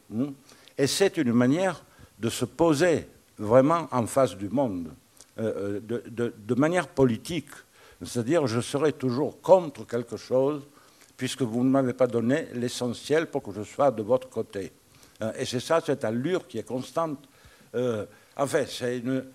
Et 0.78 0.88
c'est 0.88 1.18
une 1.18 1.34
manière 1.34 1.84
de 2.20 2.30
se 2.30 2.46
poser 2.46 3.08
vraiment 3.38 3.88
en 3.92 4.06
face 4.06 4.36
du 4.36 4.50
monde, 4.50 4.90
euh, 5.40 5.80
euh, 5.90 6.32
de, 6.36 6.56
manière 6.56 6.88
politique. 6.88 7.50
C'est-à-dire, 8.04 8.48
je 8.48 8.60
serai 8.60 8.94
toujours 8.94 9.42
contre 9.42 9.86
quelque 9.86 10.18
chose 10.18 10.62
puisque 11.16 11.42
vous 11.42 11.66
ne 11.66 11.70
m'avez 11.70 11.94
pas 11.94 12.08
donné 12.08 12.48
l'essentiel 12.54 13.28
pour 13.28 13.44
que 13.44 13.52
je 13.52 13.64
sois 13.64 13.92
de 13.92 14.02
votre 14.02 14.30
côté. 14.30 14.72
Euh, 15.22 15.34
et 15.38 15.46
c'est 15.46 15.60
ça, 15.60 15.82
cette 15.82 16.06
allure 16.06 16.48
qui 16.48 16.58
est 16.58 16.68
constante. 16.68 17.20
Euh, 17.76 18.06
en 18.38 18.48
fait, 18.48 18.68
c'est 18.68 19.00
une, 19.00 19.26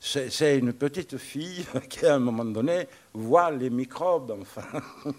c'est, 0.00 0.58
une 0.58 0.72
petite 0.72 1.18
fille 1.18 1.66
qui, 1.88 2.06
à 2.06 2.14
un 2.14 2.18
moment 2.18 2.44
donné, 2.44 2.88
voit 3.12 3.50
les 3.50 3.70
microbes. 3.70 4.34
Enfin, 4.40 4.80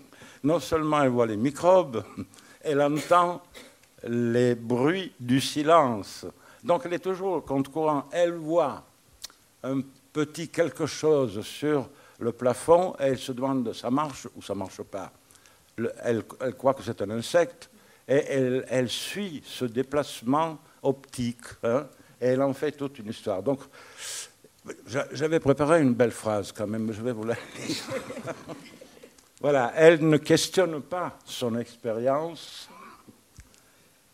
non 0.44 0.60
seulement 0.60 1.04
elle 1.04 1.10
voit 1.10 1.28
les 1.28 1.38
microbes, 1.38 2.04
elle 2.62 2.82
entend 2.82 3.42
les 4.08 4.56
bruits 4.56 5.14
du 5.20 5.40
silence. 5.40 6.26
Donc 6.64 6.82
elle 6.86 6.94
est 6.94 7.00
toujours 7.00 7.46
contre 7.46 7.72
courant. 7.72 8.06
Elle 8.12 8.34
voit 8.34 8.84
un 9.64 9.82
petit 10.12 10.50
quelque 10.50 10.88
chose 10.88 11.42
sur 11.46 11.88
le 12.20 12.32
plafond 12.32 12.96
et 13.00 13.04
elle 13.04 13.20
se 13.20 13.32
demande 13.32 13.74
ça 13.74 13.92
marche 13.92 14.28
ou 14.36 14.42
ça 14.42 14.56
marche 14.56 14.82
pas. 14.84 15.12
elle, 16.04 16.24
croit 16.58 16.74
que 16.74 16.84
c'est 16.84 17.02
un 17.02 17.10
insecte 17.12 17.70
et 18.08 18.16
elle, 18.68 18.90
suit 18.90 19.42
ce 19.46 19.66
déplacement 19.66 20.58
optique 20.84 21.46
hein, 21.64 21.88
et 22.20 22.28
elle 22.28 22.42
en 22.42 22.54
fait 22.54 22.72
toute 22.74 23.00
une 23.00 23.10
histoire. 23.10 23.42
Donc, 23.42 23.60
j'avais 25.12 25.40
préparé 25.40 25.82
une 25.82 25.94
belle 25.94 26.12
phrase 26.12 26.52
quand 26.52 26.68
même, 26.68 26.92
je 26.92 27.02
vais 27.02 27.12
vous 27.12 27.24
la 27.24 27.36
lire. 27.36 27.76
voilà, 29.42 29.74
elle 29.76 30.08
ne 30.08 30.18
questionne 30.18 30.82
pas 30.82 31.18
son 31.26 31.58
expérience, 31.58 32.70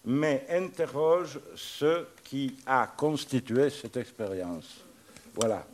mais 0.05 0.45
interroge 0.49 1.39
ce 1.55 2.05
qui 2.23 2.55
a 2.65 2.87
constitué 2.87 3.69
cette 3.69 3.97
expérience. 3.97 4.83
Voilà. 5.35 5.67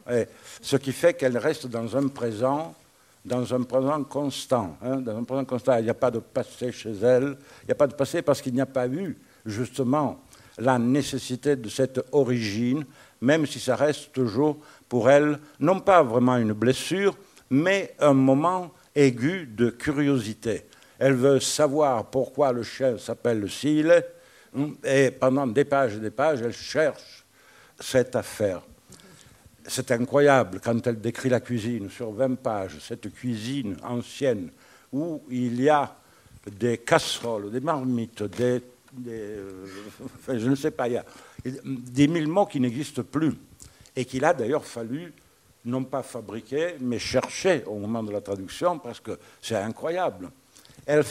ce 0.62 0.76
qui 0.76 0.92
fait 0.92 1.14
qu'elle 1.14 1.38
reste 1.38 1.68
dans 1.68 1.96
un 1.96 2.10
présent, 2.10 2.76
dans 3.24 3.54
un 3.54 3.62
présent 3.64 4.04
constant. 4.04 4.78
Hein, 4.82 4.98
dans 4.98 5.18
un 5.18 5.24
présent 5.24 5.46
constant. 5.46 5.78
Il 5.78 5.86
n'y 5.86 5.90
a 5.90 5.94
pas 5.94 6.12
de 6.12 6.20
passé 6.20 6.72
chez 6.72 6.92
elle. 6.92 7.38
Il 7.62 7.68
n'y 7.68 7.72
a 7.72 7.76
pas 7.76 7.88
de 7.88 7.94
passé 7.94 8.22
parce 8.22 8.42
qu'il 8.42 8.54
n'y 8.54 8.60
a 8.60 8.66
pas 8.66 8.88
eu, 8.88 9.18
justement, 9.46 10.20
la 10.58 10.78
nécessité 10.78 11.56
de 11.56 11.70
cette 11.70 12.02
origine, 12.12 12.86
même 13.24 13.46
si 13.46 13.60
ça 13.60 13.76
reste 13.76 14.12
toujours 14.12 14.58
pour 14.88 15.10
elle, 15.10 15.40
non 15.60 15.80
pas 15.80 16.04
vraiment 16.04 16.38
une 16.38 16.54
blessure, 16.54 17.18
mais 17.50 17.96
un 18.00 18.14
moment 18.14 18.72
aigu 18.94 19.48
de 19.48 19.70
curiosité. 19.70 20.66
Elle 21.00 21.14
veut 21.14 21.40
savoir 21.40 22.06
pourquoi 22.06 22.52
le 22.52 22.64
chien 22.64 22.98
s'appelle 22.98 23.50
Sile, 23.50 24.04
hein, 24.56 24.70
et 24.84 25.10
pendant 25.12 25.48
des 25.48 25.66
pages 25.66 25.96
et 25.96 26.00
des 26.00 26.12
pages, 26.12 26.42
elle 26.42 26.54
cherche 26.54 27.26
cette 27.80 28.16
affaire 28.16 28.62
c'est 29.68 29.92
incroyable 29.92 30.60
quand 30.64 30.86
elle 30.88 31.00
décrit 31.00 31.30
la 31.30 31.40
cuisine 31.40 31.90
sur 31.90 32.12
20 32.12 32.36
pages, 32.36 32.80
cette 32.80 33.12
cuisine 33.14 33.78
ancienne 33.84 34.50
où 34.92 35.22
il 35.30 35.62
y 35.62 35.70
a 35.70 35.96
des 36.60 36.80
casseroles, 36.80 37.52
des 37.52 37.62
marmites, 37.62 38.24
des, 38.24 38.62
euh, 39.08 39.66
je 40.28 40.50
ne 40.50 40.56
sais 40.56 40.72
pas, 40.72 40.88
il 40.88 40.94
y 40.94 40.98
a 40.98 41.06
des 41.46 42.08
mille 42.08 42.28
mots 42.28 42.46
qui 42.46 42.60
n'existent 42.60 43.04
plus 43.04 43.34
et 43.96 44.06
qu'il 44.06 44.26
a 44.26 44.34
d'ailleurs 44.34 44.66
fallu 44.66 45.14
non 45.66 45.84
pas 45.84 46.04
fabriquer, 46.04 46.76
mais 46.82 47.00
chercher 47.00 47.64
au 47.66 47.78
moment 47.78 48.04
de 48.04 48.12
la 48.12 48.22
traduction 48.22 48.80
parce 48.80 49.00
que 49.00 49.18
c'est 49.42 49.56
incroyable. 49.56 50.30
Elle, 50.86 51.06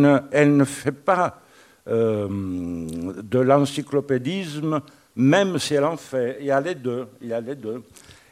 ne, 0.00 0.64
fait 0.64 0.92
pas 0.92 1.40
euh, 1.88 2.28
de 2.28 3.38
l'encyclopédisme 3.38 4.82
même 5.16 5.58
si 5.58 5.74
elle 5.74 5.84
en 5.84 5.96
fait. 5.96 6.38
Il 6.40 6.46
y 6.46 6.50
a 6.50 6.60
les 6.60 6.74
deux. 6.74 7.06
Il 7.20 7.28
y 7.28 7.32
a 7.32 7.40
les 7.40 7.54
deux. 7.54 7.82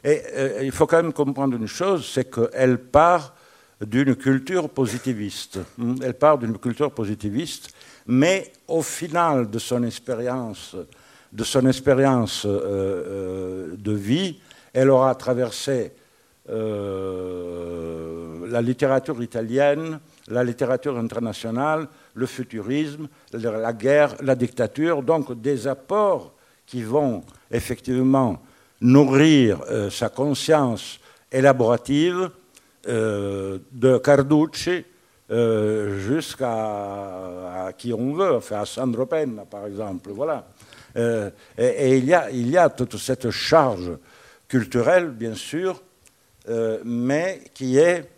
Et 0.03 0.21
euh, 0.35 0.59
il 0.63 0.71
faut 0.71 0.87
quand 0.87 1.01
même 1.01 1.13
comprendre 1.13 1.55
une 1.55 1.67
chose, 1.67 2.09
c'est 2.11 2.29
qu'elle 2.33 2.79
part 2.79 3.35
d'une 3.79 4.15
culture 4.15 4.69
positiviste. 4.69 5.59
Elle 6.01 6.15
part 6.15 6.37
d'une 6.37 6.57
culture 6.57 6.91
positiviste, 6.91 7.69
mais 8.07 8.51
au 8.67 8.81
final 8.81 9.49
de 9.49 9.59
son 9.59 9.83
expérience, 9.83 10.75
de 11.31 11.43
son 11.43 11.67
expérience 11.67 12.45
euh, 12.45 12.49
euh, 12.49 13.75
de 13.77 13.91
vie, 13.91 14.39
elle 14.73 14.89
aura 14.89 15.15
traversé 15.15 15.93
la 18.49 18.61
littérature 18.61 19.21
italienne, 19.23 19.99
la 20.27 20.43
littérature 20.43 20.97
internationale, 20.97 21.87
le 22.13 22.25
futurisme, 22.25 23.07
la 23.31 23.71
guerre, 23.71 24.15
la 24.21 24.35
dictature, 24.35 25.01
donc 25.01 25.39
des 25.39 25.67
apports 25.67 26.33
qui 26.65 26.83
vont 26.83 27.23
effectivement 27.49 28.41
nourrir 28.81 29.61
euh, 29.69 29.89
sa 29.89 30.09
conscience 30.09 30.99
élaborative 31.31 32.29
euh, 32.87 33.59
de 33.71 33.97
Carducci 33.99 34.83
euh, 35.29 35.99
jusqu'à 35.99 37.71
qui 37.77 37.93
on 37.93 38.13
veut, 38.13 38.35
enfin 38.35 38.61
à 38.61 38.65
Sandro 38.65 39.05
Penna 39.05 39.45
par 39.45 39.67
exemple. 39.67 40.09
Voilà. 40.11 40.47
Et, 40.95 41.97
il, 41.97 42.05
y 42.05 42.13
a, 42.13 42.29
il 42.31 42.49
y 42.49 42.57
a 42.57 42.69
toute 42.69 42.97
cette 42.97 43.29
charge 43.31 43.91
culturelle, 44.47 45.09
bien 45.09 45.35
sûr, 45.35 45.81
mais 46.83 47.41
qui 47.53 47.77
est 47.77 48.09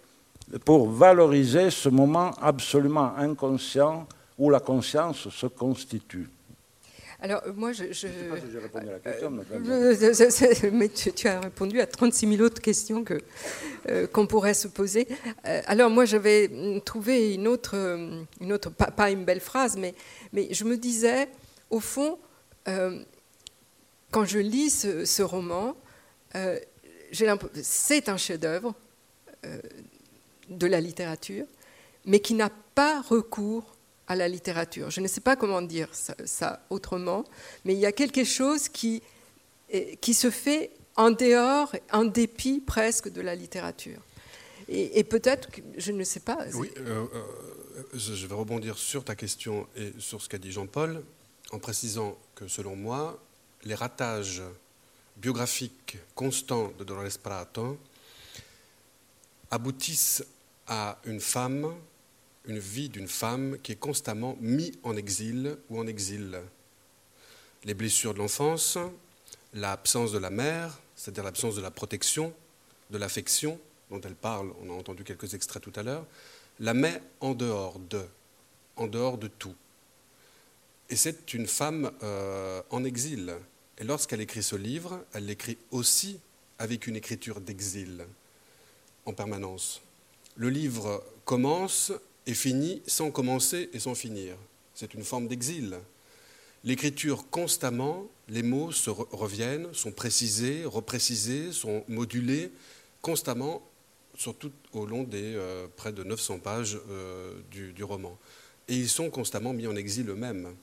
pour 0.65 0.89
valoriser 0.89 1.69
ce 1.69 1.89
moment 1.89 2.31
absolument 2.41 3.15
inconscient 3.17 4.07
où 4.37 4.49
la 4.49 4.59
conscience 4.59 5.29
se 5.29 5.47
constitue. 5.47 6.27
Alors, 7.23 7.41
moi, 7.55 7.71
je. 7.71 7.85
je, 7.85 7.93
sais 7.93 8.07
pas 8.29 8.35
si 8.35 8.51
j'ai 8.51 8.59
répondu 8.59 8.89
à 8.89 8.91
la 8.91 8.99
question, 8.99 9.31
euh, 9.53 10.71
mais, 10.73 10.89
tu, 10.89 11.27
as 11.29 11.39
répondu 11.39 11.79
à 11.79 11.85
36 11.85 12.27
000 12.35 12.41
autres 12.41 12.61
questions 12.61 13.05
que, 13.05 13.13
euh, 13.87 14.07
qu'on 14.07 14.27
pourrait 14.27 14.53
se 14.53 14.67
poser. 14.67 15.07
Euh, 15.47 15.61
alors, 15.67 15.89
moi, 15.89 16.03
j'avais 16.03 16.51
trouvé 16.83 17.33
une 17.33 17.47
autre, 17.47 17.75
une 18.41 18.51
autre 18.51 18.71
pas, 18.71 19.09
une 19.09 19.23
belle 19.23 19.39
phrase, 19.39 19.77
mais, 19.77 19.95
mais 20.33 20.49
je 20.51 20.65
me 20.65 20.75
disais, 20.75 21.29
au 21.69 21.79
fond, 21.79 22.17
quand 22.65 24.25
je 24.25 24.39
lis 24.39 24.69
ce, 24.69 25.21
roman, 25.21 25.75
c'est 27.61 28.09
un 28.09 28.17
chef-d'œuvre 28.17 28.73
de 30.49 30.67
la 30.67 30.79
littérature, 30.79 31.45
mais 32.05 32.19
qui 32.19 32.33
n'a 32.33 32.49
pas 32.75 33.01
recours 33.01 33.75
à 34.07 34.15
la 34.15 34.27
littérature. 34.27 34.89
Je 34.89 35.01
ne 35.01 35.07
sais 35.07 35.21
pas 35.21 35.35
comment 35.35 35.61
dire 35.61 35.89
ça, 35.93 36.65
autrement, 36.69 37.23
mais 37.65 37.73
il 37.73 37.79
y 37.79 37.85
a 37.85 37.91
quelque 37.91 38.23
chose 38.23 38.69
qui, 38.69 39.01
qui 40.01 40.13
se 40.13 40.29
fait 40.29 40.71
en 40.95 41.11
dehors, 41.11 41.73
en 41.91 42.05
dépit 42.05 42.59
presque 42.59 43.11
de 43.11 43.21
la 43.21 43.35
littérature. 43.35 44.01
Et, 44.69 45.03
peut-être, 45.03 45.49
je 45.77 45.91
ne 45.91 46.03
sais 46.03 46.21
pas. 46.21 46.37
Oui, 46.53 46.71
euh, 46.77 47.05
euh, 47.13 47.83
je 47.93 48.25
vais 48.25 48.35
rebondir 48.35 48.77
sur 48.77 49.03
ta 49.03 49.13
question 49.13 49.67
et 49.75 49.91
sur 49.99 50.21
ce 50.21 50.29
qu'a 50.29 50.37
dit 50.37 50.51
Jean-Paul, 50.51 51.03
en 51.53 51.59
précisant 51.59 52.17
que 52.33 52.47
selon 52.47 52.75
moi, 52.75 53.21
les 53.63 53.75
ratages 53.75 54.41
biographiques 55.17 55.97
constants 56.15 56.73
de 56.79 56.83
Dolores 56.83 57.19
Prato 57.21 57.77
aboutissent 59.51 60.25
à 60.67 60.97
une 61.05 61.21
femme 61.21 61.73
une 62.45 62.57
vie 62.57 62.89
d'une 62.89 63.07
femme 63.07 63.57
qui 63.61 63.71
est 63.71 63.77
constamment 63.77 64.35
mise 64.41 64.73
en 64.83 64.97
exil 64.97 65.57
ou 65.69 65.79
en 65.79 65.85
exil. 65.87 66.41
Les 67.63 67.75
blessures 67.75 68.13
de 68.13 68.19
l'enfance, 68.19 68.77
l'absence 69.53 70.11
de 70.11 70.17
la 70.17 70.31
mère, 70.31 70.77
c'est-à-dire 70.95 71.23
l'absence 71.23 71.55
de 71.55 71.61
la 71.61 71.71
protection, 71.71 72.33
de 72.89 72.97
l'affection 72.97 73.59
dont 73.91 74.01
elle 74.01 74.15
parle, 74.15 74.51
on 74.61 74.71
a 74.71 74.73
entendu 74.73 75.03
quelques 75.03 75.35
extraits 75.35 75.61
tout 75.61 75.71
à 75.75 75.83
l'heure, 75.83 76.05
la 76.59 76.73
met 76.73 77.01
en 77.21 77.33
dehors 77.33 77.79
de, 77.79 78.03
en 78.75 78.87
dehors 78.87 79.17
de 79.19 79.27
tout. 79.27 79.55
Et 80.89 80.95
c'est 80.95 81.33
une 81.33 81.47
femme 81.47 81.91
euh, 82.03 82.61
en 82.69 82.83
exil. 82.83 83.33
Et 83.77 83.83
lorsqu'elle 83.83 84.21
écrit 84.21 84.43
ce 84.43 84.55
livre, 84.55 85.03
elle 85.13 85.25
l'écrit 85.25 85.57
aussi 85.71 86.19
avec 86.59 86.87
une 86.87 86.95
écriture 86.95 87.41
d'exil 87.41 88.05
en 89.05 89.13
permanence. 89.13 89.81
Le 90.35 90.49
livre 90.49 91.03
commence 91.25 91.91
et 92.25 92.33
finit 92.33 92.81
sans 92.87 93.11
commencer 93.11 93.69
et 93.73 93.79
sans 93.79 93.95
finir. 93.95 94.35
C'est 94.73 94.93
une 94.93 95.03
forme 95.03 95.27
d'exil. 95.27 95.77
L'écriture, 96.63 97.29
constamment, 97.29 98.07
les 98.29 98.43
mots 98.43 98.71
se 98.71 98.89
reviennent, 98.89 99.73
sont 99.73 99.91
précisés, 99.91 100.63
reprécisés, 100.65 101.51
sont 101.51 101.83
modulés 101.87 102.51
constamment, 103.01 103.61
surtout 104.15 104.51
au 104.71 104.85
long 104.85 105.03
des 105.03 105.35
euh, 105.35 105.67
près 105.75 105.91
de 105.91 106.03
900 106.03 106.39
pages 106.39 106.79
euh, 106.89 107.33
du, 107.51 107.83
roman. 107.83 108.17
Et 108.69 108.75
ils 108.75 108.89
sont 108.89 109.09
constamment 109.09 109.51
mis 109.51 109.67
en 109.67 109.75
exil 109.75 110.09
eux-mêmes. 110.09 110.55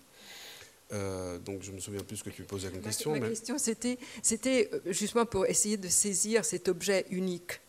Euh, 0.92 1.38
donc 1.38 1.62
je 1.62 1.70
me 1.70 1.78
souviens 1.78 2.02
plus 2.02 2.16
ce 2.16 2.24
que 2.24 2.30
tu 2.30 2.42
posais 2.42 2.68
comme 2.68 2.80
question. 2.80 3.12
Ma 3.12 3.28
question, 3.28 3.58
c'était, 3.58 3.98
c'était 4.22 4.70
justement 4.86 5.26
pour 5.26 5.46
essayer 5.46 5.76
de 5.76 5.88
saisir 5.88 6.44
cet 6.44 6.68
objet 6.68 7.06
unique 7.10 7.60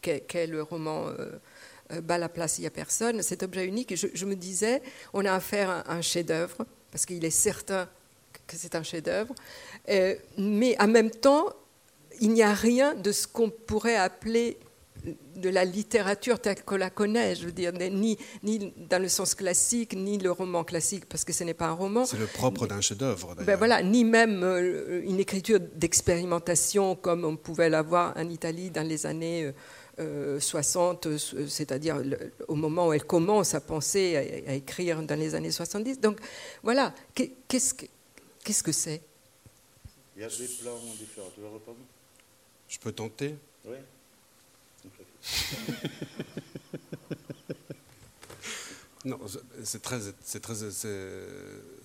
qu'est, 0.00 0.46
le 0.46 0.62
roman 0.62 1.10
euh, 1.92 2.00
bas 2.00 2.18
la 2.18 2.28
place, 2.28 2.58
il 2.58 2.62
n'y 2.62 2.66
a 2.66 2.70
personne, 2.70 3.22
cet 3.22 3.42
objet 3.42 3.66
unique. 3.66 3.94
je, 3.94 4.24
me 4.26 4.34
disais, 4.34 4.82
on 5.14 5.24
a 5.24 5.32
affaire 5.32 5.70
à 5.70 5.92
un 5.94 6.02
chef-d'œuvre, 6.02 6.66
parce 6.90 7.06
qu'il 7.06 7.24
est 7.24 7.30
certain 7.30 7.88
que 8.46 8.56
c'est 8.56 8.74
un 8.74 8.82
chef-d'œuvre, 8.82 9.34
euh, 9.88 10.14
mais 10.36 10.76
en 10.80 10.88
même 10.88 11.10
temps, 11.10 11.46
il 12.20 12.32
n'y 12.32 12.42
a 12.42 12.52
rien 12.52 12.94
de 12.94 13.12
ce 13.12 13.26
qu'on 13.26 13.50
pourrait 13.50 13.96
appeler 13.96 14.58
de 15.36 15.48
la 15.48 15.64
littérature 15.64 16.40
telle 16.40 16.62
qu'on 16.64 16.76
la 16.76 16.90
connaît, 16.90 17.34
je 17.34 17.46
veux 17.46 17.52
dire, 17.52 17.72
ni, 17.72 18.18
ni 18.42 18.72
dans 18.76 19.00
le 19.00 19.08
sens 19.08 19.34
classique, 19.34 19.94
ni 19.94 20.18
le 20.18 20.30
roman 20.30 20.64
classique, 20.64 21.06
parce 21.06 21.24
que 21.24 21.32
ce 21.32 21.44
n'est 21.44 21.54
pas 21.54 21.66
un 21.66 21.72
roman. 21.72 22.04
C'est 22.04 22.18
le 22.18 22.26
propre 22.26 22.66
d'un 22.66 22.80
chef-d'œuvre, 22.80 23.34
ben 23.36 23.56
voilà, 23.56 23.82
ni 23.82 24.04
même 24.04 24.42
euh, 24.42 25.02
une 25.04 25.20
écriture 25.20 25.60
d'expérimentation 25.60 26.96
comme 26.96 27.24
on 27.24 27.36
pouvait 27.36 27.68
l'avoir 27.68 28.16
en 28.16 28.28
Italie 28.28 28.70
dans 28.70 28.86
les 28.86 29.06
années 29.06 29.52
60, 29.98 31.06
euh, 31.06 31.18
euh, 31.34 31.48
c'est-à-dire 31.48 32.02
au 32.46 32.54
moment 32.54 32.88
où 32.88 32.92
elle 32.92 33.04
commence 33.04 33.54
à 33.54 33.60
penser, 33.60 34.44
à, 34.46 34.54
écrire 34.54 35.02
dans 35.02 35.18
les 35.18 35.34
années 35.34 35.50
70. 35.50 36.00
Donc 36.00 36.18
voilà, 36.62 36.94
qu'est-ce 37.14 37.74
que 38.62 38.72
c'est? 38.72 39.02
Il 40.16 40.22
y 40.22 40.24
a 40.24 40.28
des 40.28 40.48
plans 40.60 40.78
différents. 40.98 41.30
Tu 41.34 41.40
veux 41.40 41.48
répondre 41.48 41.78
Je 42.68 42.78
peux 42.78 42.92
tenter? 42.92 43.34
Oui. 43.64 43.76
Non, 49.04 49.18
c'est 49.64 49.82
très, 49.82 50.00
très, 50.40 50.54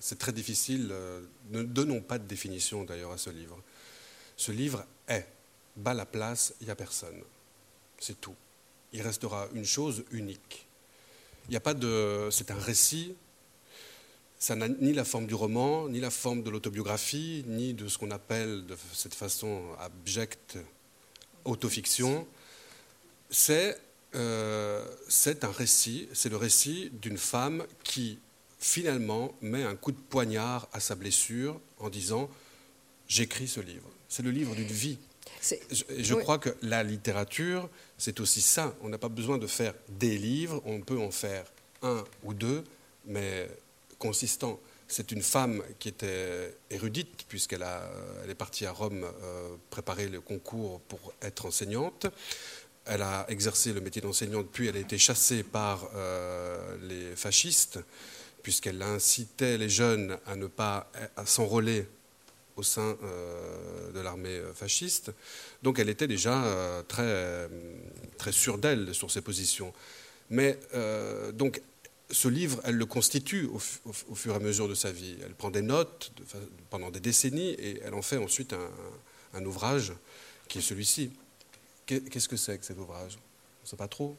c'est 0.00 0.18
très 0.18 0.32
difficile. 0.32 0.88
Euh, 0.92 1.20
ne 1.50 1.62
donnons 1.62 2.00
pas 2.00 2.18
de 2.18 2.26
définition 2.26 2.84
d'ailleurs 2.84 3.12
à 3.12 3.18
ce 3.18 3.30
livre. 3.30 3.60
Ce 4.36 4.52
livre 4.52 4.84
est, 5.08 5.26
bas 5.76 5.94
la 5.94 6.06
place, 6.06 6.54
il 6.60 6.66
n'y 6.66 6.70
a 6.70 6.76
personne. 6.76 7.22
C'est 7.98 8.20
tout. 8.20 8.34
Il 8.92 9.02
restera 9.02 9.48
une 9.54 9.64
chose 9.64 10.04
unique. 10.10 10.66
Il 11.48 11.50
n'y 11.50 11.56
a 11.56 11.60
pas 11.60 11.74
de. 11.74 12.28
C'est 12.30 12.50
un 12.50 12.58
récit. 12.58 13.14
Ça 14.38 14.56
n'a 14.56 14.68
ni 14.68 14.92
la 14.92 15.04
forme 15.04 15.26
du 15.26 15.34
roman, 15.34 15.88
ni 15.88 16.00
la 16.00 16.10
forme 16.10 16.42
de 16.42 16.50
l'autobiographie, 16.50 17.44
ni 17.46 17.72
de 17.72 17.88
ce 17.88 17.96
qu'on 17.96 18.10
appelle 18.10 18.66
de 18.66 18.76
cette 18.92 19.14
façon 19.14 19.62
abjecte 19.78 20.58
autofiction. 21.44 22.26
C'est 23.36 23.76
euh, 24.14 24.86
c'est 25.08 25.42
un 25.42 25.50
récit, 25.50 26.08
c'est 26.12 26.28
le 26.28 26.36
récit 26.36 26.90
d'une 26.92 27.18
femme 27.18 27.66
qui 27.82 28.20
finalement 28.60 29.34
met 29.40 29.64
un 29.64 29.74
coup 29.74 29.90
de 29.90 29.98
poignard 29.98 30.68
à 30.72 30.78
sa 30.78 30.94
blessure 30.94 31.60
en 31.78 31.90
disant 31.90 32.30
j'écris 33.08 33.48
ce 33.48 33.58
livre. 33.58 33.90
C'est 34.08 34.22
le 34.22 34.30
livre 34.30 34.54
d'une 34.54 34.68
vie. 34.68 34.98
Je, 35.42 35.82
je 35.98 36.14
crois 36.14 36.38
que 36.38 36.50
la 36.62 36.84
littérature, 36.84 37.68
c'est 37.98 38.20
aussi 38.20 38.40
ça. 38.40 38.72
On 38.82 38.88
n'a 38.88 38.98
pas 38.98 39.08
besoin 39.08 39.36
de 39.36 39.48
faire 39.48 39.74
des 39.88 40.16
livres, 40.16 40.62
on 40.64 40.80
peut 40.80 41.00
en 41.00 41.10
faire 41.10 41.44
un 41.82 42.04
ou 42.22 42.34
deux, 42.34 42.62
mais 43.04 43.48
consistants. 43.98 44.60
C'est 44.86 45.12
une 45.12 45.22
femme 45.22 45.62
qui 45.78 45.88
était 45.88 46.54
érudite, 46.70 47.24
puisqu'elle 47.28 47.66
elle 48.22 48.30
est 48.30 48.34
partie 48.34 48.66
à 48.66 48.70
Rome 48.70 49.04
euh, 49.04 49.56
préparer 49.70 50.08
le 50.08 50.20
concours 50.20 50.80
pour 50.82 51.12
être 51.22 51.46
enseignante. 51.46 52.06
Elle 52.86 53.02
a 53.02 53.24
exercé 53.28 53.72
le 53.72 53.80
métier 53.80 54.02
d'enseignante, 54.02 54.48
puis 54.52 54.68
elle 54.68 54.76
a 54.76 54.80
été 54.80 54.98
chassée 54.98 55.42
par 55.42 55.88
euh, 55.94 56.76
les 56.82 57.16
fascistes, 57.16 57.78
puisqu'elle 58.42 58.82
incitait 58.82 59.56
les 59.56 59.70
jeunes 59.70 60.18
à 60.26 60.36
ne 60.36 60.46
pas 60.46 60.90
s'enrôler 61.24 61.86
au 62.56 62.62
sein 62.62 62.96
euh, 63.02 63.90
de 63.92 64.00
l'armée 64.00 64.38
fasciste. 64.54 65.12
Donc 65.62 65.78
elle 65.78 65.88
était 65.88 66.06
déjà 66.06 66.44
euh, 66.44 66.82
très, 66.82 67.48
très 68.18 68.32
sûre 68.32 68.58
d'elle 68.58 68.94
sur 68.94 69.10
ses 69.10 69.22
positions. 69.22 69.72
Mais 70.28 70.58
donc 71.34 71.62
ce 72.10 72.28
livre, 72.28 72.60
elle 72.64 72.76
le 72.76 72.86
constitue 72.86 73.46
au, 73.46 73.58
fur 74.14 74.32
et 74.32 74.36
à 74.36 74.40
mesure 74.40 74.68
de 74.68 74.74
sa 74.74 74.92
vie. 74.92 75.16
Elle 75.24 75.34
prend 75.34 75.50
des 75.50 75.62
notes 75.62 76.12
pendant 76.70 76.90
des 76.90 77.00
décennies 77.00 77.50
et 77.52 77.80
elle 77.82 77.94
en 77.94 78.02
fait 78.02 78.18
ensuite 78.18 78.52
un, 78.52 78.70
un 79.34 79.44
ouvrage 79.44 79.92
qui 80.48 80.58
est 80.58 80.62
celui-ci. 80.62 81.10
Qu'est-ce 81.86 82.28
que 82.28 82.36
c'est 82.36 82.58
que 82.58 82.64
cet 82.64 82.78
ouvrage? 82.78 83.18
On 83.18 83.64
ne 83.64 83.68
sait 83.68 83.76
pas 83.76 83.88
trop. 83.88 84.16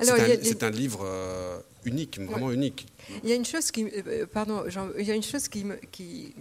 C'est 0.00 0.62
un, 0.62 0.70
livre 0.70 1.00
euh, 1.04 1.60
unique, 1.84 2.18
vraiment 2.18 2.50
unique. 2.50 2.86
Il 3.22 3.28
y 3.28 3.32
a 3.32 3.34
une 3.34 3.44
chose 3.44 3.70
qui, 3.70 3.84
euh, 3.84 4.26
pardon, 4.26 4.64
il 4.98 5.04
y 5.04 5.10
a 5.10 5.14
une 5.14 5.22
chose 5.22 5.48
qui 5.48 5.64
me, 5.64 5.76
qui, 5.92 6.34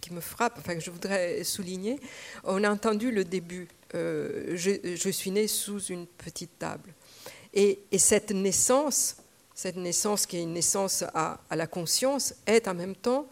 qui 0.00 0.12
me 0.12 0.20
frappe, 0.20 0.56
enfin 0.58 0.74
que 0.74 0.80
je 0.80 0.90
voudrais 0.90 1.42
souligner. 1.44 1.98
On 2.44 2.62
a 2.62 2.70
entendu 2.70 3.10
le 3.10 3.24
début. 3.24 3.68
Euh, 3.94 4.56
je, 4.56 5.10
suis 5.10 5.30
né 5.30 5.46
sous 5.46 5.80
une 5.86 6.06
petite 6.06 6.58
table, 6.58 6.92
et, 7.54 7.78
et, 7.90 7.98
cette 7.98 8.32
naissance, 8.32 9.16
cette 9.54 9.76
naissance 9.76 10.26
qui 10.26 10.36
est 10.36 10.42
une 10.42 10.52
naissance 10.52 11.04
à, 11.14 11.40
à 11.48 11.56
la 11.56 11.66
conscience, 11.66 12.34
est 12.46 12.68
en 12.68 12.74
même 12.74 12.96
temps 12.96 13.26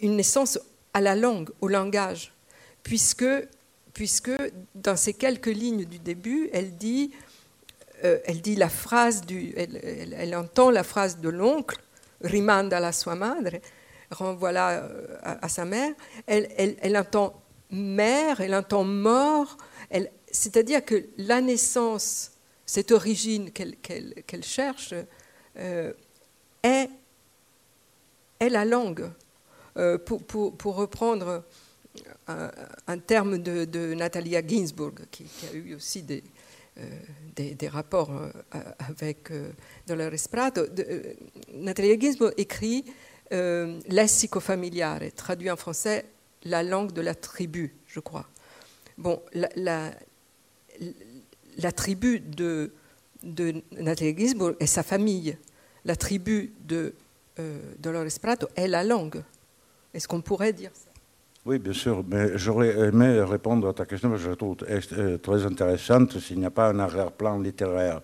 une 0.00 0.16
naissance 0.16 0.58
à 0.92 1.00
la 1.00 1.14
langue, 1.14 1.50
au 1.60 1.68
langage, 1.68 2.32
puisque 2.82 3.24
puisque 4.00 4.32
dans 4.74 4.96
ces 4.96 5.12
quelques 5.12 5.44
lignes 5.44 5.84
du 5.84 5.98
début, 5.98 6.48
elle 6.54 6.74
dit, 6.78 7.12
euh, 8.02 8.18
elle 8.24 8.40
dit 8.40 8.56
la 8.56 8.70
phrase 8.70 9.26
du, 9.26 9.52
elle, 9.54 10.34
entend 10.34 10.70
la 10.70 10.84
phrase 10.84 11.18
de 11.18 11.28
l'oncle, 11.28 11.76
rimanda 12.22 12.80
la 12.80 12.92
sua 12.92 13.14
madre, 13.14 13.58
renvoie 14.10 14.52
euh, 14.52 15.18
à, 15.22 15.50
sa 15.50 15.66
mère. 15.66 15.92
Elle, 16.26 16.48
elle, 16.80 16.96
entend 16.96 17.42
mère, 17.70 18.40
elle 18.40 18.54
entend 18.54 18.84
mort. 18.84 19.58
C'est-à-dire 20.32 20.82
que 20.82 21.04
la 21.18 21.42
naissance, 21.42 22.30
cette 22.64 22.92
origine 22.92 23.50
qu'elle 23.50 24.44
cherche, 24.44 24.94
euh, 25.58 25.92
est, 26.62 26.88
est, 28.38 28.48
la 28.48 28.64
langue. 28.64 29.10
pour, 30.06 30.24
pour, 30.24 30.56
pour, 30.56 30.76
reprendre 30.76 31.44
un, 32.86 32.98
terme 32.98 33.38
de, 33.38 33.64
de, 33.64 33.94
Natalia 33.94 34.46
Ginsburg, 34.46 34.94
qui, 35.10 35.24
a 35.50 35.54
eu 35.54 35.74
aussi 35.74 36.02
des, 36.02 36.22
euh, 36.78 36.82
des, 37.34 37.68
rapports 37.68 38.10
euh, 38.10 38.30
avec 38.78 39.30
euh, 39.30 39.50
Dolores 39.86 40.28
Prado. 40.30 40.66
Natalia 41.54 41.98
Ginsburg 41.98 42.32
écrit 42.36 42.84
Lessico 43.30 44.40
familiare, 44.40 45.00
traduit 45.16 45.50
en 45.50 45.56
français 45.56 46.04
la 46.44 46.62
langue 46.62 46.92
de 46.92 47.00
la 47.00 47.14
tribu, 47.14 47.74
je 47.86 48.00
crois. 48.00 48.26
Bon, 48.98 49.22
la, 49.32 49.92
tribu 51.72 52.20
de, 52.20 52.72
de 53.22 53.62
Natalia 53.72 54.14
Ginsburg 54.16 54.56
est 54.60 54.66
sa 54.66 54.82
famille. 54.82 55.36
La 55.84 55.96
tribu 55.96 56.52
de 56.60 56.94
Dolores 57.78 58.18
Prado 58.20 58.48
est 58.54 58.68
la 58.68 58.84
langue. 58.84 59.22
Est-ce 59.94 60.06
qu'on 60.06 60.20
pourrait 60.20 60.52
dire 60.52 60.72
ça? 60.74 60.89
Oui, 61.46 61.58
bien 61.58 61.72
sûr, 61.72 62.04
mais 62.06 62.36
j'aurais 62.36 62.76
aimé 62.78 63.22
répondre 63.22 63.68
à 63.68 63.72
ta 63.72 63.86
question, 63.86 64.10
parce 64.10 64.20
que 64.20 64.26
je 64.26 64.30
la 64.30 64.36
trouve 64.36 64.56
euh, 64.68 65.16
très 65.18 65.46
intéressante 65.46 66.18
s'il 66.18 66.38
n'y 66.38 66.44
a 66.44 66.50
pas 66.50 66.68
un 66.68 66.78
arrière-plan 66.78 67.38
littéraire. 67.38 68.02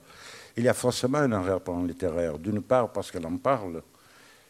Il 0.57 0.65
y 0.65 0.69
a 0.69 0.75
forcément 0.75 1.19
un 1.19 1.33
arrière-plan 1.33 1.83
littéraire, 1.85 2.39
d'une 2.39 2.63
part 2.63 2.93
parce 2.93 3.11
qu'elle 3.11 3.27
en 3.27 3.37
parle, 3.37 3.83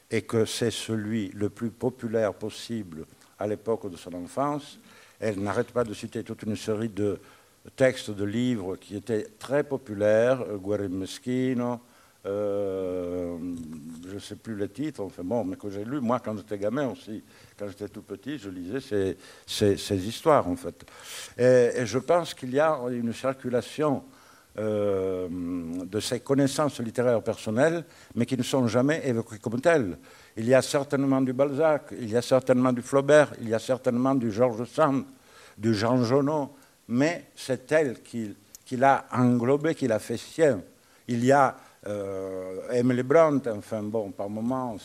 et 0.08 0.22
que 0.22 0.44
c'est 0.44 0.70
celui 0.70 1.30
le 1.30 1.50
plus 1.50 1.70
populaire 1.70 2.32
possible 2.32 3.06
à 3.40 3.48
l'époque 3.48 3.90
de 3.90 3.96
son 3.96 4.14
enfance. 4.14 4.78
Elle 5.18 5.40
n'arrête 5.42 5.72
pas 5.72 5.82
de 5.82 5.92
citer 5.92 6.22
toute 6.22 6.44
une 6.44 6.54
série 6.54 6.88
de 6.88 7.18
textes, 7.74 8.12
de 8.12 8.24
livres 8.24 8.76
qui 8.76 8.94
étaient 8.94 9.26
très 9.38 9.64
populaires, 9.64 10.44
Guerre 10.64 10.88
Meschino, 10.88 11.80
euh, 12.26 13.36
je 14.08 14.14
ne 14.14 14.18
sais 14.18 14.36
plus 14.36 14.54
le 14.54 14.68
titre, 14.68 15.02
enfin 15.02 15.22
bon, 15.22 15.44
mais 15.44 15.56
que 15.56 15.70
j'ai 15.70 15.84
lu, 15.84 16.00
moi, 16.00 16.20
quand 16.20 16.36
j'étais 16.36 16.58
gamin 16.58 16.88
aussi, 16.88 17.22
quand 17.58 17.68
j'étais 17.68 17.88
tout 17.88 18.02
petit, 18.02 18.38
je 18.38 18.50
lisais 18.50 19.16
ces, 19.46 20.08
histoires, 20.08 20.48
en 20.48 20.56
fait. 20.56 20.84
Et, 21.38 21.86
je 21.86 21.98
pense 21.98 22.34
qu'il 22.34 22.52
y 22.52 22.60
a 22.60 22.78
une 22.90 23.12
circulation 23.12 24.02
euh, 24.58 25.28
de 25.84 26.00
ces 26.00 26.20
connaissances 26.20 26.80
littéraires 26.80 27.22
personnelles, 27.22 27.84
mais 28.14 28.26
qui 28.26 28.36
ne 28.36 28.42
sont 28.42 28.66
jamais 28.66 29.02
évoquées 29.04 29.38
comme 29.38 29.60
telles. 29.60 29.98
Il 30.36 30.48
y 30.48 30.54
a 30.54 30.62
certainement 30.62 31.20
du 31.20 31.32
Balzac, 31.32 31.92
il 31.92 32.10
y 32.10 32.16
a 32.16 32.22
certainement 32.22 32.72
du 32.72 32.82
Flaubert, 32.82 33.32
il 33.40 33.48
y 33.48 33.54
a 33.54 33.58
certainement 33.58 34.14
du 34.14 34.32
Georges 34.32 34.64
Sand, 34.64 35.04
du 35.58 35.74
Jean 35.74 36.02
Genot, 36.02 36.54
mais 36.88 37.26
c'est 37.36 37.70
elle 37.72 38.02
qui, 38.02 38.34
l'a 38.72 39.06
englobé, 39.12 39.74
qui 39.74 39.86
l'a 39.86 39.98
fait 39.98 40.16
sien. 40.16 40.60
Il 41.08 41.24
y 41.24 41.32
a 41.32 41.56
Emily 42.70 43.02
Brandt, 43.02 43.48
enfin 43.50 43.82
bon, 43.82 44.10
par 44.10 44.28
moments, 44.28 44.76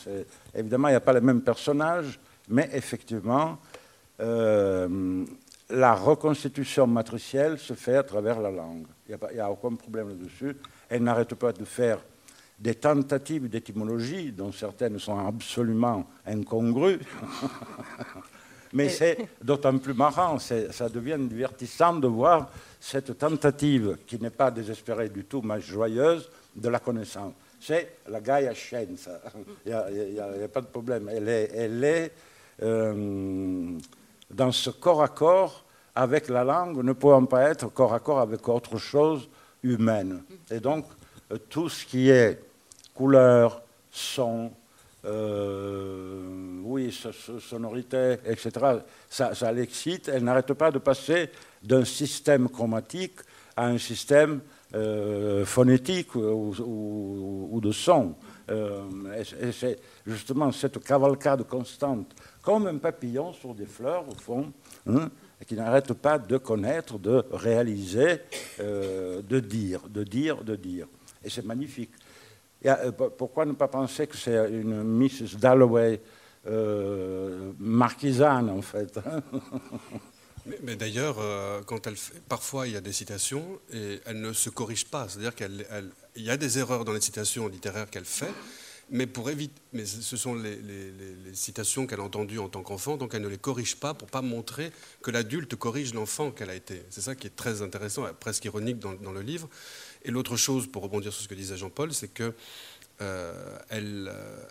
évidemment, 0.54 0.88
il 0.88 0.92
n'y 0.92 0.96
a 0.96 1.00
pas 1.00 1.12
les 1.12 1.20
mêmes 1.20 1.42
personnages, 1.42 2.18
mais 2.48 2.68
effectivement, 2.72 3.58
euh, 4.20 5.24
la 5.70 5.94
reconstitution 5.94 6.86
matricielle 6.86 7.58
se 7.58 7.74
fait 7.74 7.96
à 7.96 8.02
travers 8.02 8.40
la 8.40 8.50
langue. 8.50 8.86
Il 9.08 9.16
n'y 9.34 9.40
a, 9.40 9.46
a, 9.46 9.50
aucun 9.50 9.74
problème 9.74 10.08
là-dessus. 10.10 10.56
Elle 10.88 11.02
n'arrête 11.02 11.34
pas 11.34 11.52
de 11.52 11.64
faire 11.64 11.98
des 12.58 12.74
tentatives 12.74 13.48
d'étymologie, 13.48 14.30
dont 14.30 14.52
certaines 14.52 14.98
sont 14.98 15.18
absolument 15.18 16.06
incongrues. 16.26 17.00
Mais 18.74 18.88
c'est 18.88 19.28
d'autant 19.42 19.76
plus 19.78 19.92
marrant, 19.92 20.38
ça 20.38 20.88
devient 20.88 21.18
divertissant 21.20 21.94
de 21.94 22.06
voir 22.06 22.50
cette 22.80 23.18
tentative, 23.18 23.98
qui 24.06 24.18
n'est 24.18 24.30
pas 24.30 24.50
désespérée 24.50 25.10
du 25.10 25.24
tout, 25.24 25.42
mais 25.42 25.60
joyeuse, 25.60 26.30
de 26.54 26.68
la 26.68 26.78
connaissance. 26.78 27.32
C'est 27.60 27.98
la 28.08 28.20
Gaia 28.20 28.54
Scienza, 28.54 29.20
il 29.64 29.72
n'y 29.72 30.18
a, 30.18 30.48
pas 30.48 30.60
de 30.60 30.66
problème. 30.66 31.08
Elle 31.08 31.84
est, 31.84 32.12
euh, 32.62 33.78
dans 34.30 34.52
ce 34.52 34.70
corps 34.70 35.02
à 35.02 35.08
corps 35.08 35.64
avec 35.94 36.28
la 36.28 36.42
langue, 36.42 36.82
ne 36.82 36.92
pouvant 36.92 37.24
pas 37.24 37.50
être 37.50 37.68
corps 37.72 37.94
à 37.94 38.00
corps 38.00 38.20
avec 38.20 38.48
autre 38.48 38.78
chose 38.78 39.28
humaine. 39.62 40.22
Et 40.50 40.58
donc, 40.58 40.86
euh, 41.30 41.38
tout 41.48 41.68
ce 41.68 41.86
qui 41.86 42.10
est 42.10 42.42
couleur, 42.94 43.62
son, 43.90 44.50
euh, 45.04 46.60
oui, 46.62 46.96
sonorité, 47.40 48.16
etc., 48.26 48.50
ça, 49.08 49.34
ça 49.34 49.52
l'excite. 49.52 50.08
Elle 50.08 50.24
n'arrête 50.24 50.52
pas 50.54 50.70
de 50.70 50.78
passer 50.78 51.30
d'un 51.62 51.84
système 51.84 52.48
chromatique 52.48 53.20
à 53.56 53.66
un 53.66 53.78
système 53.78 54.40
euh, 54.74 55.44
phonétique 55.44 56.14
ou, 56.14 57.60
de 57.62 57.72
son. 57.72 58.14
Euh, 58.50 58.82
et 59.40 59.52
c'est 59.52 59.78
justement 60.06 60.50
cette 60.50 60.82
cavalcade 60.82 61.46
constante, 61.46 62.14
comme 62.42 62.66
un 62.66 62.78
papillon 62.78 63.32
sur 63.32 63.54
des 63.54 63.66
fleurs, 63.66 64.04
au 64.08 64.14
fond. 64.14 64.52
Hein, 64.86 65.10
et 65.40 65.44
qui 65.44 65.54
n'arrête 65.54 65.92
pas 65.94 66.18
de 66.18 66.38
connaître, 66.38 66.98
de 66.98 67.24
réaliser, 67.32 68.20
euh, 68.60 69.20
de 69.22 69.40
dire, 69.40 69.82
de 69.88 70.04
dire, 70.04 70.42
de 70.42 70.56
dire. 70.56 70.86
Et 71.24 71.30
c'est 71.30 71.44
magnifique. 71.44 71.90
Euh, 72.64 72.92
pourquoi 72.92 73.44
ne 73.44 73.52
pas 73.52 73.68
penser 73.68 74.06
que 74.06 74.16
c'est 74.16 74.50
une 74.50 74.82
Mrs. 74.82 75.36
Dalloway 75.38 76.00
marquisane, 77.58 78.50
en 78.50 78.62
fait 78.62 78.98
mais, 80.62 80.76
d'ailleurs, 80.76 81.16
quand 81.66 81.86
elle 81.86 81.96
parfois 82.28 82.66
il 82.66 82.74
y 82.74 82.76
a 82.76 82.80
des 82.80 82.92
citations 82.92 83.60
et 83.72 84.00
elle 84.06 84.20
ne 84.20 84.32
se 84.32 84.50
corrige 84.50 84.86
pas. 84.86 85.08
C'est-à-dire 85.08 85.34
qu'il 85.34 85.64
y 86.16 86.30
a 86.30 86.36
des 86.36 86.58
erreurs 86.58 86.84
dans 86.84 86.92
les 86.92 87.00
citations 87.00 87.48
littéraires 87.48 87.90
qu'elle 87.90 88.04
fait, 88.04 88.32
mais 88.90 89.06
pour 89.06 89.30
éviter, 89.30 89.54
mais 89.72 89.86
ce 89.86 90.16
sont 90.18 90.34
les, 90.34 90.58
citations 91.32 91.86
qu'elle 91.86 92.00
a 92.00 92.02
entendues 92.02 92.38
en 92.38 92.50
tant 92.50 92.62
qu'enfant, 92.62 92.98
donc 92.98 93.14
elle 93.14 93.22
ne 93.22 93.28
les 93.28 93.38
corrige 93.38 93.76
pas 93.76 93.94
pour 93.94 94.08
pas 94.08 94.20
montrer 94.20 94.70
que 95.00 95.10
l'adulte 95.10 95.56
corrige 95.56 95.94
l'enfant 95.94 96.30
qu'elle 96.30 96.50
a 96.50 96.54
été. 96.54 96.82
C'est 96.90 97.00
ça 97.00 97.14
qui 97.14 97.26
est 97.26 97.34
très 97.34 97.62
intéressant, 97.62 98.04
presque 98.20 98.44
ironique 98.44 98.78
dans, 98.78 99.12
le 99.12 99.22
livre. 99.22 99.48
Et 100.04 100.10
l'autre 100.10 100.36
chose, 100.36 100.66
pour 100.66 100.82
rebondir 100.82 101.12
sur 101.12 101.22
ce 101.22 101.28
que 101.28 101.34
disait 101.34 101.56
Jean-Paul, 101.56 101.94
c'est 101.94 102.12
que 102.12 102.34
euh, 103.00 103.58
elle, 103.70 104.10
euh, 104.12 104.44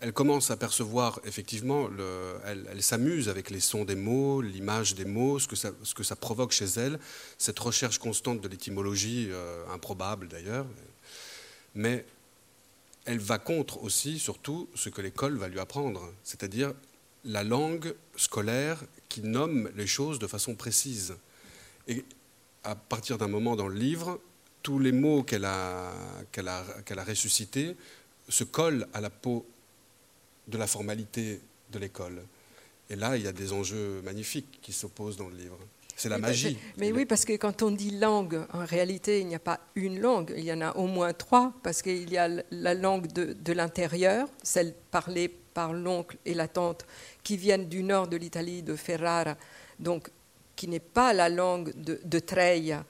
elle, 0.00 0.12
commence 0.12 0.50
à 0.50 0.56
percevoir 0.56 1.20
effectivement, 1.24 1.88
le, 1.88 2.34
elle, 2.44 2.82
s'amuse 2.82 3.28
avec 3.28 3.50
les 3.50 3.60
sons 3.60 3.84
des 3.84 3.94
mots, 3.94 4.42
l'image 4.42 4.94
des 4.94 5.04
mots, 5.04 5.38
ce 5.38 5.48
que, 5.48 6.02
ça, 6.02 6.16
provoque 6.16 6.52
chez 6.52 6.66
elle, 6.76 6.98
cette 7.38 7.58
recherche 7.58 7.98
constante 7.98 8.40
de 8.40 8.48
l'étymologie, 8.48 9.28
euh, 9.30 9.64
improbable 9.72 10.28
d'ailleurs. 10.28 10.66
Mais 11.74 12.04
elle 13.06 13.18
va 13.18 13.38
contre 13.38 13.82
aussi, 13.82 14.18
surtout, 14.18 14.68
ce 14.74 14.90
que 14.90 15.00
l'école 15.00 15.36
va 15.36 15.48
lui 15.48 15.58
apprendre, 15.58 16.12
c'est-à-dire 16.24 16.74
la 17.24 17.42
langue 17.42 17.94
scolaire 18.16 18.82
qui 19.08 19.22
nomme 19.22 19.70
les 19.76 19.86
choses 19.86 20.18
de 20.18 20.26
façon 20.26 20.54
précise. 20.54 21.14
Et 21.88 22.04
à 22.64 22.74
partir 22.74 23.16
d'un 23.18 23.28
moment 23.28 23.56
dans 23.56 23.68
le 23.68 23.76
livre, 23.76 24.20
tous 24.62 24.78
les 24.78 24.92
mots 24.92 25.22
qu'elle 25.22 25.46
a 25.46 25.92
ressuscités 27.06 27.76
se 28.28 28.44
collent 28.44 28.86
à 28.92 29.00
la 29.00 29.10
peau 29.10 29.46
de 30.50 30.58
la 30.58 30.66
formalité 30.66 31.40
de 31.72 31.78
l'école. 31.78 32.22
Et 32.90 32.96
là, 32.96 33.16
il 33.16 33.22
y 33.22 33.28
a 33.28 33.32
des 33.32 33.52
enjeux 33.52 34.02
magnifiques 34.02 34.58
qui 34.60 34.72
s'opposent 34.72 35.16
dans 35.16 35.28
le 35.28 35.36
livre. 35.36 35.58
C'est 35.96 36.08
la 36.08 36.18
magie. 36.18 36.56
Mais, 36.78 36.92
oui, 36.92 37.04
parce 37.04 37.24
que 37.24 37.36
quand 37.36 37.62
on 37.62 37.70
dit 37.70 37.90
langue, 37.90 38.40
en 38.52 38.64
réalité, 38.64 39.20
il 39.20 39.26
n'y 39.26 39.34
a 39.34 39.40
pas 39.40 39.60
une 39.74 40.00
langue, 40.00 40.32
il 40.36 40.44
y 40.44 40.52
en 40.52 40.62
a 40.62 40.72
au 40.72 40.86
moins 40.86 41.12
trois, 41.12 41.52
parce 41.62 41.82
qu'il 41.82 42.10
y 42.10 42.16
a 42.16 42.28
la 42.50 42.74
langue 42.74 43.12
de, 43.12 43.52
l'intérieur, 43.52 44.26
celle 44.42 44.74
parlée 44.90 45.28
par 45.28 45.74
l'oncle 45.74 46.16
et 46.24 46.32
la 46.32 46.48
tante, 46.48 46.86
qui 47.22 47.36
viennent 47.36 47.68
du 47.68 47.82
nord 47.82 48.08
de 48.08 48.16
l'Italie, 48.16 48.62
de 48.62 48.76
Ferrara, 48.76 49.36
donc 49.78 50.10
qui 50.56 50.68
n'est 50.68 50.80
pas 50.80 51.12
la 51.12 51.28
langue 51.28 51.72
de, 51.74 52.00
de 52.02 52.18
Treia, 52.18 52.84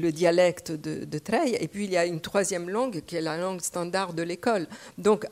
le 0.00 0.12
dialecte 0.12 0.72
de, 0.72 1.04
de 1.04 1.18
Treia, 1.18 1.60
et 1.60 1.68
puis 1.68 1.84
il 1.84 1.90
y 1.90 1.96
a 1.96 2.06
une 2.06 2.20
troisième 2.20 2.68
langue 2.68 3.02
qui 3.06 3.16
est 3.16 3.20
la 3.20 3.36
langue 3.36 3.60
standard 3.60 4.12
de 4.12 4.22
l'école. 4.22 4.66
Donc 4.98 5.26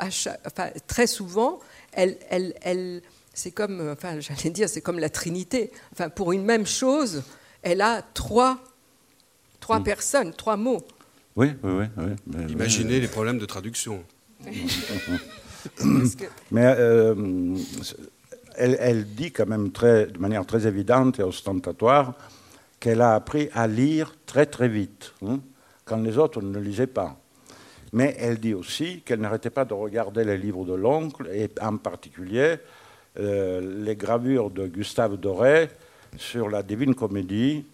très 0.87 1.07
souvent, 1.07 1.61
elle, 1.93 2.17
elle, 2.31 2.55
elle 2.63 3.03
c'est 3.35 3.51
comme, 3.51 3.91
enfin, 3.93 4.21
j'allais 4.21 4.51
dire, 4.51 4.69
c'est 4.69 4.81
comme 4.81 4.99
la 4.99 5.11
Trinité. 5.11 5.73
Enfin, 5.93 6.09
pour 6.09 6.33
une 6.33 6.45
même 6.45 6.67
chose, 6.67 7.23
elle 7.63 7.81
a 7.81 8.03
trois, 8.15 8.63
trois 9.61 9.81
mm. 9.81 9.85
personnes, 9.85 10.33
trois 10.33 10.57
mots. 10.57 10.85
Oui, 11.37 11.49
oui, 11.65 11.87
oui. 11.97 12.05
Imaginez 12.49 13.01
les 13.01 13.09
problèmes 13.09 13.39
de 13.39 13.47
traduction. 13.47 14.05
Mais 16.53 16.75
euh, 16.79 17.57
elle, 18.57 19.05
dit 19.15 19.33
quand 19.33 19.47
même 19.47 19.73
très, 19.73 20.07
de 20.07 20.19
manière 20.19 20.47
très 20.47 20.67
évidente 20.67 21.19
et 21.19 21.23
ostentatoire 21.23 22.15
qu'elle 22.85 23.01
a 23.01 23.15
appris 23.15 23.49
à 23.55 23.67
lire 23.67 24.15
très 24.27 24.45
très 24.45 24.69
vite, 24.69 25.15
hein, 25.25 25.41
quand 25.87 25.97
les 25.97 26.19
autres 26.19 26.43
ne 26.43 26.59
lisaient 26.59 26.87
pas. 26.87 27.17
Mais 27.95 28.15
elle 28.19 28.39
dit 28.39 28.53
aussi 28.53 29.01
qu'elle 29.01 29.21
n'arrêtait 29.21 29.49
pas 29.49 29.65
de 29.65 29.73
regarder 29.73 30.23
les 30.23 30.37
livres 30.37 30.67
de 30.67 30.75
l'oncle, 30.75 31.31
et 31.33 31.49
en 31.63 31.79
particulier 31.79 32.57
euh, 33.19 33.83
les 33.83 33.97
gravures 33.97 34.51
de 34.51 34.67
Gustave 34.67 35.17
Doré 35.17 35.71
sur 36.19 36.51
la 36.51 36.63
Divine 36.63 36.95
Comédie, 36.95 37.65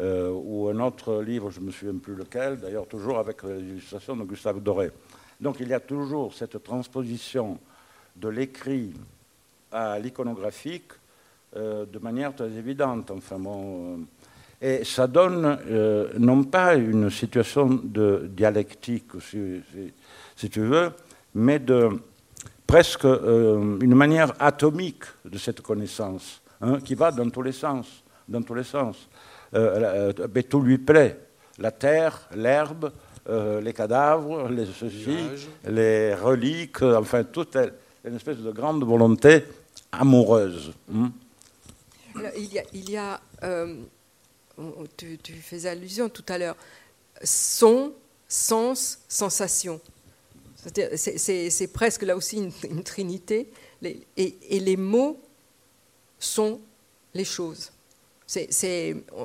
euh, 0.00 0.32
ou 0.32 0.68
un 0.68 0.80
autre 0.80 1.22
livre, 1.22 1.48
je 1.52 1.60
ne 1.60 1.66
me 1.66 1.70
souviens 1.70 1.98
plus 1.98 2.16
lequel, 2.16 2.58
d'ailleurs 2.58 2.88
toujours 2.88 3.20
avec 3.20 3.44
l'illustration 3.44 4.16
de 4.16 4.24
Gustave 4.24 4.60
Doré. 4.60 4.90
Donc 5.40 5.60
il 5.60 5.68
y 5.68 5.74
a 5.74 5.80
toujours 5.80 6.34
cette 6.34 6.60
transposition 6.64 7.56
de 8.16 8.28
l'écrit 8.28 8.94
à 9.70 9.96
l'iconographique 10.00 10.90
euh, 11.54 11.86
de 11.86 12.00
manière 12.00 12.34
très 12.34 12.50
évidente. 12.50 13.12
Enfin, 13.12 13.38
et 14.60 14.84
ça 14.84 15.06
donne 15.06 15.58
non 16.18 16.44
pas 16.44 16.74
une 16.74 17.10
situation 17.10 17.68
de 17.68 18.28
dialectique, 18.30 19.12
si 19.20 20.50
tu 20.50 20.60
veux, 20.60 20.90
mais 21.34 21.58
de 21.58 21.90
presque 22.66 23.04
euh, 23.04 23.78
une 23.80 23.94
manière 23.94 24.32
atomique 24.40 25.04
de 25.24 25.38
cette 25.38 25.60
connaissance, 25.60 26.42
hein, 26.60 26.80
qui 26.80 26.94
va 26.94 27.12
dans 27.12 27.30
tous 27.30 27.42
les 27.42 27.52
sens, 27.52 28.02
dans 28.28 28.42
tous 28.42 28.54
les 28.54 28.64
sens. 28.64 29.08
Euh, 29.54 30.12
euh, 30.18 30.42
tout 30.42 30.60
lui 30.60 30.78
plaît. 30.78 31.20
La 31.58 31.70
terre, 31.70 32.28
l'herbe, 32.34 32.92
les 33.62 33.72
cadavres, 33.72 34.48
les 34.48 34.66
ceci, 34.66 35.16
les 35.66 36.14
reliques, 36.14 36.82
enfin 36.82 37.24
toute 37.24 37.56
une 38.04 38.14
espèce 38.14 38.36
de 38.36 38.52
grande 38.52 38.84
volonté 38.84 39.42
amoureuse. 39.90 40.72
Hein. 40.94 41.10
il 42.36 42.90
y 42.90 42.96
a, 42.96 43.20
tu, 44.96 45.18
tu 45.18 45.32
faisais 45.34 45.68
allusion 45.68 46.08
tout 46.08 46.24
à 46.28 46.38
l'heure, 46.38 46.56
son, 47.22 47.92
sens, 48.28 49.00
sensation. 49.08 49.80
C'est 50.96 51.72
presque 51.72 52.02
là 52.02 52.16
aussi 52.16 52.50
une, 52.68 52.82
trinité. 52.82 53.48
et, 53.82 54.60
les 54.60 54.76
mots 54.76 55.20
sont 56.18 56.60
les 57.14 57.24
choses. 57.24 57.70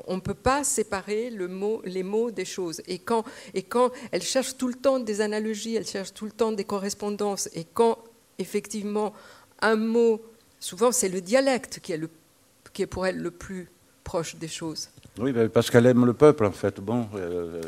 on 0.08 0.16
ne 0.16 0.20
peut 0.20 0.34
pas 0.34 0.64
séparer 0.64 1.30
les 1.32 2.04
mots 2.04 2.32
des 2.32 2.46
choses. 2.46 2.82
Et 2.88 3.00
quand, 3.00 3.24
et 3.54 3.64
quand 3.64 3.92
elle 4.12 4.22
cherche 4.22 4.58
tout 4.58 4.68
le 4.68 4.76
temps 4.76 5.00
des 5.00 5.22
analogies, 5.22 5.76
elle 5.76 5.88
cherche 5.88 6.14
tout 6.14 6.26
le 6.26 6.32
temps 6.32 6.52
des 6.52 6.66
correspondances, 6.66 7.50
et 7.54 7.66
quand 7.74 7.98
effectivement 8.38 9.14
un 9.62 9.76
mot, 9.76 10.22
souvent 10.60 10.92
c'est 10.92 11.10
le 11.10 11.22
dialecte 11.22 11.80
qui 11.80 11.94
est, 11.94 12.02
qui 12.74 12.84
est 12.84 12.88
pour 12.88 13.06
elle 13.06 13.18
le 13.18 13.32
plus 13.32 13.70
proche 14.04 14.36
des 14.36 14.48
choses. 14.48 14.90
Oui, 15.20 15.34
parce 15.54 15.70
qu'elle 15.70 15.88
aime 15.88 16.06
le 16.06 16.14
peuple 16.14 16.46
en 16.46 16.52
fait, 16.52 16.80
bon, 16.80 17.06
euh, 17.16 17.62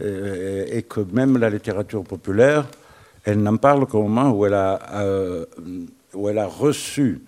euh, 0.00 0.66
et, 0.68 0.84
que 0.84 1.00
même 1.00 1.36
la 1.36 1.50
littérature 1.50 2.04
populaire 2.04 2.66
elle 3.24 3.42
n'en 3.42 3.56
parle 3.56 3.86
qu'au 3.86 4.02
moment 4.02 4.30
où 4.30 4.46
elle 4.46 4.54
a, 4.54 4.80
euh, 4.94 5.46
où 6.14 6.28
elle 6.28 6.38
a 6.38 6.46
reçu 6.46 7.22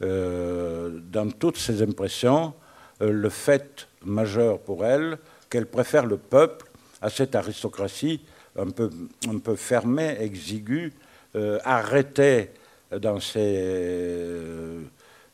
dans 0.00 1.30
toutes 1.38 1.56
ses 1.56 1.82
impressions 1.82 2.52
le 3.00 3.28
fait 3.30 3.88
majeur 4.04 4.60
pour 4.60 4.84
elle 4.84 5.18
qu'elle 5.50 5.66
préfère 5.66 6.06
le 6.06 6.18
peuple 6.18 6.66
à 7.00 7.08
cette 7.08 7.34
aristocratie 7.34 8.20
un 8.56 8.68
peu, 8.68 8.90
un 9.26 9.38
peu 9.38 9.56
fermée, 9.56 10.18
exiguë, 10.20 10.92
arrêtée 11.64 12.50
dans 13.00 13.18
ses, 13.18 14.44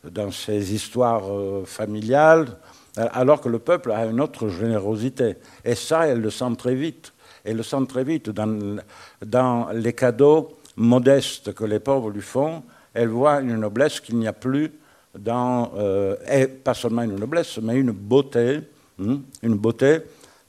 dans 0.04 0.30
ses 0.30 0.72
histoires 0.72 1.24
familiales, 1.66 2.56
alors 2.96 3.40
que 3.40 3.48
le 3.48 3.58
peuple 3.58 3.92
a 3.92 4.06
une 4.06 4.20
autre 4.20 4.48
générosité. 4.48 5.36
Et 5.64 5.74
ça, 5.74 6.06
elle 6.06 6.20
le 6.20 6.30
sent 6.30 6.54
très 6.56 6.74
vite. 6.74 7.12
Elle 7.44 7.56
le 7.56 7.62
sent 7.62 7.86
très 7.88 8.04
vite 8.04 8.30
dans, 8.30 9.68
les 9.72 9.92
cadeaux 9.92 10.56
modestes 10.76 11.52
que 11.54 11.64
les 11.64 11.80
pauvres 11.80 12.10
lui 12.10 12.22
font. 12.22 12.62
Elle 12.94 13.08
voit 13.08 13.40
une 13.40 13.56
noblesse 13.56 14.00
qu'il 14.00 14.16
n'y 14.16 14.28
a 14.28 14.32
plus 14.32 14.72
dans, 15.18 15.72
euh, 15.76 16.16
et 16.30 16.46
pas 16.46 16.74
seulement 16.74 17.02
une 17.02 17.16
noblesse, 17.16 17.58
mais 17.58 17.76
une 17.76 17.92
beauté, 17.92 18.60
hein, 19.00 19.20
une 19.42 19.54
beauté 19.56 19.98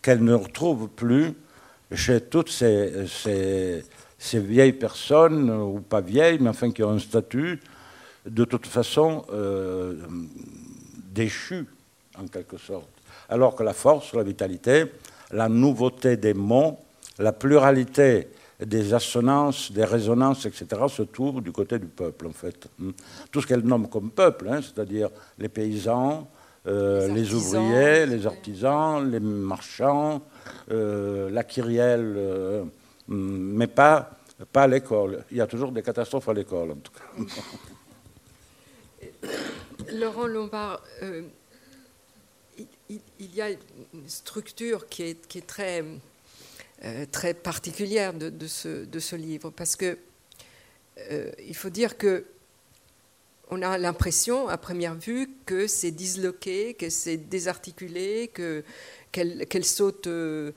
qu'elle 0.01 0.23
ne 0.23 0.33
retrouve 0.33 0.87
plus 0.87 1.33
chez 1.91 2.21
toutes 2.21 2.49
ces, 2.49 3.83
vieilles 4.33 4.73
personnes, 4.73 5.49
ou 5.49 5.81
pas 5.81 6.01
vieilles, 6.01 6.39
mais 6.39 6.49
enfin 6.49 6.71
qui 6.71 6.83
ont 6.83 6.91
un 6.91 6.99
statut, 6.99 7.59
de 8.25 8.45
toute 8.45 8.65
façon 8.65 9.23
euh, 9.31 9.95
déchu, 11.13 11.67
en 12.21 12.27
quelque 12.27 12.57
sorte. 12.57 12.89
Alors 13.29 13.55
que 13.55 13.63
la 13.63 13.73
force, 13.73 14.13
la 14.13 14.23
vitalité, 14.23 14.85
la 15.31 15.49
nouveauté 15.49 16.17
des 16.17 16.33
mots, 16.33 16.79
la 17.19 17.31
pluralité 17.31 18.27
des 18.59 18.93
assonances, 18.93 19.71
des 19.71 19.83
résonances, 19.83 20.45
etc., 20.45 20.67
se 20.87 21.03
trouve 21.03 21.41
du 21.41 21.51
côté 21.51 21.77
du 21.79 21.87
peuple, 21.87 22.27
en 22.27 22.31
fait. 22.31 22.67
Hmm. 22.79 22.91
Tout 23.31 23.41
ce 23.41 23.47
qu'elle 23.47 23.61
nomme 23.61 23.89
comme 23.89 24.11
peuple, 24.11 24.47
hein, 24.49 24.61
c'est-à-dire 24.61 25.09
les 25.37 25.49
paysans, 25.49 26.27
euh, 26.67 27.07
les, 27.09 27.33
ouvriers, 27.33 28.05
les 28.05 28.25
artisans, 28.25 29.11
les 29.11 29.19
marchands, 29.19 30.21
euh, 30.71 31.29
la 31.29 31.43
kyrielle, 31.43 32.15
euh, 32.17 32.63
hmm, 33.07 33.57
mais 33.57 33.67
pas, 33.67 34.11
pas 34.51 34.63
à 34.63 34.67
l'école. 34.67 35.25
Il 35.31 35.37
y 35.37 35.41
a 35.41 35.47
toujours 35.47 35.71
des 35.71 35.83
catastrophes 35.83 36.29
à 36.29 36.33
l'école, 36.33 36.71
en 36.71 36.77
tout 36.77 36.91
cas. 36.91 37.03
Laurent 39.93 40.27
Lombard, 40.27 40.81
il 42.89 43.35
y 43.35 43.41
a 43.41 43.49
une 43.49 44.07
structure 44.07 44.87
qui 44.87 45.03
est, 45.03 45.51
euh, 46.83 47.05
très 47.11 47.33
particulière 47.33 48.13
de, 48.13 48.47
ce, 48.47 49.15
livre, 49.15 49.49
parce 49.49 49.75
que 49.75 49.97
euh, 51.11 51.31
il 51.45 51.55
faut 51.55 51.69
dire 51.69 51.97
que 51.97 52.25
on 53.51 53.61
a 53.61 53.77
l'impression, 53.77 54.47
à 54.47 54.57
première 54.57 54.95
vue, 54.95 55.29
que 55.45 55.67
c'est 55.67 55.91
disloqué, 55.91 56.73
que 56.73 56.89
c'est 56.89 57.17
désarticulé, 57.17 58.31
que, 58.33 58.63
qu'elle, 59.11 59.65
saute 59.65 60.07
euh, 60.07 60.51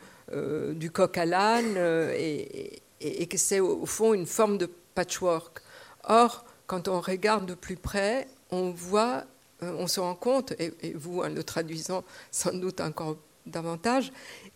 du 0.72 0.90
coq 0.90 1.18
à 1.18 1.26
l'âne, 1.26 1.76
et, 2.16 2.80
que 3.26 3.36
c'est 3.36 3.60
au, 3.60 3.84
fond 3.84 4.14
une 4.14 4.26
forme 4.26 4.56
de 4.56 4.70
patchwork. 4.94 5.60
Or, 6.04 6.46
quand 6.66 6.88
on 6.88 7.00
regarde 7.00 7.44
de 7.44 7.54
plus 7.54 7.76
près, 7.76 8.26
on 8.50 8.70
voit 8.70 9.24
on 9.60 9.86
se 9.86 10.00
rend 10.00 10.14
compte, 10.14 10.52
et, 10.58 10.92
vous 10.94 11.20
en 11.20 11.28
le 11.28 11.42
traduisant 11.42 12.04
sans 12.30 12.52
doute 12.52 12.80
encore 12.80 13.16
davantage, 13.46 14.12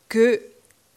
que, 0.08 0.40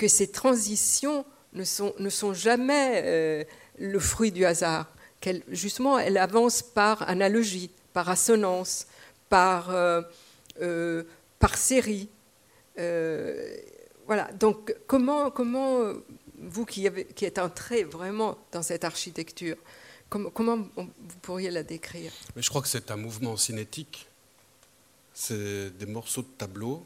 ces 0.07 0.31
transitions 0.31 1.25
ne 1.53 1.63
sont, 1.63 2.33
jamais 2.33 3.01
euh, 3.03 3.43
le 3.79 3.99
fruit 3.99 4.31
du 4.31 4.45
hasard. 4.45 4.87
Qu'elle, 5.21 5.41
justement, 5.49 5.97
elles 5.97 6.17
avancent 6.17 6.61
par 6.61 7.07
analogie, 7.09 7.71
par 7.93 8.09
assonance, 8.09 8.87
par, 9.29 9.69
euh, 9.71 10.01
euh, 10.61 11.03
série. 11.55 12.09
Euh, 12.79 13.55
voilà. 14.07 14.29
Donc, 14.33 14.75
comment, 14.87 15.29
comment 15.31 15.93
vous 16.39 16.65
qui, 16.65 16.87
qui 17.15 17.25
êtes 17.25 17.39
entré 17.39 17.83
vraiment 17.83 18.37
dans 18.51 18.63
cette 18.63 18.83
architecture, 18.83 19.55
Comment, 20.33 20.57
vous 20.75 20.87
pourriez 21.21 21.51
la 21.51 21.63
décrire 21.63 22.11
Mais 22.35 22.41
Je 22.41 22.49
crois 22.49 22.61
que 22.61 22.67
c'est 22.67 22.91
un 22.91 22.95
mouvement 22.95 23.37
cinétique. 23.37 24.07
C'est 25.13 25.69
des 25.77 25.85
morceaux 25.85 26.21
de 26.21 26.27
tableau, 26.37 26.85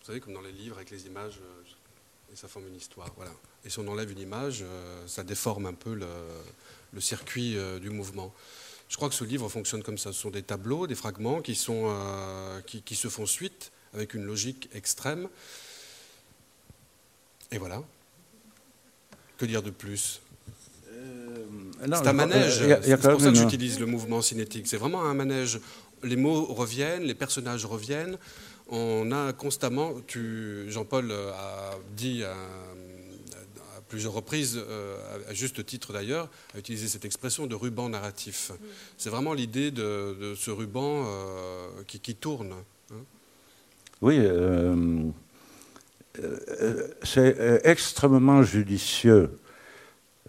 vous 0.00 0.06
savez, 0.06 0.20
comme 0.20 0.32
dans 0.32 0.40
les 0.40 0.52
livres 0.52 0.76
avec 0.76 0.90
les 0.90 1.06
images, 1.06 1.38
et 2.32 2.36
ça 2.36 2.48
forme 2.48 2.66
une 2.68 2.76
histoire. 2.76 3.10
Voilà. 3.16 3.32
Et 3.64 3.70
si 3.70 3.78
on 3.78 3.88
enlève 3.88 4.10
une 4.10 4.18
image, 4.18 4.64
ça 5.06 5.24
déforme 5.24 5.66
un 5.66 5.74
peu 5.74 5.94
le, 5.94 7.00
circuit 7.00 7.56
du 7.82 7.90
mouvement. 7.90 8.32
Je 8.88 8.96
crois 8.96 9.10
que 9.10 9.14
ce 9.14 9.24
livre 9.24 9.48
fonctionne 9.50 9.82
comme 9.82 9.98
ça. 9.98 10.12
Ce 10.12 10.20
sont 10.20 10.30
des 10.30 10.42
tableaux, 10.42 10.86
des 10.86 10.94
fragments 10.94 11.42
qui, 11.42 11.54
sont, 11.54 11.84
euh, 11.86 12.62
qui 12.62 12.96
se 12.96 13.08
font 13.08 13.26
suite 13.26 13.70
avec 13.94 14.14
une 14.14 14.24
logique 14.24 14.68
extrême. 14.72 15.28
Et 17.50 17.58
voilà. 17.58 17.82
Que 19.36 19.46
dire 19.46 19.62
de 19.62 19.70
plus? 19.70 20.20
C'est 21.82 22.06
un 22.06 22.12
manège. 22.12 22.62
C'est 22.82 23.00
pour 23.00 23.20
ça 23.20 23.30
que 23.30 23.36
j'utilise 23.36 23.80
le 23.80 23.86
mouvement 23.86 24.22
cinétique. 24.22 24.66
C'est 24.66 24.76
vraiment 24.76 25.04
un 25.04 25.14
manège. 25.14 25.60
Les 26.02 26.16
mots 26.16 26.44
reviennent, 26.44 27.02
les 27.02 27.14
personnages 27.14 27.64
reviennent. 27.64 28.18
On 28.68 29.10
a 29.12 29.32
constamment, 29.32 29.94
Jean-Paul 30.68 31.10
a 31.10 31.70
dit 31.96 32.22
à, 32.22 32.32
à, 32.32 33.80
plusieurs 33.88 34.12
reprises, 34.12 34.60
à 35.28 35.34
juste 35.34 35.64
titre 35.64 35.92
d'ailleurs, 35.92 36.28
a 36.54 36.58
utilisé 36.58 36.86
cette 36.88 37.04
expression 37.04 37.46
de 37.46 37.54
ruban 37.54 37.88
narratif. 37.88 38.52
C'est 38.96 39.10
vraiment 39.10 39.32
l'idée 39.32 39.70
de, 39.70 40.16
de, 40.20 40.34
ce 40.34 40.50
ruban 40.50 41.04
euh, 41.06 41.68
qui, 41.86 41.98
qui, 41.98 42.14
tourne. 42.14 42.52
Hein. 42.52 42.94
Oui, 44.00 44.18
euh, 44.18 45.10
euh, 46.20 46.88
c'est 47.02 47.60
extrêmement 47.64 48.42
judicieux 48.42 49.38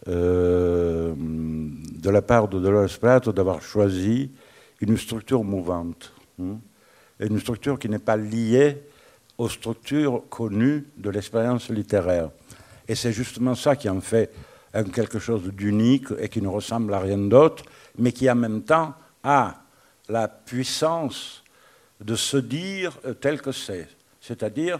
euh, 0.07 1.13
de 1.17 2.09
la 2.09 2.21
part 2.21 2.47
de 2.47 2.59
Dolores 2.59 2.97
Prato 2.99 3.31
d'avoir 3.31 3.61
choisi 3.61 4.31
une 4.79 4.97
structure 4.97 5.43
mouvante, 5.43 6.13
hein, 6.41 6.57
une 7.19 7.39
structure 7.39 7.77
qui 7.77 7.89
n'est 7.89 7.99
pas 7.99 8.15
liée 8.15 8.81
aux 9.37 9.49
structures 9.49 10.23
connues 10.29 10.87
de 10.97 11.09
l'expérience 11.09 11.69
littéraire. 11.69 12.29
Et 12.87 12.95
c'est 12.95 13.11
justement 13.11 13.55
ça 13.55 13.75
qui 13.75 13.89
en 13.89 14.01
fait 14.01 14.33
quelque 14.93 15.19
chose 15.19 15.43
d'unique 15.43 16.07
et 16.19 16.29
qui 16.29 16.41
ne 16.41 16.47
ressemble 16.47 16.93
à 16.93 16.99
rien 16.99 17.17
d'autre, 17.17 17.63
mais 17.97 18.11
qui 18.11 18.29
en 18.29 18.35
même 18.35 18.63
temps 18.63 18.93
a 19.23 19.55
la 20.07 20.27
puissance 20.27 21.43
de 21.99 22.15
se 22.15 22.37
dire 22.37 22.97
tel 23.19 23.41
que 23.41 23.51
c'est. 23.51 23.87
C'est-à-dire, 24.21 24.79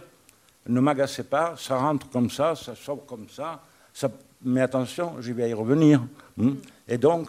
ne 0.66 0.80
m'agacez 0.80 1.24
pas, 1.24 1.54
ça 1.56 1.76
rentre 1.76 2.08
comme 2.10 2.30
ça, 2.30 2.54
ça 2.54 2.74
sort 2.74 3.04
comme 3.06 3.28
ça, 3.28 3.62
ça 3.92 4.10
mais 4.42 4.60
attention, 4.60 5.16
je 5.20 5.32
vais 5.32 5.50
y 5.50 5.54
revenir. 5.54 6.00
Hein. 6.40 6.54
Et 6.88 6.98
donc, 6.98 7.28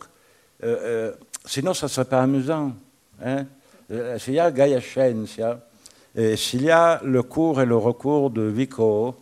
euh, 0.63 0.77
euh, 0.81 1.13
sinon, 1.45 1.73
ça 1.73 1.87
ne 1.87 1.89
serait 1.89 2.05
pas 2.05 2.21
amusant. 2.21 2.73
Hein. 3.23 3.45
S'il 4.17 4.35
y 4.35 4.39
a 4.39 4.49
Gaia 4.51 4.79
et 6.15 6.35
s'il 6.37 6.63
y 6.63 6.71
a 6.71 7.01
le 7.03 7.23
cours 7.23 7.61
et 7.61 7.65
le 7.65 7.75
recours 7.75 8.29
de 8.29 8.43
Vico, 8.43 9.15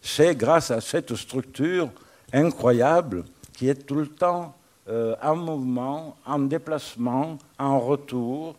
c'est 0.00 0.34
grâce 0.34 0.70
à 0.70 0.80
cette 0.80 1.14
structure 1.14 1.90
incroyable 2.32 3.24
qui 3.52 3.68
est 3.68 3.86
tout 3.86 3.94
le 3.94 4.06
temps 4.06 4.54
euh, 4.88 5.14
en 5.22 5.36
mouvement, 5.36 6.16
en 6.26 6.40
déplacement, 6.40 7.38
en 7.58 7.80
retour, 7.80 8.56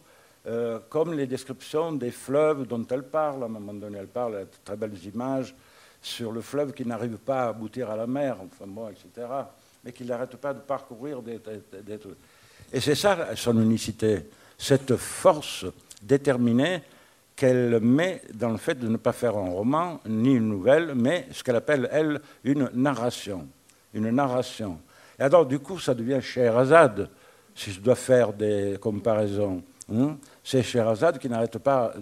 euh, 0.47 0.79
comme 0.89 1.13
les 1.13 1.27
descriptions 1.27 1.91
des 1.91 2.09
fleuves 2.09 2.65
dont 2.65 2.85
elle 2.89 3.03
parle. 3.03 3.43
À 3.43 3.45
un 3.45 3.49
moment 3.49 3.73
donné, 3.73 3.99
elle 3.99 4.07
parle, 4.07 4.39
de 4.39 4.47
très 4.63 4.75
belles 4.75 4.97
images 5.05 5.53
sur 6.05 6.31
le 6.31 6.41
fleuve 6.41 6.71
qui 6.73 6.85
n'arrive 6.85 7.17
pas 7.17 7.45
à 7.45 7.47
aboutir 7.49 7.89
à 7.89 7.95
la 7.95 8.05
mer, 8.05 8.37
enfin 8.39 8.67
bon, 8.67 8.89
etc., 8.89 9.27
mais 9.83 9.91
qui 9.91 10.05
n'arrête 10.05 10.35
pas 10.37 10.53
de 10.53 10.59
parcourir 10.59 11.21
des, 11.23 11.39
des. 11.39 11.99
Et 12.71 12.79
c'est 12.79 12.93
ça 12.93 13.35
son 13.35 13.59
unicité, 13.59 14.29
cette 14.55 14.95
force 14.97 15.65
déterminée 16.03 16.83
qu'elle 17.35 17.79
met 17.79 18.21
dans 18.35 18.51
le 18.51 18.57
fait 18.57 18.75
de 18.75 18.87
ne 18.87 18.97
pas 18.97 19.13
faire 19.13 19.35
un 19.35 19.49
roman 19.49 19.99
ni 20.05 20.35
une 20.35 20.47
nouvelle, 20.47 20.93
mais 20.95 21.27
ce 21.31 21.43
qu'elle 21.43 21.55
appelle, 21.55 21.89
elle, 21.91 22.21
une 22.43 22.69
narration. 22.75 23.47
Une 23.93 24.09
narration. 24.11 24.79
Et 25.17 25.23
alors, 25.23 25.45
du 25.45 25.57
coup, 25.57 25.79
ça 25.79 25.95
devient 25.95 26.19
Scheherazade, 26.21 27.09
si 27.55 27.71
je 27.71 27.79
dois 27.81 27.95
faire 27.95 28.31
des 28.31 28.77
comparaisons. 28.79 29.63
Hein 29.91 30.17
c'est 30.43 30.61
Scheherazade 30.61 31.17
qui 31.17 31.29
n'arrête 31.29 31.57
pas 31.57 31.93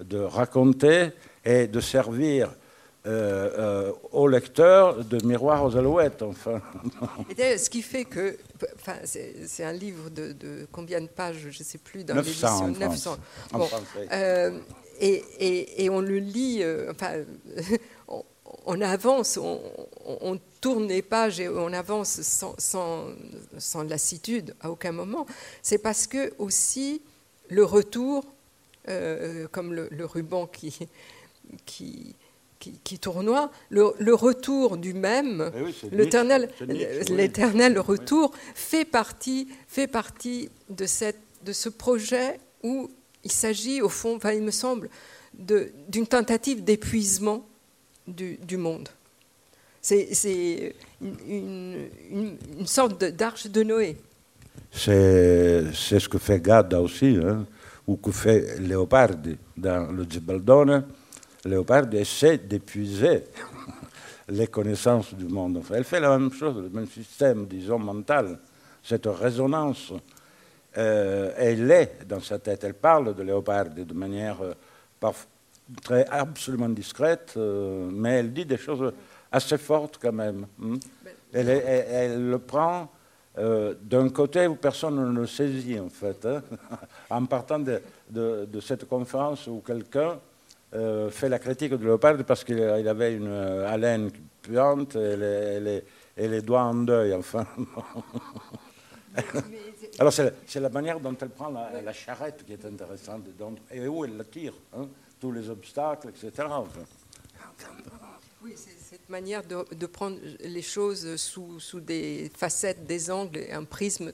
de 0.00 0.18
raconter 0.18 1.12
et 1.44 1.66
de 1.66 1.80
servir 1.80 2.50
euh, 3.06 3.50
euh, 3.58 3.92
au 4.12 4.26
lecteur 4.26 5.04
de 5.04 5.24
Miroir 5.24 5.64
aux 5.64 5.76
Alouettes, 5.76 6.22
enfin. 6.22 6.60
Et 7.38 7.56
ce 7.56 7.70
qui 7.70 7.82
fait 7.82 8.04
que, 8.04 8.36
enfin, 8.74 8.96
c'est 9.04 9.64
un 9.64 9.72
livre 9.72 10.10
de, 10.10 10.32
de, 10.32 10.66
combien 10.72 11.00
de 11.00 11.06
pages, 11.06 11.36
je 11.38 11.58
ne 11.58 11.64
sais 11.64 11.78
plus, 11.78 12.02
dans 12.04 12.14
900 12.14 12.66
l'édition 12.66 12.88
900. 12.88 13.16
Bon, 13.52 13.68
euh, 14.12 14.58
et, 14.98 15.24
et, 15.38 15.84
et, 15.84 15.90
on 15.90 16.00
le 16.00 16.18
lit, 16.18 16.62
euh, 16.62 16.90
enfin, 16.90 17.12
on, 18.08 18.24
on, 18.64 18.80
avance, 18.80 19.36
on, 19.36 19.60
on, 20.04 20.38
tourne 20.60 20.88
les 20.88 21.02
pages 21.02 21.38
et 21.38 21.48
on 21.48 21.72
avance 21.72 22.22
sans, 22.22 22.54
sans, 22.58 23.04
sans 23.58 23.84
lassitude 23.84 24.54
à 24.60 24.70
aucun 24.70 24.92
moment. 24.92 25.26
C'est 25.62 25.78
parce 25.78 26.06
que 26.06 26.32
aussi 26.38 27.02
le 27.48 27.64
retour, 27.64 28.24
euh, 28.88 29.46
comme 29.52 29.74
le, 29.74 29.88
le, 29.90 30.04
ruban 30.04 30.46
qui, 30.46 30.76
qui 31.66 32.16
qui, 32.66 32.80
qui 32.82 32.98
tournoie, 32.98 33.50
le, 33.70 33.92
le, 33.98 34.14
retour 34.14 34.76
du 34.76 34.92
même, 34.92 35.52
oui, 35.62 35.74
l'éternel, 35.92 36.48
l'éternel 37.08 37.78
retour, 37.78 38.32
fait 38.54 38.84
partie, 38.84 39.48
fait 39.68 39.86
partie 39.86 40.48
de, 40.68 40.86
cette, 40.86 41.20
de 41.44 41.52
ce 41.52 41.68
projet 41.68 42.40
où 42.64 42.90
il 43.22 43.30
s'agit, 43.30 43.82
au 43.82 43.88
fond, 43.88 44.16
enfin, 44.16 44.32
il 44.32 44.42
me 44.42 44.50
semble, 44.50 44.88
de, 45.34 45.70
d'une 45.88 46.06
tentative 46.06 46.64
d'épuisement 46.64 47.46
du, 48.06 48.36
du 48.36 48.56
monde. 48.56 48.88
C'est, 49.80 50.12
c'est 50.14 50.74
une, 51.00 51.86
une, 52.10 52.36
une, 52.58 52.66
sorte 52.66 53.04
d'arche 53.04 53.46
de 53.46 53.62
Noé. 53.62 53.96
C'est, 54.72 55.72
c'est 55.72 56.00
ce 56.00 56.08
que 56.08 56.18
fait 56.18 56.40
Gadda 56.40 56.80
aussi, 56.80 57.16
hein, 57.22 57.46
ou 57.86 57.96
que 57.96 58.10
fait 58.10 58.58
Leopardi 58.58 59.36
dans 59.56 59.92
le 59.92 60.04
Zibaldone 60.10 60.84
Léopardi 61.44 61.98
essaie 61.98 62.38
d'épuiser 62.38 63.24
les 64.28 64.46
connaissances 64.46 65.14
du 65.14 65.26
monde. 65.26 65.62
Elle 65.72 65.84
fait 65.84 66.00
la 66.00 66.16
même 66.18 66.32
chose, 66.32 66.56
le 66.56 66.68
même 66.68 66.88
système, 66.88 67.46
disons, 67.46 67.78
mental, 67.78 68.38
cette 68.82 69.06
résonance. 69.06 69.92
Euh, 70.76 71.32
elle 71.36 71.70
est 71.70 72.06
dans 72.06 72.20
sa 72.20 72.38
tête. 72.38 72.64
Elle 72.64 72.74
parle 72.74 73.14
de 73.14 73.22
Léopardi 73.22 73.84
de 73.84 73.94
manière 73.94 74.38
euh, 74.42 75.12
très 75.82 76.06
absolument 76.06 76.68
discrète, 76.68 77.34
euh, 77.36 77.88
mais 77.90 78.18
elle 78.18 78.32
dit 78.32 78.44
des 78.44 78.58
choses 78.58 78.92
assez 79.32 79.58
fortes 79.58 79.98
quand 80.00 80.12
même. 80.12 80.46
Hein. 80.62 80.74
Elle, 81.32 81.48
elle, 81.48 81.86
elle, 81.90 82.30
le 82.30 82.38
prend 82.38 82.90
d'un 83.36 84.08
côté 84.08 84.46
où 84.46 84.54
personne 84.54 84.96
ne 84.96 85.20
le 85.20 85.26
saisit, 85.26 85.78
en 85.78 85.90
fait, 85.90 86.24
hein, 86.24 86.42
en 87.10 87.26
partant 87.26 87.58
de, 87.58 87.82
de, 88.08 88.48
de 88.50 88.60
cette 88.60 88.88
conférence 88.88 89.46
où 89.46 89.60
quelqu'un 89.60 90.18
euh, 90.76 91.10
fait 91.10 91.28
la 91.28 91.38
critique 91.38 91.72
de 91.72 91.84
Léopardi 91.84 92.22
parce 92.22 92.44
qu'il 92.44 92.60
avait 92.60 93.14
une 93.14 93.28
euh, 93.28 93.66
haleine 93.68 94.10
puante 94.42 94.94
et 94.96 95.16
les, 95.16 95.60
les, 95.60 95.84
et 96.16 96.28
les, 96.28 96.42
doigts 96.42 96.64
en 96.64 96.74
deuil, 96.74 97.14
enfin. 97.14 97.46
Alors 99.98 100.12
c'est 100.12 100.60
la 100.60 100.68
manière 100.68 101.00
dont 101.00 101.16
elle 101.20 101.30
prend 101.30 101.48
la, 101.50 101.92
charrette 101.92 102.44
qui 102.44 102.52
est 102.52 102.64
intéressante, 102.64 103.22
et 103.72 103.88
où 103.88 104.04
elle 104.04 104.18
la 104.18 104.24
tire, 104.24 104.52
hein, 104.76 104.86
tous 105.18 105.32
les 105.32 105.48
obstacles, 105.48 106.10
etc. 106.10 106.46
Oui, 108.44 108.52
c'est 108.54 108.78
cette 108.78 109.08
manière 109.08 109.42
de, 109.44 109.86
prendre 109.86 110.18
les 110.40 110.62
choses 110.62 111.16
sous, 111.16 111.58
sous, 111.58 111.80
des 111.80 112.30
facettes, 112.36 112.86
des 112.86 113.10
angles, 113.10 113.46
un 113.50 113.64
prisme 113.64 114.12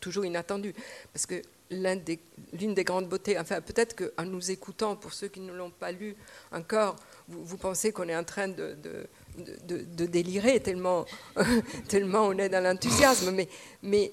toujours 0.00 0.24
inattendu. 0.24 0.74
Parce 1.12 1.26
que 1.26 1.42
l'une 1.70 2.00
des, 2.02 2.18
des, 2.52 2.84
grandes 2.84 3.08
beautés, 3.08 3.38
enfin 3.38 3.60
peut-être 3.60 3.96
qu'en 3.96 4.24
nous 4.24 4.50
écoutant, 4.50 4.96
pour 4.96 5.12
ceux 5.12 5.28
qui 5.28 5.40
ne 5.40 5.52
l'ont 5.52 5.70
pas 5.70 5.92
lu 5.92 6.16
encore, 6.52 6.96
vous, 7.28 7.56
pensez 7.56 7.92
qu'on 7.92 8.08
est 8.08 8.16
en 8.16 8.24
train 8.24 8.48
de, 8.48 8.76
délirer 10.06 10.60
tellement, 10.60 11.06
tellement 11.88 12.26
on 12.26 12.38
est 12.38 12.48
dans 12.48 12.62
l'enthousiasme. 12.62 13.34
Mais, 13.82 14.12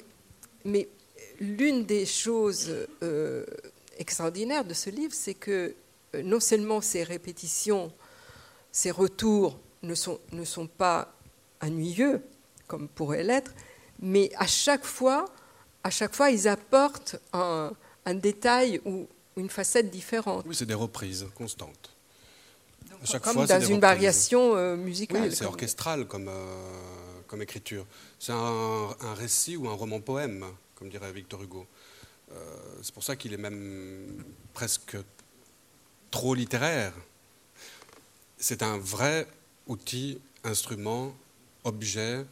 l'une 1.40 1.86
des 1.86 2.06
choses 2.06 2.70
euh, 3.02 3.46
extraordinaires 3.98 4.66
de 4.66 4.74
ce 4.74 4.90
livre, 4.90 5.14
c'est 5.14 5.34
que 5.34 5.74
euh, 6.16 6.22
non 6.22 6.40
seulement 6.40 6.82
ces 6.82 7.04
répétitions, 7.04 7.92
ces 8.72 8.92
retours 8.92 9.58
ne 9.84 9.96
sont, 9.96 10.20
ne 10.32 10.44
sont 10.44 10.68
pas 10.68 11.14
ennuyeux, 11.62 12.22
comme 12.68 12.88
pourrait 12.88 13.24
l'être, 13.24 13.54
mais 14.02 14.32
à 14.36 14.48
chaque 14.48 14.86
fois, 14.86 15.26
à 15.84 15.90
chaque 15.90 16.16
fois, 16.16 16.30
ils 16.30 16.48
apportent 16.48 17.16
un, 17.34 17.72
un 18.06 18.14
détail 18.14 18.82
ou 18.86 19.08
une 19.38 19.50
facette 19.50 19.90
différente. 19.90 20.46
Oui, 20.48 20.56
c'est 20.56 20.66
des 20.66 20.74
reprises 20.74 21.26
constantes. 21.36 21.96
chaque 23.04 23.24
comme 23.24 23.46
dans 23.46 23.62
une 23.62 23.80
variation 23.80 24.56
euh, 24.56 24.76
musicale. 24.76 25.22
Oui, 25.24 25.36
c'est 25.36 25.46
orchestral 25.46 26.06
comme, 26.08 26.28
euh, 26.28 27.22
comme 27.28 27.42
écriture. 27.42 27.86
C'est 28.20 28.34
un, 28.34 28.90
un, 29.00 29.14
récit 29.14 29.56
ou 29.56 29.70
un 29.70 29.74
roman-poème, 29.74 30.46
comme 30.76 30.90
dirait 30.90 31.12
Victor 31.12 31.42
Hugo. 31.42 31.66
Euh, 32.32 32.36
c'est 32.82 32.94
pour 32.94 33.04
ça 33.04 33.16
qu'il 33.16 33.34
est 33.34 33.38
même 33.38 34.24
presque 34.54 34.98
trop 36.12 36.36
littéraire. 36.36 36.94
C'est 38.38 38.64
un 38.64 38.78
vrai 38.78 39.28
outil, 39.68 40.20
instrument, 40.44 41.14
objet, 41.64 42.26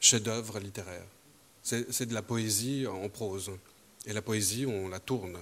chef-d'œuvre 0.00 0.58
littéraire. 0.58 1.04
C'est 1.90 2.06
de 2.06 2.14
la 2.14 2.22
poésie 2.22 2.86
en 2.86 3.08
prose. 3.08 3.50
Et 4.06 4.12
la 4.12 4.22
poésie, 4.22 4.66
on 4.66 4.88
la 4.88 5.00
tourne. 5.00 5.36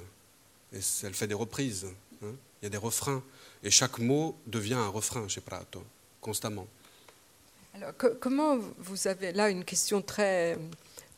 Et 0.72 0.80
elle 1.02 1.14
fait 1.14 1.26
des 1.26 1.34
reprises. 1.34 1.86
Hein. 2.22 2.32
Il 2.60 2.64
y 2.64 2.66
a 2.66 2.70
des 2.70 2.76
refrains. 2.76 3.22
Et 3.62 3.70
chaque 3.70 3.98
mot 3.98 4.36
devient 4.46 4.74
un 4.74 4.88
refrain 4.88 5.26
chez 5.28 5.40
Prato, 5.40 5.82
constamment. 6.20 6.66
Alors, 7.74 7.92
comment 8.20 8.59
vous 8.78 9.06
avez 9.06 9.32
là 9.32 9.50
une 9.50 9.64
question 9.64 10.02
très 10.02 10.59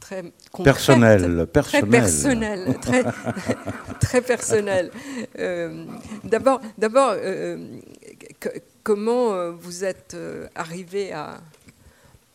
très 0.00 0.32
personnelle, 0.64 1.46
très 1.52 1.82
personnelle, 1.82 2.78
très, 2.80 3.04
très 4.00 4.22
personnelle. 4.22 4.90
Euh, 5.38 5.84
d'abord, 6.24 6.60
d'abord, 6.78 7.12
euh, 7.16 7.78
comment 8.82 9.34
euh, 9.34 9.50
vous 9.52 9.84
êtes 9.84 10.16
arrivé 10.54 11.12
à, 11.12 11.40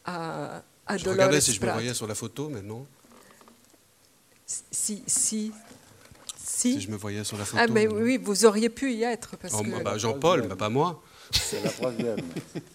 à 0.05 0.61
je 0.97 1.09
regardais 1.09 1.41
si 1.41 1.53
je 1.53 1.61
me 1.61 1.71
voyais 1.71 1.93
sur 1.93 2.07
la 2.07 2.15
photo, 2.15 2.49
mais 2.49 2.61
non. 2.61 2.85
Si, 4.45 5.03
si, 5.07 5.51
si. 6.37 6.79
je 6.79 6.89
me 6.91 6.95
voyais 6.97 7.23
sur 7.23 7.37
la 7.37 7.45
photo. 7.45 7.63
Ah, 7.63 7.71
mais 7.71 7.87
oui, 7.87 8.19
vous 8.21 8.45
auriez 8.45 8.69
pu 8.69 8.93
y 8.93 9.03
être. 9.03 9.35
Parce 9.37 9.55
oh, 9.57 9.63
bah, 9.83 9.97
Jean-Paul, 9.97 10.45
mais 10.47 10.55
pas 10.55 10.69
moi. 10.69 11.01
C'est 11.31 11.63
la 11.63 11.69
troisième. 11.69 12.17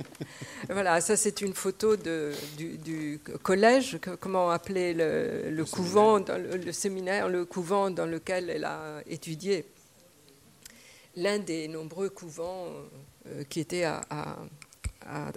voilà, 0.69 1.01
ça 1.01 1.17
c'est 1.17 1.41
une 1.41 1.55
photo 1.55 1.97
de, 1.97 2.33
du, 2.57 3.21
collège, 3.43 3.99
comment 4.19 4.51
appeler 4.51 4.93
le, 4.95 5.65
couvent, 5.65 6.19
le, 6.19 6.73
séminaire, 6.73 7.29
le 7.29 7.45
couvent 7.45 7.91
dans 7.91 8.07
lequel 8.07 8.51
elle 8.51 8.65
a 8.65 9.03
étudié. 9.07 9.67
L'un 11.17 11.39
des 11.39 11.69
nombreux 11.69 12.09
couvents 12.09 12.67
euh, 13.27 13.45
qui 13.49 13.61
était 13.61 13.85
à, 13.85 14.01
à, 14.11 14.37
à. 15.07 15.31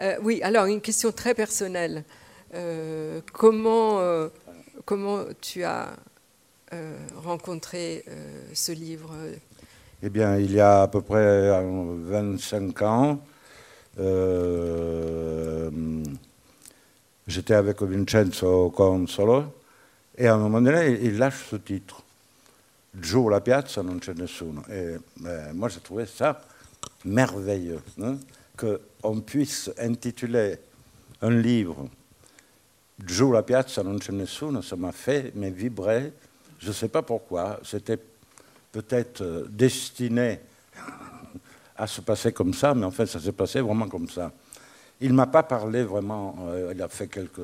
Euh, 0.00 0.16
oui, 0.22 0.40
alors 0.42 0.66
une 0.66 0.80
question 0.80 1.12
très 1.12 1.34
personnelle. 1.34 2.04
Euh, 2.54 3.20
comment, 3.32 4.00
euh, 4.00 4.28
comment 4.84 5.24
tu 5.40 5.64
as 5.64 5.90
rencontré 7.16 8.04
ce 8.52 8.72
livre? 8.72 9.10
Eh 10.02 10.10
bien, 10.10 10.36
il 10.36 10.52
y 10.52 10.60
a 10.60 10.82
à 10.82 10.88
peu 10.88 11.00
près 11.00 11.50
25 11.62 12.82
ans, 12.82 13.20
j'étais 17.26 17.54
avec 17.54 17.80
Vincenzo 17.80 18.70
Consolo 18.70 19.44
et 20.16 20.26
à 20.26 20.34
un 20.34 20.38
moment 20.38 20.60
donné, 20.60 20.98
il 21.02 21.16
lâche 21.16 21.46
ce 21.50 21.56
titre. 21.56 22.02
Giù 23.00 23.28
la 23.28 23.40
piazza 23.40 23.82
non 23.82 23.98
c'è 23.98 24.12
nessuno. 24.14 24.62
Et 24.68 24.96
moi, 25.52 25.68
j'ai 25.68 25.80
trouvé 25.80 26.06
ça 26.06 26.40
merveilleux. 27.04 27.80
Hein 28.02 28.18
qu'on 28.58 29.20
puisse 29.20 29.70
intituler 29.78 30.58
un 31.22 31.30
livre 31.30 31.88
Giù 33.04 33.30
la 33.30 33.42
piazza 33.42 33.82
non 33.82 33.98
c'è 33.98 34.12
nessuno, 34.12 34.60
ça 34.60 34.74
m'a 34.74 34.90
fait 34.90 35.32
mais 35.36 35.50
vibrer. 35.50 36.12
Je 36.58 36.68
ne 36.68 36.72
sais 36.72 36.88
pas 36.88 37.02
pourquoi. 37.02 37.60
C'était 37.62 37.98
peut-être 38.72 39.20
euh, 39.22 39.46
destiné 39.48 40.40
à 41.76 41.86
se 41.86 42.00
passer 42.00 42.32
comme 42.32 42.52
ça, 42.52 42.74
mais 42.74 42.84
en 42.84 42.90
fait, 42.90 43.06
ça 43.06 43.20
s'est 43.20 43.32
passé 43.32 43.60
vraiment 43.60 43.88
comme 43.88 44.08
ça. 44.08 44.32
Il 45.00 45.10
ne 45.10 45.14
m'a 45.14 45.28
pas 45.28 45.44
parlé 45.44 45.84
vraiment, 45.84 46.34
euh, 46.48 46.72
il 46.74 46.82
a 46.82 46.88
fait 46.88 47.06
quelques, 47.06 47.40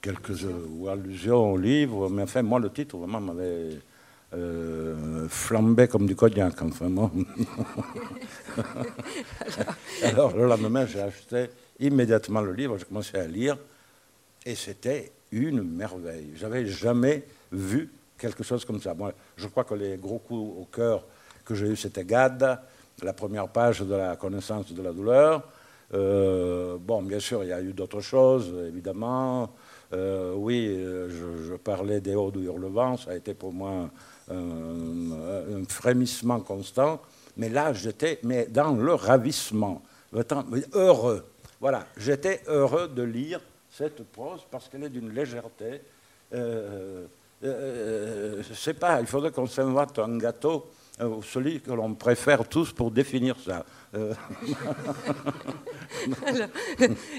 quelques 0.00 0.44
euh, 0.44 0.90
allusions 0.90 1.52
au 1.52 1.58
livre, 1.58 2.08
mais 2.08 2.22
enfin, 2.22 2.40
moi, 2.40 2.58
le 2.58 2.70
titre 2.70 2.96
vraiment 2.96 3.20
m'avait 3.20 3.78
euh, 4.34 5.26
flambé 5.28 5.88
comme 5.88 6.06
du 6.06 6.14
cognac, 6.14 6.60
enfin, 6.60 6.88
moi. 6.90 7.10
Alors, 10.02 10.36
le 10.36 10.46
lendemain, 10.46 10.84
j'ai 10.84 11.00
acheté 11.00 11.46
immédiatement 11.80 12.42
le 12.42 12.52
livre, 12.52 12.76
j'ai 12.76 12.84
commencé 12.84 13.16
à 13.16 13.26
lire, 13.26 13.56
et 14.44 14.54
c'était 14.54 15.12
une 15.32 15.62
merveille. 15.62 16.32
J'avais 16.34 16.66
jamais 16.66 17.24
vu 17.52 17.90
quelque 18.18 18.42
chose 18.42 18.66
comme 18.66 18.82
ça. 18.82 18.92
Moi, 18.92 19.14
je 19.36 19.46
crois 19.46 19.64
que 19.64 19.74
les 19.74 19.96
gros 19.96 20.18
coups 20.18 20.60
au 20.60 20.68
cœur 20.70 21.04
que 21.42 21.54
j'ai 21.54 21.68
eu, 21.68 21.76
c'était 21.76 22.04
Gad, 22.04 22.60
la 23.02 23.12
première 23.14 23.48
page 23.48 23.80
de 23.80 23.94
la 23.94 24.16
connaissance 24.16 24.70
de 24.74 24.82
la 24.82 24.92
douleur. 24.92 25.42
Euh, 25.94 26.76
bon, 26.78 27.02
bien 27.02 27.20
sûr, 27.20 27.44
il 27.44 27.48
y 27.48 27.52
a 27.54 27.62
eu 27.62 27.72
d'autres 27.72 28.02
choses, 28.02 28.54
évidemment. 28.68 29.54
Euh, 29.94 30.34
oui, 30.36 30.84
je, 31.08 31.54
parlais 31.54 32.02
des 32.02 32.14
hauts 32.14 32.30
du 32.30 32.44
hurlevent, 32.44 32.98
ça 32.98 33.12
a 33.12 33.14
été 33.14 33.32
pour 33.32 33.54
moi 33.54 33.88
un, 34.30 35.64
frémissement 35.68 36.40
constant. 36.40 37.00
Mais 37.36 37.48
là, 37.48 37.72
j'étais 37.72 38.18
mais 38.22 38.46
dans 38.46 38.72
le 38.72 38.94
ravissement, 38.94 39.82
heureux. 40.74 41.24
Voilà, 41.60 41.86
j'étais 41.96 42.40
heureux 42.46 42.88
de 42.88 43.02
lire 43.02 43.40
cette 43.70 44.04
prose 44.04 44.40
parce 44.50 44.68
qu'elle 44.68 44.84
est 44.84 44.88
d'une 44.88 45.12
légèreté. 45.12 45.80
Euh, 46.32 47.06
euh, 47.44 47.46
euh, 47.46 48.42
je 48.42 48.50
ne 48.50 48.54
sais 48.54 48.74
pas, 48.74 49.00
il 49.00 49.06
faudrait 49.06 49.30
qu'on 49.30 49.46
s'invente 49.46 49.98
un 49.98 50.18
gâteau, 50.18 50.70
celui 51.22 51.60
que 51.60 51.70
l'on 51.70 51.94
préfère 51.94 52.48
tous 52.48 52.72
pour 52.72 52.90
définir 52.90 53.36
ça. 53.44 53.64
alors, 56.26 56.48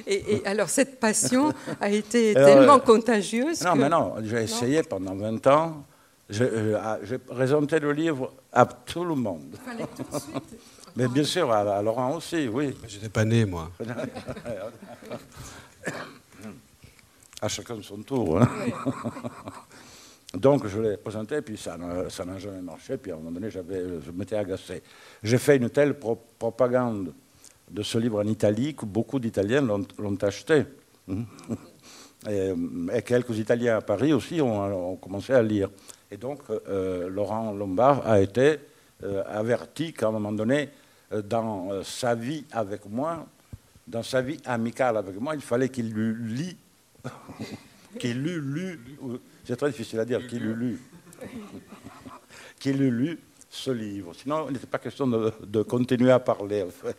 et, 0.05 0.41
alors, 0.45 0.69
cette 0.69 0.99
passion 0.99 1.53
a 1.79 1.89
été 1.89 2.33
tellement 2.33 2.79
contagieuse. 2.79 3.63
Non, 3.63 3.75
mais 3.75 3.87
non, 3.87 4.15
j'ai 4.21 4.43
essayé 4.43 4.83
pendant 4.83 5.15
20 5.15 5.47
ans 5.47 5.85
euh, 6.31 6.79
ah, 6.81 6.99
j'ai 7.03 7.17
présenté 7.17 7.79
le 7.79 7.91
livre 7.91 8.33
à 8.51 8.65
tout 8.65 9.03
le 9.03 9.15
monde. 9.15 9.55
Fallait 9.65 9.87
tout 9.95 10.03
de 10.03 10.19
suite. 10.19 10.59
Mais 10.95 11.07
bien 11.07 11.23
sûr, 11.23 11.51
à, 11.51 11.81
Laurent 11.81 12.15
aussi, 12.17 12.47
oui. 12.47 12.75
Je 12.87 12.95
n'étais 12.95 13.09
pas 13.09 13.25
né, 13.25 13.45
moi. 13.45 13.71
à 17.41 17.47
chacun 17.47 17.81
son 17.81 18.01
tour. 18.03 18.41
Hein. 18.41 18.49
Donc 20.33 20.67
je 20.67 20.79
l'ai 20.79 20.97
présenté, 20.97 21.41
puis 21.41 21.57
ça 21.57 21.77
n'a 21.77 22.37
jamais 22.37 22.61
marché, 22.61 22.97
puis 22.97 23.11
à 23.11 23.15
un 23.15 23.17
moment 23.17 23.31
donné, 23.31 23.49
je 23.49 24.11
m'étais 24.11 24.35
agacé. 24.35 24.83
J'ai 25.23 25.39
fait 25.39 25.57
une 25.57 25.71
telle 25.71 25.95
propagande 25.97 27.13
de 27.71 27.81
ce 27.83 27.97
livre 27.97 28.21
en 28.21 28.27
Italie 28.27 28.75
que 28.75 28.85
beaucoup 28.85 29.19
d'Italiens 29.19 29.61
l'ont 29.61 30.17
acheté. 30.21 30.65
Et, 32.29 32.53
et, 32.93 33.01
quelques 33.01 33.37
Italiens 33.39 33.77
à 33.77 33.81
Paris 33.81 34.13
aussi 34.13 34.39
ont, 34.41 34.91
ont 34.91 34.97
commencé 34.97 35.33
à 35.33 35.41
lire. 35.41 35.69
Et 36.11 36.17
donc, 36.17 36.39
euh, 36.49 37.07
Laurent 37.07 37.51
Lombard 37.53 38.07
a 38.07 38.19
été 38.19 38.57
euh, 39.03 39.23
averti 39.27 39.93
qu'à 39.93 40.07
un 40.07 40.11
moment 40.11 40.31
donné, 40.31 40.69
euh, 41.11 41.21
dans 41.21 41.83
sa 41.83 42.15
vie 42.15 42.45
avec 42.51 42.85
moi, 42.87 43.27
dans 43.87 44.03
sa 44.03 44.21
vie 44.21 44.39
amicale 44.45 44.97
avec 44.97 45.19
moi, 45.19 45.35
il 45.35 45.41
fallait 45.41 45.69
qu'il 45.69 45.95
eût 45.95 46.13
lu, 46.13 46.57
qu'il 47.99 48.25
eût 48.25 48.41
lu, 48.41 48.79
c'est 49.45 49.55
très 49.55 49.69
difficile 49.69 49.99
à 49.99 50.05
dire, 50.05 50.25
qu'il 50.27 50.43
eût 50.45 50.55
lu, 50.55 50.81
qu'il 52.59 52.81
eût 52.81 52.91
lu 52.91 53.19
ce 53.47 53.69
livre. 53.69 54.13
Sinon, 54.15 54.47
il 54.47 54.53
n'était 54.53 54.67
pas 54.67 54.79
question 54.79 55.05
de, 55.05 55.61
continuer 55.63 56.11
à 56.11 56.19
parler, 56.19 56.63
en 56.63 56.69
fait. 56.69 56.97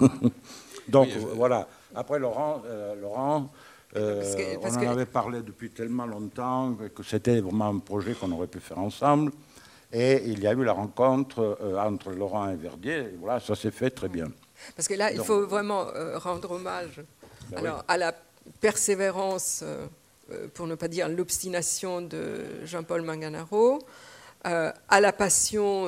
Donc, 0.88 1.08
voilà. 1.34 1.68
Après, 1.94 2.18
Laurent, 2.18 2.62
Laurent 3.00 3.50
Euh, 3.96 4.56
on 4.62 4.68
en 4.68 4.88
avait 4.88 5.06
parlé 5.06 5.42
depuis 5.42 5.70
tellement 5.70 6.06
longtemps 6.06 6.76
que 6.94 7.02
c'était 7.02 7.40
vraiment 7.40 7.68
un 7.68 7.78
projet 7.78 8.14
qu'on 8.14 8.30
aurait 8.32 8.46
pu 8.46 8.60
faire 8.60 8.78
ensemble. 8.78 9.32
Et 9.92 10.22
il 10.26 10.38
y 10.38 10.46
a 10.46 10.52
eu 10.52 10.62
la 10.62 10.72
rencontre 10.72 11.58
euh, 11.60 11.76
entre 11.78 12.10
Laurent 12.12 12.48
et 12.50 12.54
Verdier. 12.54 12.98
Et 12.98 13.16
voilà, 13.18 13.40
ça 13.40 13.56
s'est 13.56 13.72
fait 13.72 13.90
très 13.90 14.08
bien. 14.08 14.26
Parce 14.76 14.86
que 14.86 14.94
là, 14.94 15.10
il 15.10 15.20
faut 15.20 15.46
vraiment 15.46 15.88
euh, 15.88 16.18
rendre 16.18 16.52
hommage 16.52 17.00
ben 17.50 17.58
alors, 17.58 17.84
à 17.88 17.96
la 17.96 18.14
persévérance, 18.60 19.64
pour 20.54 20.68
ne 20.68 20.76
pas 20.76 20.86
dire 20.86 21.08
l'obstination 21.08 22.00
de 22.00 22.44
Jean-Paul 22.64 23.02
Manganaro, 23.02 23.80
à 24.44 25.00
la 25.00 25.12
passion 25.12 25.86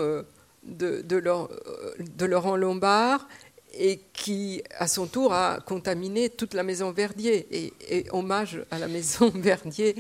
de, 0.65 1.03
de, 1.03 2.27
Laurent 2.27 2.57
Lombard 2.57 3.29
et 3.75 4.01
qui, 4.13 4.63
à 4.79 4.87
son 4.87 5.07
tour, 5.07 5.33
a 5.33 5.61
contaminé 5.61 6.29
toute 6.31 6.55
la 6.55 6.63
maison 6.63 6.93
Verdier. 6.93 7.47
Et, 7.89 8.07
hommage 8.11 8.63
à 8.71 8.79
la 8.79 8.89
maison 8.89 9.31
Verdier, 9.35 9.97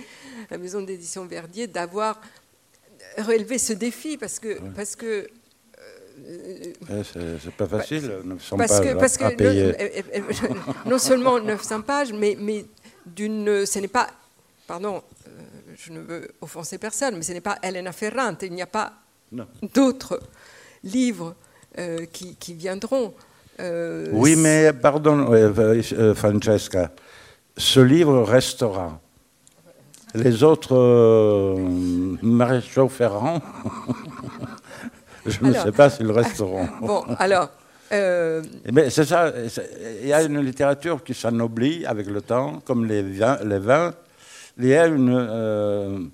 la 0.50 0.58
maison 0.58 0.82
d'édition 0.82 1.26
Verdier, 1.26 1.66
d'avoir 1.66 2.20
relevé 3.18 3.58
ce 3.58 3.72
défi 3.72 4.16
parce 4.16 4.38
que. 4.38 4.58
Parce 4.74 4.96
que 4.96 5.28
euh, 6.28 7.38
c'est 7.42 7.54
pas 7.54 7.66
facile, 7.66 8.20
900 8.24 8.56
parce 8.56 8.70
pages 8.70 8.86
que, 8.86 8.98
parce 8.98 9.16
que 9.16 9.34
payer. 9.34 9.72
Non, 10.86 10.98
seulement 10.98 11.40
900 11.40 11.82
pages, 11.82 12.12
mais, 12.12 12.36
mais 12.38 12.64
d'une, 13.06 13.66
ce 13.66 13.78
n'est 13.78 13.88
pas, 13.88 14.08
pardon, 14.66 15.02
euh, 15.26 15.30
je 15.74 15.92
ne 15.92 16.00
veux 16.00 16.28
offenser 16.40 16.78
personne, 16.78 17.16
mais 17.16 17.22
ce 17.22 17.32
n'est 17.32 17.40
pas 17.40 17.58
Elena 17.62 17.92
Ferrante, 17.92 18.42
il 18.42 18.52
n'y 18.52 18.62
a 18.62 18.66
pas 18.66 18.92
d'autres 19.74 20.20
livres 20.84 21.34
euh, 21.78 22.04
qui, 22.06 22.36
qui, 22.36 22.54
viendront. 22.54 23.14
Euh, 23.60 24.06
oui, 24.12 24.34
mais 24.36 24.72
pardon, 24.72 25.32
euh, 25.32 26.14
Francesca, 26.14 26.90
ce 27.56 27.80
livre 27.80 28.22
restera. 28.22 28.98
Les 30.14 30.42
autres 30.42 31.56
maréchaux 32.22 32.88
Ferrand, 32.88 33.40
je 35.26 35.42
ne 35.42 35.52
sais 35.54 35.72
pas 35.72 35.88
s'ils 35.90 36.10
resteront. 36.10 36.68
Bon, 36.80 37.04
alors. 37.18 37.50
Mais 37.90 38.88
c'est 38.88 39.04
ça, 39.04 39.32
il 40.02 40.08
y 40.08 40.12
a 40.14 40.22
une 40.22 40.40
littérature 40.40 41.04
qui 41.04 41.12
s'ennoblit 41.12 41.84
avec 41.84 42.06
le 42.06 42.22
temps, 42.22 42.60
comme 42.64 42.86
les 42.86 43.02
vins. 43.02 43.38
Les 43.44 43.58
vins. 43.58 43.92
Il 44.58 44.66
y 44.66 44.74
a 44.74 44.86
une. 44.86 46.10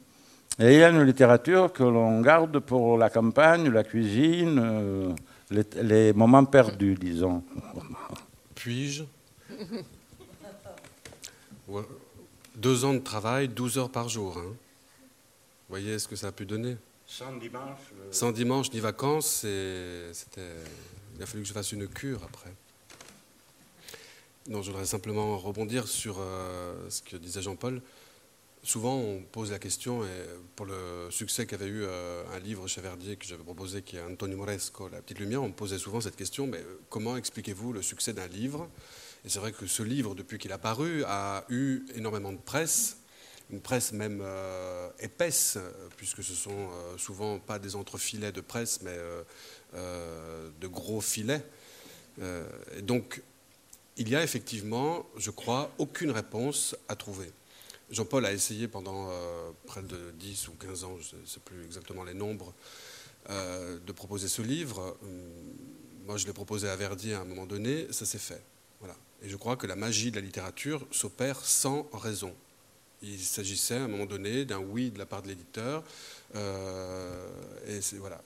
il 0.59 0.73
y 0.73 0.83
a 0.83 0.89
une 0.89 1.03
littérature 1.05 1.73
que 1.73 1.85
l'on 1.85 2.21
garde 2.21 2.59
pour 2.59 2.99
la 2.99 3.11
campagne, 3.11 3.71
la 3.71 3.85
cuisine, 3.85 5.15
les, 5.51 6.13
moments 6.13 6.45
perdus, 6.45 6.95
disons. 6.95 7.43
Puis-je 8.55 9.05
Deux 12.57 12.85
ans 12.85 12.95
de 12.95 12.99
travail, 12.99 13.49
12 13.49 13.79
heures 13.79 13.91
par 13.91 14.09
jour. 14.09 14.39
Hein. 14.39 14.49
Vous 15.69 15.75
voyez 15.75 15.99
ce 15.99 16.09
que 16.09 16.17
ça 16.17 16.29
a 16.29 16.33
pu 16.33 16.47
donner 16.47 16.77
Sans 17.07 17.37
dimanche 17.37 17.79
euh, 18.01 18.09
Sans 18.11 18.33
dimanche 18.33 18.73
ni 18.73 18.81
vacances, 18.81 19.47
c'était... 20.13 20.55
il 21.17 21.23
a 21.23 21.27
fallu 21.27 21.43
que 21.43 21.49
je 21.49 21.53
fasse 21.53 21.73
une 21.73 21.87
cure 21.87 22.23
après. 22.25 22.53
Non, 24.49 24.63
je 24.63 24.71
voudrais 24.71 24.87
simplement 24.87 25.37
rebondir 25.37 25.87
sur 25.87 26.17
euh, 26.21 26.89
ce 26.89 27.03
que 27.03 27.17
disait 27.19 27.43
Jean-Paul. 27.43 27.83
Souvent, 28.65 28.97
on 28.97 29.23
pose 29.23 29.53
la 29.53 29.59
question, 29.59 30.05
et 30.05 30.09
pour 30.57 30.67
le 30.67 31.09
succès 31.11 31.47
qu'avait 31.47 31.67
eu 31.67 31.85
euh, 31.85 32.25
un 32.35 32.41
livre 32.41 32.67
chez 32.67 32.81
Verdier 32.81 33.17
que 33.17 33.25
j'avais 33.25 33.45
proposé, 33.45 33.83
qui 33.83 33.97
est 33.97 34.03
Antonio 34.03 34.37
Moresco, 34.37 34.89
La 34.89 35.01
Petite 35.01 35.21
Lumière, 35.21 35.43
on 35.43 35.49
me 35.49 35.53
posait 35.53 35.79
souvent 35.79 36.01
cette 36.01 36.17
question, 36.17 36.47
mais 36.47 36.59
euh, 36.59 36.81
comment 36.91 37.17
expliquez-vous 37.17 37.73
le 37.73 37.83
succès 37.83 38.13
d'un 38.13 38.27
livre? 38.27 38.69
Et 39.25 39.29
c'est 39.29 39.39
vrai 39.39 39.53
que 39.53 39.67
ce 39.67 39.83
livre, 39.83 40.15
depuis 40.15 40.39
qu'il 40.39 40.53
a 40.53 40.59
paru, 40.59 41.05
a 41.07 41.45
eu 41.49 41.85
énormément 41.95 42.33
de 42.33 42.39
presse, 42.39 42.99
une 43.51 43.61
presse 43.61 43.93
même 43.93 44.21
euh, 44.23 44.91
épaisse, 44.99 45.57
puisque 45.97 46.25
ce 46.25 46.35
sont 46.35 46.69
souvent 46.97 47.39
pas 47.39 47.59
des 47.59 47.77
entrefilets 47.77 48.33
de 48.33 48.41
presse, 48.41 48.81
mais 48.83 48.97
de 49.75 50.67
gros 50.67 51.01
filets. 51.01 51.45
et 52.21 52.83
donc, 52.83 53.23
il 53.97 54.09
y 54.09 54.17
a 54.17 54.23
effectivement, 54.23 55.07
je 55.17 55.31
crois, 55.31 55.71
aucune 55.79 56.11
réponse 56.11 56.77
à 56.89 56.97
trouver. 56.97 57.31
Jean-Paul 57.91 58.27
a 58.27 58.33
essayé 58.33 58.69
pendant 58.69 59.09
euh, 59.11 59.51
près 59.67 59.83
de 59.83 60.13
10 60.19 60.49
ou 60.49 60.53
15 60.53 60.85
ans, 60.85 60.97
je 61.01 61.17
ne 61.17 61.27
sais 61.27 61.41
plus 61.41 61.65
exactement 61.65 62.05
les 62.05 62.15
nombres, 62.15 62.53
euh, 63.31 63.79
de 63.87 63.93
proposer 63.93 64.29
ce 64.29 64.43
livre. 64.43 64.97
Hum, 65.03 65.09
moi, 66.07 66.17
je 66.17 66.27
l'ai 66.27 66.33
proposé 66.33 66.69
à 66.69 66.77
Verdier 66.77 67.15
à 67.15 67.21
un 67.21 67.25
moment 67.25 67.47
donné, 67.47 67.87
ça 67.91 68.07
s'est 68.07 68.19
fait. 68.19 68.43
Voilà. 68.81 68.97
Et 69.23 69.29
je 69.29 69.37
crois 69.37 69.57
que 69.57 69.67
la 69.67 69.77
magie 69.77 70.11
de 70.11 70.17
la 70.17 70.23
littérature 70.23 70.87
s'opère 70.91 71.41
sans 71.45 71.89
raison. 71.93 72.35
Il 73.03 73.21
s'agissait 73.21 73.77
à 73.77 73.85
un 73.85 73.89
moment 73.89 74.07
donné 74.07 74.45
d'un 74.45 74.59
oui 74.59 74.91
de 74.91 74.99
la 74.99 75.07
part 75.07 75.23
de 75.23 75.29
l'éditeur. 75.29 75.85
Euh, 76.35 77.29
et 77.67 77.81
c'est 77.81 77.97
voilà, 77.97 78.21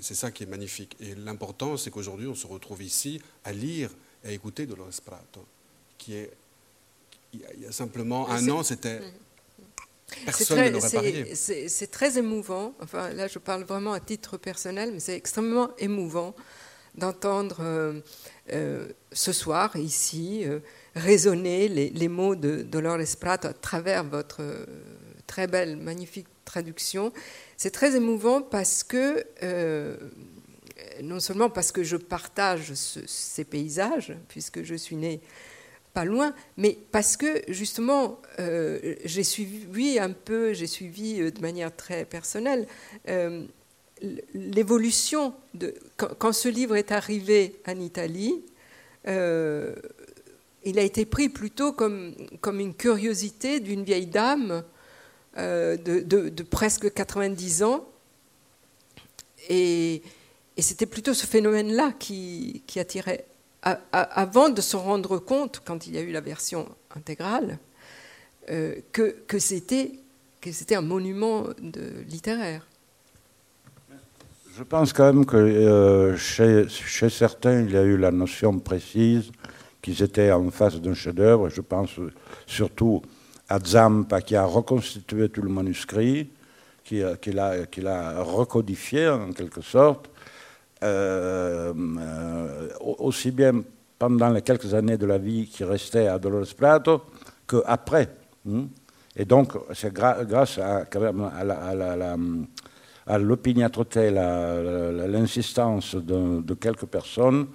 ça 0.00 0.30
qui 0.30 0.42
est 0.42 0.46
magnifique. 0.46 0.96
Et 1.00 1.14
l'important, 1.14 1.76
c'est 1.76 1.90
qu'aujourd'hui, 1.90 2.26
on 2.26 2.34
se 2.34 2.46
retrouve 2.46 2.82
ici 2.82 3.20
à 3.44 3.52
lire 3.52 3.90
et 4.24 4.28
à 4.28 4.32
écouter 4.32 4.66
Dolores 4.66 5.00
Prato, 5.04 5.44
qui 5.98 6.14
est 6.14 6.30
il 7.56 7.62
y 7.62 7.66
a 7.66 7.72
simplement 7.72 8.28
un 8.30 8.48
an, 8.48 8.62
c'était. 8.62 9.00
Personne 10.24 10.58
ne 10.58 10.70
l'aurait 10.70 10.90
parié. 10.90 11.34
C'est 11.34 11.90
très 11.90 12.18
émouvant. 12.18 12.74
Enfin, 12.80 13.10
là, 13.10 13.26
je 13.26 13.38
parle 13.38 13.64
vraiment 13.64 13.92
à 13.92 14.00
titre 14.00 14.36
personnel, 14.36 14.92
mais 14.92 15.00
c'est 15.00 15.16
extrêmement 15.16 15.70
émouvant 15.78 16.34
d'entendre 16.96 17.58
euh, 17.60 18.00
euh, 18.52 18.88
ce 19.12 19.32
soir, 19.32 19.76
ici, 19.76 20.42
euh, 20.44 20.60
résonner 20.94 21.68
les, 21.68 22.08
mots 22.08 22.34
de 22.34 22.62
Dolores 22.62 23.16
Prato 23.20 23.48
à 23.48 23.52
travers 23.52 24.04
votre 24.04 24.42
très 25.26 25.46
belle, 25.46 25.76
magnifique 25.76 26.26
traduction. 26.44 27.12
C'est 27.56 27.70
très 27.70 27.96
émouvant 27.96 28.40
parce 28.40 28.82
que, 28.82 29.26
non 31.02 31.20
seulement 31.20 31.50
parce 31.50 31.72
que 31.72 31.82
je 31.82 31.96
partage 31.96 32.72
ces 32.74 33.44
paysages, 33.44 34.16
puisque 34.28 34.62
je 34.62 34.74
suis 34.74 34.96
née 34.96 35.20
pas 35.96 36.04
loin, 36.04 36.34
mais 36.58 36.76
parce 36.92 37.16
que 37.16 37.40
justement, 37.48 38.20
euh, 38.38 38.96
j'ai 39.06 39.24
suivi 39.24 39.98
un 39.98 40.10
peu, 40.12 40.52
j'ai 40.52 40.66
suivi 40.66 41.22
euh, 41.22 41.30
de 41.30 41.40
manière 41.40 41.74
très 41.74 42.04
personnelle 42.04 42.66
euh, 43.08 43.46
l'évolution 44.34 45.32
de 45.54 45.72
quand, 45.96 46.34
ce 46.34 46.50
livre 46.50 46.76
est 46.76 46.92
arrivé 46.92 47.58
en 47.66 47.80
Italie. 47.80 48.44
il 49.06 50.78
a 50.78 50.82
été 50.82 51.06
pris 51.06 51.30
plutôt 51.30 51.72
comme, 51.72 52.14
comme 52.42 52.60
une 52.60 52.74
curiosité 52.74 53.58
d'une 53.58 53.82
vieille 53.82 54.06
dame 54.06 54.64
de, 55.38 56.42
presque 56.42 56.92
90 56.92 57.62
ans. 57.62 57.88
Et, 59.48 60.02
et 60.58 60.62
c'était 60.62 60.84
plutôt 60.84 61.14
ce 61.14 61.26
phénomène-là 61.26 61.94
qui, 61.98 62.64
qui 62.66 62.80
attirait 62.80 63.24
avant 63.92 64.48
de 64.48 64.60
se 64.60 64.76
rendre 64.76 65.18
compte, 65.18 65.62
quand 65.64 65.86
il 65.86 65.94
y 65.94 65.98
a 65.98 66.00
eu 66.00 66.12
la 66.12 66.20
version 66.20 66.68
intégrale, 66.94 67.58
euh, 68.50 68.76
que, 68.92 69.38
c'était 69.38 69.90
un 70.70 70.80
monument 70.80 71.44
littéraire. 72.08 72.66
Je 74.56 74.62
pense 74.62 74.92
quand 74.92 75.12
même 75.12 75.26
que 75.26 75.36
euh, 75.36 76.16
chez, 76.16 77.10
certains, 77.10 77.62
il 77.62 77.72
y 77.72 77.76
a 77.76 77.82
eu 77.82 77.96
la 77.96 78.12
notion 78.12 78.58
précise 78.58 79.32
qu'ils 79.82 80.00
étaient 80.02 80.30
en 80.30 80.50
face 80.50 80.80
d'un 80.80 80.94
chef-d'œuvre. 80.94 81.48
Je 81.48 81.60
pense 81.60 81.90
surtout 82.46 83.02
à 83.48 83.58
Zampa 83.58 84.20
qui 84.22 84.36
a 84.36 84.44
reconstitué 84.44 85.28
tout 85.28 85.42
le 85.42 85.50
manuscrit, 85.50 86.30
qui, 86.84 87.02
qui 87.20 87.32
l'a 87.32 88.22
recodifié 88.22 89.08
en 89.08 89.32
quelque 89.32 89.60
sorte. 89.60 90.08
Euh, 90.82 91.72
euh, 91.74 92.68
aussi 92.98 93.30
bien 93.30 93.62
pendant 93.98 94.28
les 94.28 94.42
quelques 94.42 94.74
années 94.74 94.98
de 94.98 95.06
la 95.06 95.16
vie 95.16 95.46
qui 95.46 95.64
restaient 95.64 96.06
à 96.06 96.18
Dolores 96.18 96.54
Prato 96.54 97.00
qu'après. 97.48 98.10
Hein. 98.46 98.66
Et 99.16 99.24
donc, 99.24 99.54
c'est 99.72 99.90
grâce 99.94 100.58
à, 100.58 100.84
à 103.06 103.18
l'opiniâtreté, 103.18 104.10
l'insistance 104.10 105.94
de, 105.94 106.42
de, 106.42 106.54
quelques 106.54 106.84
personnes 106.84 107.46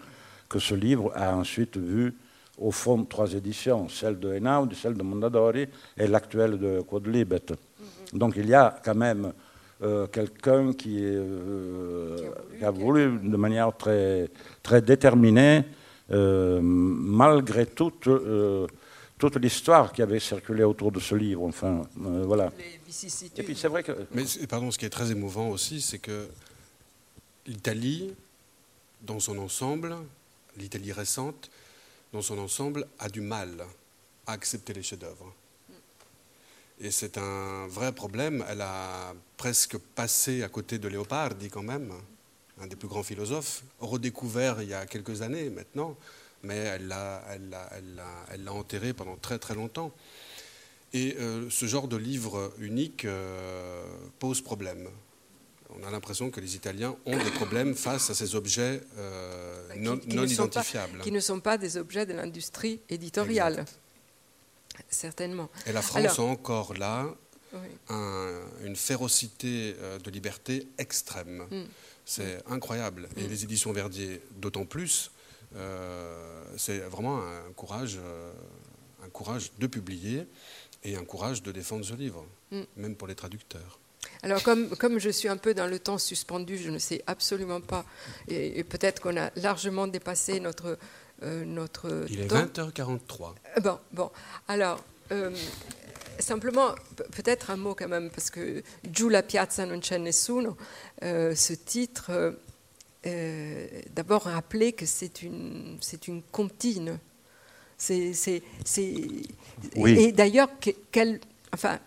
que 0.50 0.58
ce 0.58 0.74
livre 0.74 1.12
a 1.16 1.36
ensuite 1.36 1.78
vu 1.78 2.16
au 2.58 2.72
fond 2.72 3.04
trois 3.06 3.32
éditions, 3.34 3.88
celle 3.88 4.20
de 4.20 4.34
Einaudi, 4.34 4.76
celle 4.76 4.96
de 4.96 5.04
Mondadori 5.04 5.68
et 5.96 6.08
l'actuelle 6.08 6.58
de 6.58 6.82
Quadlibet. 6.82 7.38
Mm-hmm. 7.38 8.18
Donc 8.18 8.34
il 8.38 8.50
y 8.50 8.56
a 8.56 8.80
quand 8.84 8.96
même 8.96 9.32
euh, 9.84 10.06
quelqu'un 10.06 10.74
qui, 10.74 11.00
euh, 11.02 12.16
qui, 12.56 12.64
a 12.64 12.70
voulu 12.70 13.18
de 13.18 13.36
manière 13.36 13.76
très, 13.76 14.30
très 14.62 14.80
déterminée, 14.80 15.64
euh, 16.12 16.60
malgré 16.62 17.66
toute, 17.66 18.08
toute 19.18 19.36
l'histoire 19.38 19.92
qui 19.92 20.04
avait 20.04 20.20
circulé 20.20 20.64
autour 20.64 20.92
de 20.92 21.00
ce 21.00 21.16
livre. 21.16 21.44
Enfin, 21.44 21.82
voilà. 21.96 22.52
Et 23.36 23.44
puis 23.44 23.56
c'est 23.56 23.68
vrai 23.68 23.82
que. 23.82 23.94
Mais 24.12 24.24
pardon, 24.48 24.70
ce 24.70 24.78
qui 24.78 24.86
est 24.86 24.90
très 24.90 25.10
émouvant 25.10 25.50
aussi, 25.50 25.82
c'est 25.82 26.00
que 26.00 26.28
l'Italie, 27.48 28.14
dans 29.02 29.20
son 29.20 29.40
ensemble, 29.40 29.96
l'Italie 30.58 30.92
récente, 30.92 31.50
dans 32.14 32.22
son 32.22 32.38
ensemble, 32.38 32.86
a 33.00 33.10
du 33.10 33.22
mal 33.22 33.66
à 34.28 34.34
accepter 34.34 34.74
les 34.74 34.84
chefs-d'œuvre. 34.84 35.34
Et 36.84 36.90
c'est 36.92 37.18
un 37.18 37.68
vrai 37.68 37.92
problème. 37.92 38.44
Elle 38.50 38.62
a 38.62 39.14
presque 39.38 39.78
passé 39.78 40.44
à 40.44 40.50
côté 40.50 40.80
de 40.80 40.88
Léopardi 40.88 41.50
quand 41.50 41.62
même, 41.64 41.92
un 42.60 42.68
des 42.68 42.76
plus 42.76 42.88
grands 42.88 43.04
philosophes, 43.04 43.64
redécouvert 43.80 44.62
il 44.62 44.70
y 44.70 44.74
a 44.74 44.86
quelques 44.86 45.22
années 45.22 45.50
maintenant, 45.50 45.96
mais 46.44 46.58
elle 46.58 46.88
l'a 46.88 47.24
elle 47.30 47.56
elle 47.78 48.02
elle 48.32 48.50
enterré 48.50 48.94
pendant 48.94 49.16
très 49.16 49.38
très 49.38 49.54
longtemps. 49.56 49.92
Et 50.94 51.16
euh, 51.20 51.50
ce 51.50 51.68
genre 51.68 51.88
de 51.88 51.96
livre 51.98 52.52
unique 52.60 53.06
euh, 53.06 53.84
pose 54.20 54.42
problème. 54.42 54.90
On 55.74 55.88
a 55.88 55.92
l'impression 55.92 56.30
que 56.32 56.42
les 56.42 56.56
Italiens 56.58 56.98
ont 57.06 57.18
des 57.18 57.32
problèmes 57.32 57.76
face 57.76 58.10
à 58.10 58.14
ces 58.14 58.36
objets 58.36 58.82
euh, 58.98 59.70
Qui- 59.74 59.80
non, 59.80 59.98
qui 59.98 60.16
non 60.16 60.24
ne 60.24 60.28
sont 60.28 60.36
pas- 60.50 60.60
identifiables. 60.60 61.00
qui 61.00 61.12
ne 61.14 61.20
sont 61.22 61.40
pas 61.40 61.58
des 61.58 61.78
objets 61.78 62.06
de 62.06 62.12
l'industrie 62.14 62.82
éditoriale. 62.90 63.64
Certainement. 64.90 65.50
Et 65.66 65.72
la 65.72 65.82
France 65.82 65.98
Alors- 66.20 66.20
a 66.20 66.24
encore 66.32 66.74
là 66.74 67.08
Oui. 67.54 67.60
un- 67.90 68.42
une 68.64 68.76
férocité 68.76 69.76
euh, 69.80 70.00
de 70.00 70.10
liberté 70.12 70.68
extrême. 70.78 71.46
Mm. 71.52 71.64
C'est 72.06 72.42
incroyable. 72.48 73.08
Et 73.18 73.28
les 73.28 73.44
éditions 73.44 73.72
Verdier, 73.72 74.22
d'autant 74.38 74.66
plus, 74.66 75.12
euh, 75.56 76.44
c'est 76.58 76.80
vraiment 76.80 77.22
un 77.22 77.52
courage, 77.56 77.98
euh, 78.02 78.32
un 79.06 79.10
courage 79.10 79.52
de 79.60 79.68
publier 79.68 80.26
et 80.84 80.96
un 80.96 81.06
courage 81.06 81.44
de 81.44 81.52
défendre 81.52 81.86
ce 81.86 81.94
livre, 81.94 82.26
Mm. 82.52 82.62
même 82.78 82.96
pour 82.96 83.08
les 83.08 83.16
traducteurs. 83.16 83.80
Alors, 84.24 84.42
comme, 84.44 84.70
comme 84.78 84.98
je 85.00 85.10
suis 85.10 85.28
un 85.28 85.38
peu 85.38 85.54
dans 85.54 85.68
le 85.68 85.78
temps 85.80 85.98
suspendu, 86.00 86.58
je 86.58 86.70
ne 86.70 86.80
sais 86.80 87.04
absolument 87.08 87.62
pas, 87.62 87.86
et, 88.28 88.60
et 88.60 88.64
peut-être 88.64 89.00
qu'on 89.02 89.16
a 89.18 89.30
largement 89.36 89.88
dépassé 89.88 90.40
notre, 90.40 90.78
notre 91.46 92.06
Il 92.10 92.22
est 92.22 92.28
temps. 92.28 92.44
20h43. 92.46 93.34
Euh, 93.58 93.62
Bon, 93.62 93.78
bon. 93.92 94.10
Alors, 94.48 94.84
euh, 95.12 95.32
simplement, 96.20 96.70
pe- 96.96 97.04
peut-être 97.12 97.52
un 97.52 97.58
mot 97.58 97.76
quand 97.76 97.88
même, 97.88 98.10
parce 98.10 98.30
que 98.30 98.64
Giù 98.92 99.10
la 99.10 99.24
piazza 99.24 99.66
non 99.66 99.80
c'è 99.82 99.98
nessuno, 99.98 100.56
euh, 101.04 101.36
ce 101.36 101.54
titre, 101.54 102.10
euh, 102.12 102.32
euh, 103.06 103.68
d'abord 103.96 104.24
rappeler 104.24 104.74
que 104.74 104.86
c'est 104.86 105.22
une, 105.24 105.78
c'est 105.82 106.08
une 106.08 106.22
comptine. 106.22 106.98
C'est, 107.78 108.14
c'est, 108.14 108.44
c'est- 108.64 108.94
Oui. 109.76 109.98
Et 110.00 110.12
d'ailleurs, 110.12 110.50
que- 110.60 110.70
qu'elle, 110.92 111.20
enfin, 111.54 111.80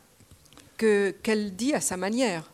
que, 0.77 1.15
qu'elle 1.23 1.55
dit 1.55 1.73
à 1.73 1.81
sa 1.81 1.97
manière. 1.97 2.51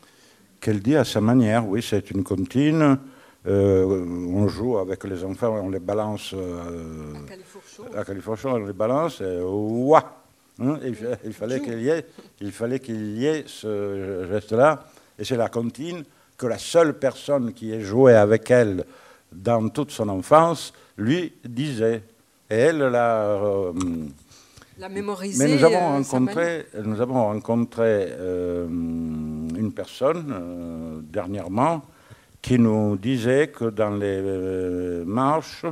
Qu'elle 0.61 0.81
dit 0.83 0.95
à 0.95 1.05
sa 1.05 1.23
manière, 1.23 1.67
oui, 1.67 1.83
c'est 1.83 2.11
une 2.11 2.23
comptine. 2.23 2.99
Euh, 3.47 3.85
on 3.87 4.49
joue 4.49 4.77
avec 4.79 5.03
les 5.05 5.25
enfants, 5.25 5.59
on 5.63 5.71
les 5.71 5.79
balance 5.81 6.33
euh, 6.35 7.15
à 7.97 8.05
Califorchon, 8.05 8.51
on 8.53 8.67
les 8.67 8.73
balance, 8.73 9.21
et 9.21 9.41
ouah 9.43 10.17
Hein, 10.63 10.79
il, 10.85 10.95
fa- 10.95 11.17
il 11.25 11.33
fallait 11.33 11.61
qu'il 11.61 11.81
y 11.81 11.89
ait, 11.89 12.05
il 12.43 12.53
fallait 12.53 12.81
qu'il 12.81 13.17
y 13.17 13.25
ait 13.27 13.45
ce 13.47 14.27
geste-là, 14.31 14.85
et 15.19 15.25
c'est 15.25 15.39
la 15.39 15.49
comptine 15.49 16.05
que 16.37 16.47
la 16.47 16.59
seule 16.59 16.99
personne 16.99 17.55
qui 17.55 17.73
ait 17.73 17.81
joué 17.81 18.13
avec 18.15 18.51
elle 18.51 18.85
dans 19.33 19.67
toute 19.71 19.91
son 19.91 20.11
enfance 20.11 20.75
lui 20.99 21.33
disait. 21.49 22.03
Et 22.51 22.57
elle 22.57 22.79
l'a. 22.79 23.23
euh, 23.37 23.73
La 24.79 24.91
mémoriser. 24.91 25.43
mais 25.47 25.57
nous 25.57 25.65
avons 25.65 25.77
euh, 25.77 25.97
rencontré, 26.03 26.67
nous 26.85 27.01
avons 27.01 27.25
rencontré 27.25 28.09
une 28.69 29.73
personne 29.75 31.03
dernièrement 31.11 31.83
qui 32.43 32.59
nous 32.59 32.97
disait 32.97 33.49
que 33.49 33.67
dans 33.71 33.91
les 33.97 34.19
euh, 34.23 35.05
marches, 35.05 35.67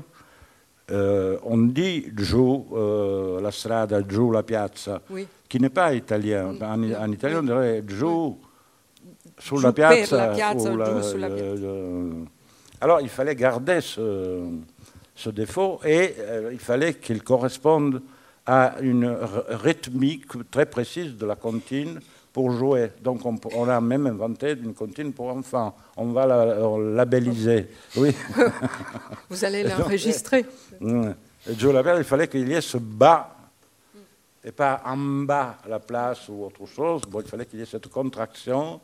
euh, 0.91 1.37
on 1.45 1.59
dit 1.59 2.07
giù 2.17 2.65
euh, 2.73 3.41
la 3.41 3.51
strada, 3.51 4.01
giù 4.07 4.31
la 4.33 4.43
piazza, 4.43 5.01
Oui. 5.11 5.27
qui 5.49 5.61
n'est 5.61 5.71
pas 5.71 5.93
italien. 5.95 6.55
En, 6.61 6.83
en 6.95 7.11
italien, 7.13 7.41
on 7.41 7.43
dirait 7.43 7.83
giù 7.87 8.37
piazza. 9.75 10.17
la 10.17 10.33
piazza 10.35 10.35
Alors, 12.81 13.01
il 13.01 13.09
fallait 13.09 13.35
garder 13.35 13.81
ce, 13.81 14.41
ce 15.15 15.31
défaut 15.31 15.81
et 15.85 16.15
euh, 16.19 16.51
il 16.53 16.59
fallait 16.61 16.95
qu'il 16.95 17.23
corresponde 17.23 18.03
à 18.47 18.77
une 18.81 19.15
rythmique 19.49 20.27
très 20.51 20.65
précise 20.67 21.17
de 21.17 21.27
la 21.27 21.35
comptine 21.37 22.01
pour 22.39 22.53
jouer. 22.53 22.93
Donc, 23.03 23.23
on, 23.25 23.69
a 23.69 23.81
même 23.81 24.07
inventé 24.07 24.53
une 24.53 24.73
comptine 24.73 25.13
pour 25.13 25.27
enfants. 25.27 25.75
On 25.97 26.13
va 26.13 26.25
la 26.25 26.47
la 26.47 26.79
labelliser. 26.99 27.69
Oui. 27.97 28.15
Vous 29.29 29.45
allez 29.45 29.65
l'enregistrer. 29.65 30.47
Et 30.81 31.55
Joe 31.59 31.75
Labelle, 31.75 31.99
il 31.99 32.05
fallait 32.05 32.29
qu'il 32.29 32.49
y 32.49 32.53
ait 32.53 32.61
ce 32.61 32.79
bas 32.79 33.35
et 34.45 34.53
pas 34.53 34.83
en 34.85 34.97
bas 35.25 35.57
la 35.69 35.81
place 35.81 36.29
ou 36.29 36.45
autre 36.45 36.65
chose. 36.67 37.03
Bon, 37.09 37.21
il 37.21 37.27
fallait 37.27 37.47
qu'il 37.47 37.59
y 37.59 37.63
ait 37.63 37.67
cette 37.67 37.89
contraction 37.89 38.81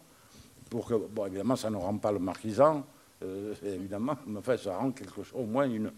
pour 0.69 0.87
que, 0.89 0.95
bon, 0.95 1.27
évidemment, 1.27 1.55
ça 1.55 1.71
ne 1.71 1.77
rend 1.77 1.97
pas 1.99 2.11
le 2.11 2.19
marquisant, 2.19 2.85
euh, 3.23 3.55
évidemment, 3.65 4.17
mais 4.27 4.41
enfin, 4.41 4.57
ça 4.57 4.77
rend 4.77 4.91
quelque 4.91 5.23
chose, 5.23 5.33
au 5.33 5.45
moins 5.45 5.67
une, 5.67 5.93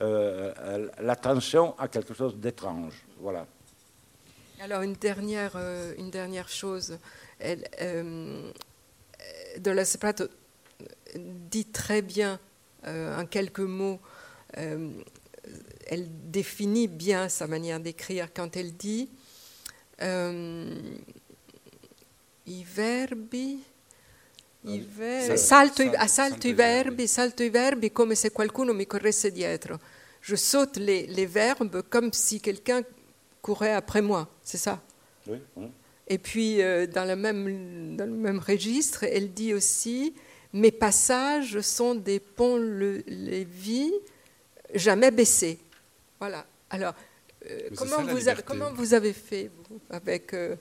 euh, 0.00 0.88
l'attention 1.00 1.74
à 1.78 1.86
quelque 1.86 2.14
chose 2.14 2.34
d'étrange. 2.38 2.94
Voilà. 3.20 3.44
Alors 4.60 4.82
une 4.82 4.94
dernière, 4.94 5.52
euh, 5.56 5.94
une 5.98 6.10
dernière 6.10 6.48
chose, 6.48 6.98
elle, 7.38 7.64
euh, 7.80 8.50
Dolores 9.58 9.98
Prato 10.00 10.24
dit 11.16 11.66
très 11.66 12.02
bien 12.02 12.38
euh, 12.86 13.20
en 13.20 13.26
quelques 13.26 13.60
mots, 13.60 14.00
euh, 14.58 14.90
elle 15.86 16.06
définit 16.30 16.88
bien 16.88 17.28
sa 17.28 17.46
manière 17.46 17.80
d'écrire 17.80 18.28
quand 18.32 18.56
elle 18.56 18.72
dit 18.74 19.08
euh, 20.02 20.74
i 22.46 22.64
verbi, 22.64 23.58
i 24.64 24.80
ver- 24.80 25.36
Salto- 25.36 25.82
salto, 25.82 25.82
i- 25.82 25.86
salto- 25.86 25.96
ah, 25.98 26.08
salto 26.08 26.32
salto 26.32 26.46
i 26.46 26.50
i 26.50 26.54
verbi, 26.54 26.88
verbi. 26.88 27.08
salto 27.08 27.42
i 27.42 27.48
verbi 27.50 27.90
come 27.92 28.14
se 28.14 28.30
qualcuno 28.30 28.72
mi 28.72 28.86
corresse 28.86 29.30
dietro. 29.30 29.78
Je 30.20 30.36
saute 30.36 30.78
les, 30.80 31.06
les 31.06 31.26
verbes 31.26 31.82
comme 31.90 32.10
si 32.12 32.40
quelqu'un 32.40 32.82
courait 33.44 33.74
après 33.74 34.00
moi, 34.00 34.26
c'est 34.42 34.56
ça? 34.56 34.80
Oui, 35.26 35.36
oui. 35.56 35.66
et 36.08 36.16
puis, 36.18 36.62
euh, 36.62 36.86
dans, 36.86 37.04
le 37.06 37.14
même, 37.14 37.94
dans 37.94 38.06
le 38.06 38.16
même 38.16 38.38
registre, 38.38 39.04
elle 39.04 39.32
dit 39.32 39.52
aussi 39.52 40.14
Mes 40.54 40.72
passages 40.72 41.60
sont 41.60 41.94
des 41.94 42.20
ponts-levis 42.20 43.92
jamais 44.74 45.10
baissés. 45.10 45.58
Voilà. 46.18 46.46
Alors, 46.70 46.94
euh, 47.50 47.68
comment, 47.76 47.98
ça, 47.98 48.04
la 48.04 48.34
vous 48.34 48.42
comment 48.46 48.72
vous 48.72 48.94
avez 48.94 49.12
fait, 49.12 49.50
vous, 49.68 49.78
avec, 49.90 50.32
euh, 50.32 50.56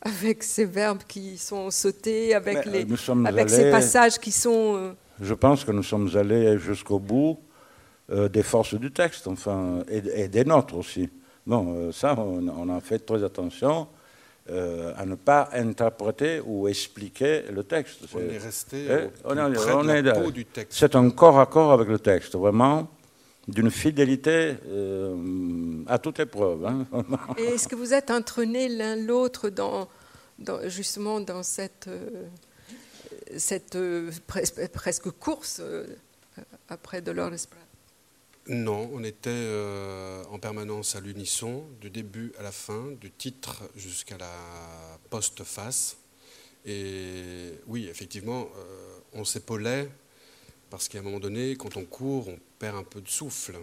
avec 0.00 0.44
ces 0.44 0.64
verbes 0.64 1.02
qui 1.08 1.36
sont 1.38 1.70
sautés, 1.72 2.34
avec, 2.34 2.66
Mais, 2.66 2.72
les, 2.72 2.84
nous 2.84 2.96
sommes 2.96 3.26
avec 3.26 3.50
ces 3.50 3.62
allés- 3.62 3.70
passages 3.72 4.18
qui 4.18 4.30
sont. 4.30 4.94
Je 5.20 5.34
pense 5.34 5.64
que 5.64 5.72
nous 5.72 5.82
sommes 5.82 6.08
allés 6.16 6.56
jusqu'au 6.58 7.00
bout 7.00 7.36
des 8.08 8.42
forces 8.44 8.74
du 8.74 8.90
texte, 8.90 9.26
enfin, 9.26 9.82
et, 9.88 10.22
et 10.22 10.28
des 10.28 10.44
nôtres 10.44 10.76
aussi. 10.76 11.10
Bon, 11.48 11.74
euh, 11.74 11.92
ça, 11.92 12.14
on, 12.18 12.46
on 12.46 12.68
a 12.76 12.80
fait 12.80 12.98
très 12.98 13.24
attention 13.24 13.88
euh, 14.50 14.92
à 14.98 15.04
ne 15.06 15.14
pas 15.14 15.48
interpréter 15.54 16.40
ou 16.44 16.68
expliquer 16.68 17.42
le 17.50 17.64
texte. 17.64 18.00
On 18.14 18.18
est 18.20 18.36
resté 18.38 18.86
Eh, 18.86 19.04
au 19.26 19.32
on 19.32 19.34
plus 19.34 19.40
est- 19.40 19.54
près 19.64 19.72
on 19.72 19.82
de 19.82 19.88
la 19.88 19.96
est 19.96 20.02
là. 20.02 20.12
peau 20.20 20.30
du 20.30 20.44
texte. 20.44 20.78
C'est 20.78 20.94
un 20.94 21.08
corps 21.10 21.40
à 21.40 21.46
corps 21.46 21.72
avec 21.72 21.88
le 21.88 21.98
texte, 21.98 22.34
vraiment, 22.36 22.88
d'une 23.46 23.70
fidélité 23.70 24.56
euh, 24.68 25.82
à 25.86 25.98
toute 25.98 26.20
épreuve. 26.20 26.66
hein. 26.66 26.86
Et 27.38 27.44
est-ce 27.54 27.66
que 27.66 27.76
vous 27.76 27.94
êtes 27.94 28.10
entraînés 28.10 28.68
l'un 28.68 28.94
l'autre 28.96 29.48
dans, 29.48 29.88
dans- 30.38 30.68
justement 30.68 31.18
dans 31.20 31.42
cette, 31.42 31.88
euh, 31.88 32.26
cette 33.38 33.74
euh, 33.76 34.10
pres- 34.30 34.68
presque 34.68 35.10
course 35.12 35.60
euh, 35.64 35.86
après 36.68 37.00
Dolores 37.00 37.30
Prato 37.30 37.67
Non, 38.48 38.88
on 38.94 39.04
était 39.04 39.28
euh, 39.30 40.24
en 40.30 40.38
permanence 40.38 40.96
à 40.96 41.00
l'unisson, 41.00 41.66
du 41.82 41.90
début 41.90 42.32
à 42.38 42.42
la 42.42 42.50
fin, 42.50 42.92
du 42.98 43.10
titre 43.10 43.62
jusqu'à 43.76 44.16
la 44.16 44.32
postface. 45.10 45.98
Et 46.64 47.52
oui, 47.66 47.88
effectivement, 47.88 48.48
euh, 48.56 48.98
on 49.12 49.26
s'épaulait 49.26 49.90
parce 50.70 50.88
qu'à 50.88 51.00
un 51.00 51.02
moment 51.02 51.20
donné, 51.20 51.56
quand 51.56 51.76
on 51.76 51.84
court, 51.84 52.28
on 52.28 52.38
perd 52.58 52.76
un 52.76 52.84
peu 52.84 53.02
de 53.02 53.08
souffle. 53.08 53.56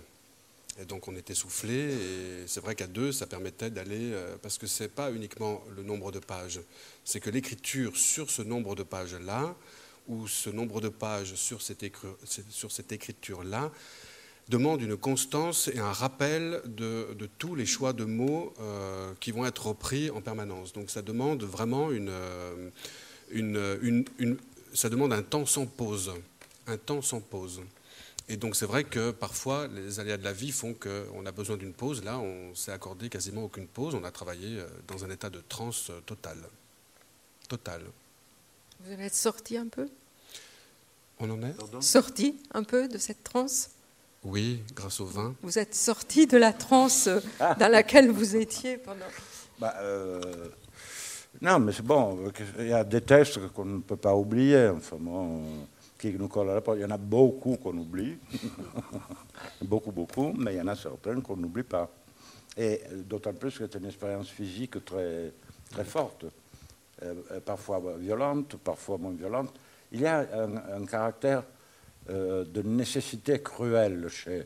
Et 0.79 0.85
donc 0.85 1.07
on 1.07 1.15
était 1.15 1.35
soufflé, 1.35 1.73
et 1.73 2.47
c'est 2.47 2.59
vrai 2.59 2.75
qu'à 2.75 2.87
deux, 2.87 3.11
ça 3.11 3.25
permettait 3.25 3.71
d'aller, 3.71 4.11
euh, 4.11 4.35
parce 4.41 4.57
que 4.57 4.67
ce 4.67 4.83
n'est 4.83 4.89
pas 4.89 5.09
uniquement 5.09 5.63
le 5.75 5.83
nombre 5.83 6.11
de 6.11 6.19
pages, 6.19 6.59
c'est 7.05 7.21
que 7.21 7.29
l'écriture 7.29 7.95
sur 7.95 8.29
ce 8.29 8.41
nombre 8.41 8.75
de 8.75 8.83
pages-là, 8.83 9.55
ou 10.07 10.27
ce 10.27 10.49
nombre 10.49 10.81
de 10.81 10.89
pages 10.89 11.35
sur 11.35 11.61
cette, 11.61 11.81
écriture-là, 12.91 13.71
demande 14.49 14.81
une 14.81 14.95
constance 14.97 15.69
et 15.69 15.79
un 15.79 15.91
rappel 15.91 16.61
de, 16.65 17.13
de 17.13 17.27
tous 17.39 17.55
les 17.55 17.65
choix 17.65 17.93
de 17.93 18.05
mots 18.05 18.53
euh, 18.59 19.11
qui 19.19 19.31
vont 19.31 19.45
être 19.45 19.67
repris 19.67 20.09
en 20.11 20.21
permanence. 20.21 20.73
Donc 20.73 20.89
ça 20.89 21.01
demande 21.01 21.43
vraiment 21.43 21.91
une, 21.91 22.09
euh, 22.09 22.69
une, 23.31 23.77
une- 23.81 24.05
une- 24.19 24.37
ça 24.73 24.89
demande 24.89 25.13
un 25.13 25.23
temps 25.23 25.45
sans 25.45 25.65
pause, 25.65 26.11
un 26.67 26.77
temps 26.77 27.01
sans 27.01 27.21
pause. 27.21 27.61
Et 28.27 28.37
donc 28.37 28.55
c'est 28.55 28.65
vrai 28.65 28.83
que 28.83 29.11
parfois 29.11 29.67
les 29.67 29.99
aléas 29.99 30.17
de 30.17 30.23
la 30.23 30.33
vie 30.33 30.51
font 30.51 30.73
qu'on 30.73 31.25
a 31.25 31.31
besoin 31.31 31.57
d'une 31.57 31.73
pause. 31.73 32.03
Là, 32.03 32.19
on 32.19 32.53
s'est 32.55 32.71
accordé 32.71 33.09
quasiment 33.09 33.43
aucune 33.45 33.67
pause. 33.67 33.95
On 33.95 34.03
a 34.03 34.11
travaillé 34.11 34.59
euh, 34.59 34.67
dans 34.87 35.05
un 35.05 35.09
état 35.09 35.29
de 35.29 35.41
transe 35.47 35.89
euh, 35.91 35.99
totale. 36.05 36.43
Total. 37.47 37.81
Vous 38.81 38.91
allez 38.91 39.05
être 39.05 39.15
sorti 39.15 39.57
un 39.57 39.67
peu? 39.67 39.87
On 41.19 41.29
en 41.29 41.41
est? 41.43 41.55
Sorti 41.81 42.37
un 42.53 42.63
peu 42.63 42.87
de 42.87 42.97
cette 42.97 43.23
transe? 43.23 43.69
Oui, 44.25 44.63
grâce 44.73 44.99
au 44.99 45.05
vin. 45.05 45.35
Vous 45.43 45.59
êtes 45.59 45.75
sorti 45.75 46.25
de 46.25 46.37
la 46.37 46.51
transe 46.51 47.07
euh, 47.07 47.19
dans 47.59 47.71
laquelle 47.71 48.09
vous 48.09 48.35
étiez 48.35 48.77
pendant. 48.77 49.05
Bah, 49.59 49.75
euh, 49.81 50.19
non, 51.39 51.59
mais 51.59 51.71
c'est 51.71 51.85
bon. 51.85 52.31
Il 52.57 52.67
y 52.69 52.73
a 52.73 52.83
des 52.83 53.01
textes 53.01 53.47
qu'on 53.49 53.65
ne 53.65 53.81
peut 53.81 53.95
pas 53.95 54.15
oublier. 54.15 54.69
Enfin, 54.69 54.97
bon, 54.99 55.43
qui 55.99 56.11
nous 56.13 56.27
collent 56.27 56.49
à 56.49 56.55
la 56.55 56.61
peau. 56.61 56.73
Il 56.73 56.81
y 56.81 56.85
en 56.85 56.89
a 56.89 56.97
beaucoup 56.97 57.57
qu'on 57.57 57.77
oublie. 57.77 58.17
beaucoup, 59.61 59.91
beaucoup. 59.91 60.33
Mais 60.33 60.55
il 60.55 60.57
y 60.57 60.61
en 60.61 60.67
a 60.67 60.75
certains 60.75 61.21
qu'on 61.21 61.37
n'oublie 61.37 61.63
pas. 61.63 61.87
Et 62.57 62.81
d'autant 63.05 63.33
plus 63.33 63.55
que 63.59 63.67
c'est 63.67 63.77
une 63.77 63.85
expérience 63.85 64.29
physique 64.29 64.83
très, 64.83 65.33
très 65.69 65.85
forte. 65.85 66.25
Euh, 67.03 67.13
parfois 67.45 67.79
violente, 67.99 68.55
parfois 68.55 68.97
moins 68.97 69.13
violente. 69.13 69.53
Il 69.91 70.01
y 70.01 70.07
a 70.07 70.25
un, 70.33 70.81
un 70.81 70.85
caractère 70.85 71.39
euh, 71.39 71.54
de 72.07 72.61
nécessité 72.61 73.41
cruelle 73.41 74.07
chez, 74.09 74.45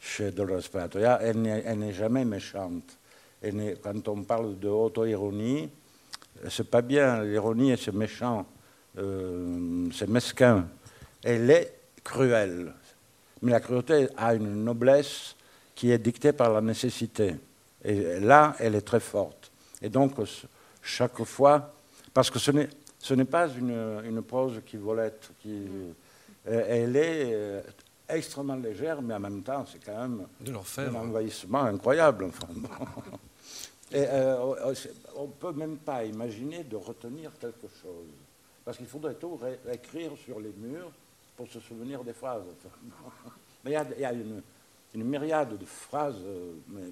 chez 0.00 0.30
Dolores 0.32 0.68
Prato. 0.70 0.98
Elle 0.98 1.40
n'est 1.40 1.92
jamais 1.92 2.24
méchante. 2.24 2.98
Quand 3.82 4.08
on 4.08 4.22
parle 4.22 4.58
de 4.58 4.68
auto-ironie, 4.68 5.70
c'est 6.48 6.68
pas 6.68 6.82
bien. 6.82 7.22
L'ironie, 7.22 7.76
c'est 7.78 7.94
méchant, 7.94 8.46
euh, 8.98 9.88
c'est 9.92 10.08
mesquin. 10.08 10.68
Elle 11.22 11.50
est 11.50 11.78
cruelle. 12.02 12.72
Mais 13.42 13.52
la 13.52 13.60
cruauté 13.60 14.08
a 14.16 14.34
une 14.34 14.64
noblesse 14.64 15.36
qui 15.74 15.90
est 15.90 15.98
dictée 15.98 16.32
par 16.32 16.52
la 16.52 16.60
nécessité. 16.60 17.36
Et 17.84 18.20
là, 18.20 18.56
elle 18.58 18.74
est 18.74 18.86
très 18.86 19.00
forte. 19.00 19.50
Et 19.82 19.88
donc, 19.88 20.14
chaque 20.82 21.22
fois, 21.24 21.74
parce 22.14 22.30
que 22.30 22.38
ce 22.38 22.50
n'est, 22.50 23.24
pas 23.24 23.48
une, 23.48 24.00
une, 24.04 24.22
prose 24.22 24.62
qui 24.64 24.76
volette, 24.76 25.30
qui, 25.42 25.68
elle 26.46 26.96
est 26.96 27.32
euh, 27.34 27.62
extrêmement 28.08 28.56
légère, 28.56 29.02
mais 29.02 29.14
en 29.14 29.20
même 29.20 29.42
temps, 29.42 29.64
c'est 29.66 29.84
quand 29.84 29.96
même 29.96 30.26
un 30.78 30.94
envahissement 30.94 31.62
incroyable. 31.62 32.24
Enfin, 32.24 32.48
Et 33.92 34.04
euh, 34.08 34.72
on 35.14 35.26
ne 35.26 35.32
peut 35.32 35.52
même 35.52 35.76
pas 35.78 36.04
imaginer 36.04 36.64
de 36.64 36.76
retenir 36.76 37.30
quelque 37.38 37.68
chose. 37.68 38.08
Parce 38.64 38.76
qu'il 38.78 38.86
faudrait 38.86 39.14
tout 39.14 39.38
écrire 39.72 40.10
sur 40.24 40.40
les 40.40 40.52
murs 40.56 40.90
pour 41.36 41.46
se 41.46 41.60
souvenir 41.60 42.02
des 42.02 42.12
phrases. 42.12 42.42
Mais 43.64 43.70
il 43.70 43.74
y 43.74 43.76
a, 43.76 43.86
il 43.96 44.00
y 44.00 44.04
a 44.04 44.12
une, 44.12 44.42
une, 44.94 45.04
myriade 45.04 45.56
de 45.56 45.64
phrases, 45.64 46.20
euh, 46.24 46.52
mais 46.68 46.82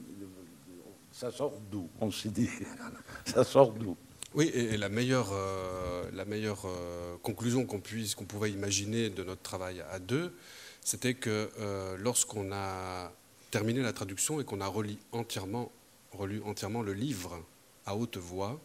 ça 1.12 1.30
sort 1.30 1.52
d'où 1.70 1.88
On 2.00 2.10
s'y 2.10 2.28
dit. 2.28 2.50
ça 3.24 3.44
sort 3.44 3.70
d'où 3.70 3.96
oui, 4.34 4.50
et, 4.52 4.76
la 4.76 4.88
meilleure, 4.88 5.30
euh, 5.32 6.10
euh, 6.12 7.16
conclusion 7.22 7.66
qu'on 7.66 7.80
puisse, 7.80 8.16
qu'on 8.16 8.24
pouvait 8.24 8.50
imaginer 8.50 9.08
de 9.08 9.22
notre 9.22 9.42
travail 9.42 9.82
à 9.92 10.00
deux, 10.00 10.34
c'était 10.82 11.14
que 11.14 11.50
euh, 11.60 11.96
lorsqu'on 11.98 12.50
a 12.52 13.12
terminé 13.52 13.80
la 13.80 13.92
traduction 13.92 14.40
et 14.40 14.44
qu'on 14.44 14.60
a 14.60 14.66
relu 14.66 14.96
entièrement, 15.12 15.70
relu 16.10 16.42
entièrement 16.44 16.82
le 16.82 16.94
livre 16.94 17.40
à 17.86 17.94
haute 17.94 18.16
voix, 18.16 18.60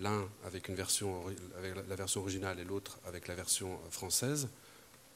l'un 0.00 0.28
avec 0.44 0.68
une 0.68 0.74
version 0.74 1.22
avec 1.56 1.74
la 1.88 1.94
version 1.94 2.20
originale 2.20 2.58
et 2.58 2.64
l'autre 2.64 2.98
avec 3.06 3.28
la 3.28 3.36
version 3.36 3.78
française, 3.90 4.48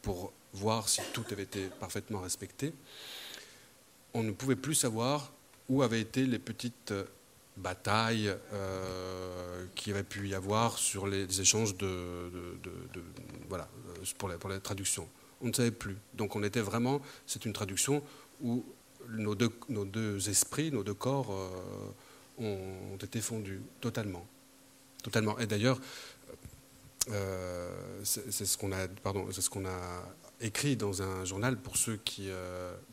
pour 0.02 0.32
voir 0.52 0.88
si 0.88 1.00
tout 1.12 1.24
avait 1.32 1.42
été 1.42 1.66
parfaitement 1.80 2.20
respecté, 2.20 2.72
on 4.14 4.22
ne 4.22 4.30
pouvait 4.30 4.54
plus 4.54 4.76
savoir 4.76 5.32
où 5.68 5.82
avaient 5.82 6.00
été 6.00 6.24
les 6.24 6.38
petites 6.38 6.94
bataille 7.58 8.34
euh, 8.52 9.66
qu'il 9.74 9.92
y 9.92 9.94
avait 9.94 10.04
pu 10.04 10.28
y 10.28 10.34
avoir 10.34 10.78
sur 10.78 11.06
les, 11.06 11.40
échanges 11.40 11.76
de, 11.76 12.30
voilà, 13.48 13.68
euh, 13.88 14.04
pour, 14.16 14.28
les, 14.28 14.36
pour 14.36 14.50
la 14.50 14.60
traduction. 14.60 15.08
On 15.40 15.48
ne 15.48 15.52
savait 15.52 15.70
plus. 15.70 15.96
Donc 16.14 16.36
on 16.36 16.42
était 16.42 16.60
vraiment, 16.60 17.00
c'est 17.26 17.44
une 17.44 17.52
traduction 17.52 18.02
où 18.42 18.64
nos 19.08 19.34
deux, 19.34 19.50
nos 19.68 19.84
deux 19.84 20.28
esprits, 20.28 20.70
nos 20.70 20.84
deux 20.84 20.94
corps 20.94 21.32
euh, 21.32 22.92
ont, 22.92 22.96
été 22.96 23.20
fondus 23.20 23.60
totalement. 23.80 24.26
Totalement. 25.02 25.38
Et 25.38 25.46
d'ailleurs, 25.46 25.80
c'est 28.02 28.44
ce 28.44 28.58
qu'on 28.58 28.72
a, 28.72 28.86
c'est 29.32 29.40
ce 29.40 29.48
qu'on 29.48 29.64
a 29.64 30.04
écrit 30.40 30.76
dans 30.76 31.02
un 31.02 31.24
journal 31.24 31.56
pour 31.56 31.76
ceux 31.76 31.96
qui, 31.96 32.28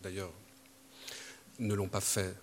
d'ailleurs, 0.01 0.31
ne 1.59 1.73
l'ont 1.73 1.89
pas 1.89 1.99
fait 1.99 2.35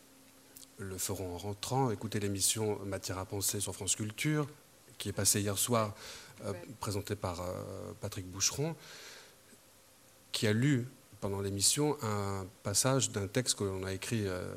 le 0.78 0.98
feront 0.98 1.34
en 1.34 1.38
rentrant. 1.38 1.90
Écoutez 1.90 2.20
l'émission 2.20 2.78
Matière 2.84 3.18
à 3.18 3.24
penser 3.24 3.60
sur 3.60 3.74
France 3.74 3.96
Culture, 3.96 4.48
qui 4.98 5.08
est 5.08 5.12
passée 5.12 5.40
hier 5.40 5.58
soir, 5.58 5.94
euh, 6.44 6.52
présentée 6.80 7.16
par 7.16 7.40
euh, 7.40 7.92
Patrick 8.00 8.26
Boucheron, 8.26 8.74
qui 10.32 10.46
a 10.46 10.52
lu 10.52 10.86
pendant 11.20 11.40
l'émission 11.40 11.96
un 12.02 12.46
passage 12.62 13.10
d'un 13.10 13.28
texte 13.28 13.58
que 13.58 13.64
l'on 13.64 13.84
a 13.84 13.92
écrit 13.92 14.26
euh, 14.26 14.52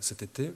cet 0.00 0.22
été, 0.22 0.52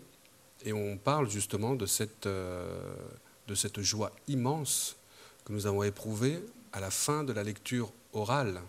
et 0.65 0.73
on 0.73 0.97
parle 0.97 1.31
justement 1.31 1.75
de 1.75 1.87
cette, 1.87 2.27
de 2.27 3.55
cette 3.55 3.81
joie 3.83 4.11
immense 4.27 4.97
que 5.45 5.53
nous 5.53 5.67
avons 5.67 5.83
éprouvée 5.83 6.43
à 6.73 6.81
la 6.81 6.91
fin 6.91 7.23
de 7.23 7.33
la 7.33 7.45
lecture 7.45 7.93
orale 8.13 8.61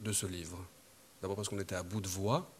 de 0.00 0.12
ce 0.12 0.26
livre. 0.26 0.58
D'abord 1.20 1.36
parce 1.36 1.48
qu'on 1.48 1.60
était 1.60 1.76
à 1.76 1.82
bout 1.82 2.00
de 2.00 2.08
voix, 2.08 2.50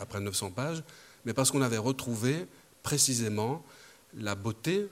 après 0.00 0.20
900 0.20 0.50
pages, 0.50 0.82
mais 1.24 1.34
parce 1.34 1.50
qu'on 1.50 1.62
avait 1.62 1.78
retrouvé 1.78 2.46
précisément 2.82 3.64
la 4.14 4.34
beauté 4.34 4.88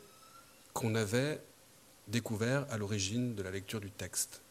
qu'on 0.75 0.95
avait 0.95 1.41
découvert 2.07 2.67
à 2.71 2.79
l'origine 2.79 3.35
de 3.35 3.43
la 3.43 3.51
lecture 3.51 3.81
du 3.81 3.91
texte. 3.91 4.43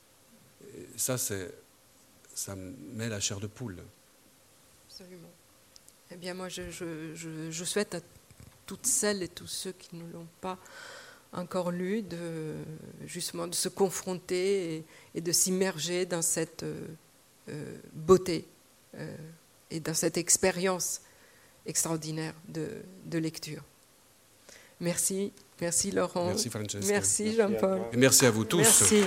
Ça, 0.97 1.17
ça 1.17 2.55
met 2.55 3.07
la 3.07 3.19
chair 3.19 3.39
de 3.39 3.47
poule. 3.47 3.77
Absolument. 4.89 5.29
Eh 6.11 6.15
bien, 6.15 6.34
moi, 6.34 6.49
je, 6.49 7.63
souhaite 7.65 7.95
à 7.95 7.99
toutes 8.65 8.85
celles 8.85 9.23
et 9.23 9.27
tous 9.27 9.47
ceux 9.47 9.71
qui 9.71 9.95
ne 9.95 10.11
l'ont 10.11 10.27
pas 10.41 10.57
encore 11.34 11.71
lu 11.71 12.01
de 12.01 12.55
justement 13.05 13.47
de 13.47 13.55
se 13.55 13.69
confronter 13.69 14.85
et, 15.13 15.21
de 15.21 15.31
s'immerger 15.31 16.05
dans 16.05 16.21
cette 16.21 16.63
euh, 16.63 17.77
beauté 17.93 18.45
euh, 18.95 19.15
et 19.72 19.80
dans 19.80 19.94
cette 19.94 20.18
expérience 20.18 21.02
extraordinaire 21.65 22.34
de, 22.48 22.68
de 23.06 23.18
lecture. 23.18 23.61
Merci, 24.80 25.34
merci 25.60 25.91
Laurent. 25.91 26.27
Merci 26.27 26.49
Francesca. 26.49 26.94
Merci 26.94 27.35
Jean-Paul. 27.35 27.81
Et 27.91 27.98
merci 27.98 28.26
à 28.26 28.31
vous 28.31 28.45
tous. 28.45 28.57
Merci. 28.57 29.03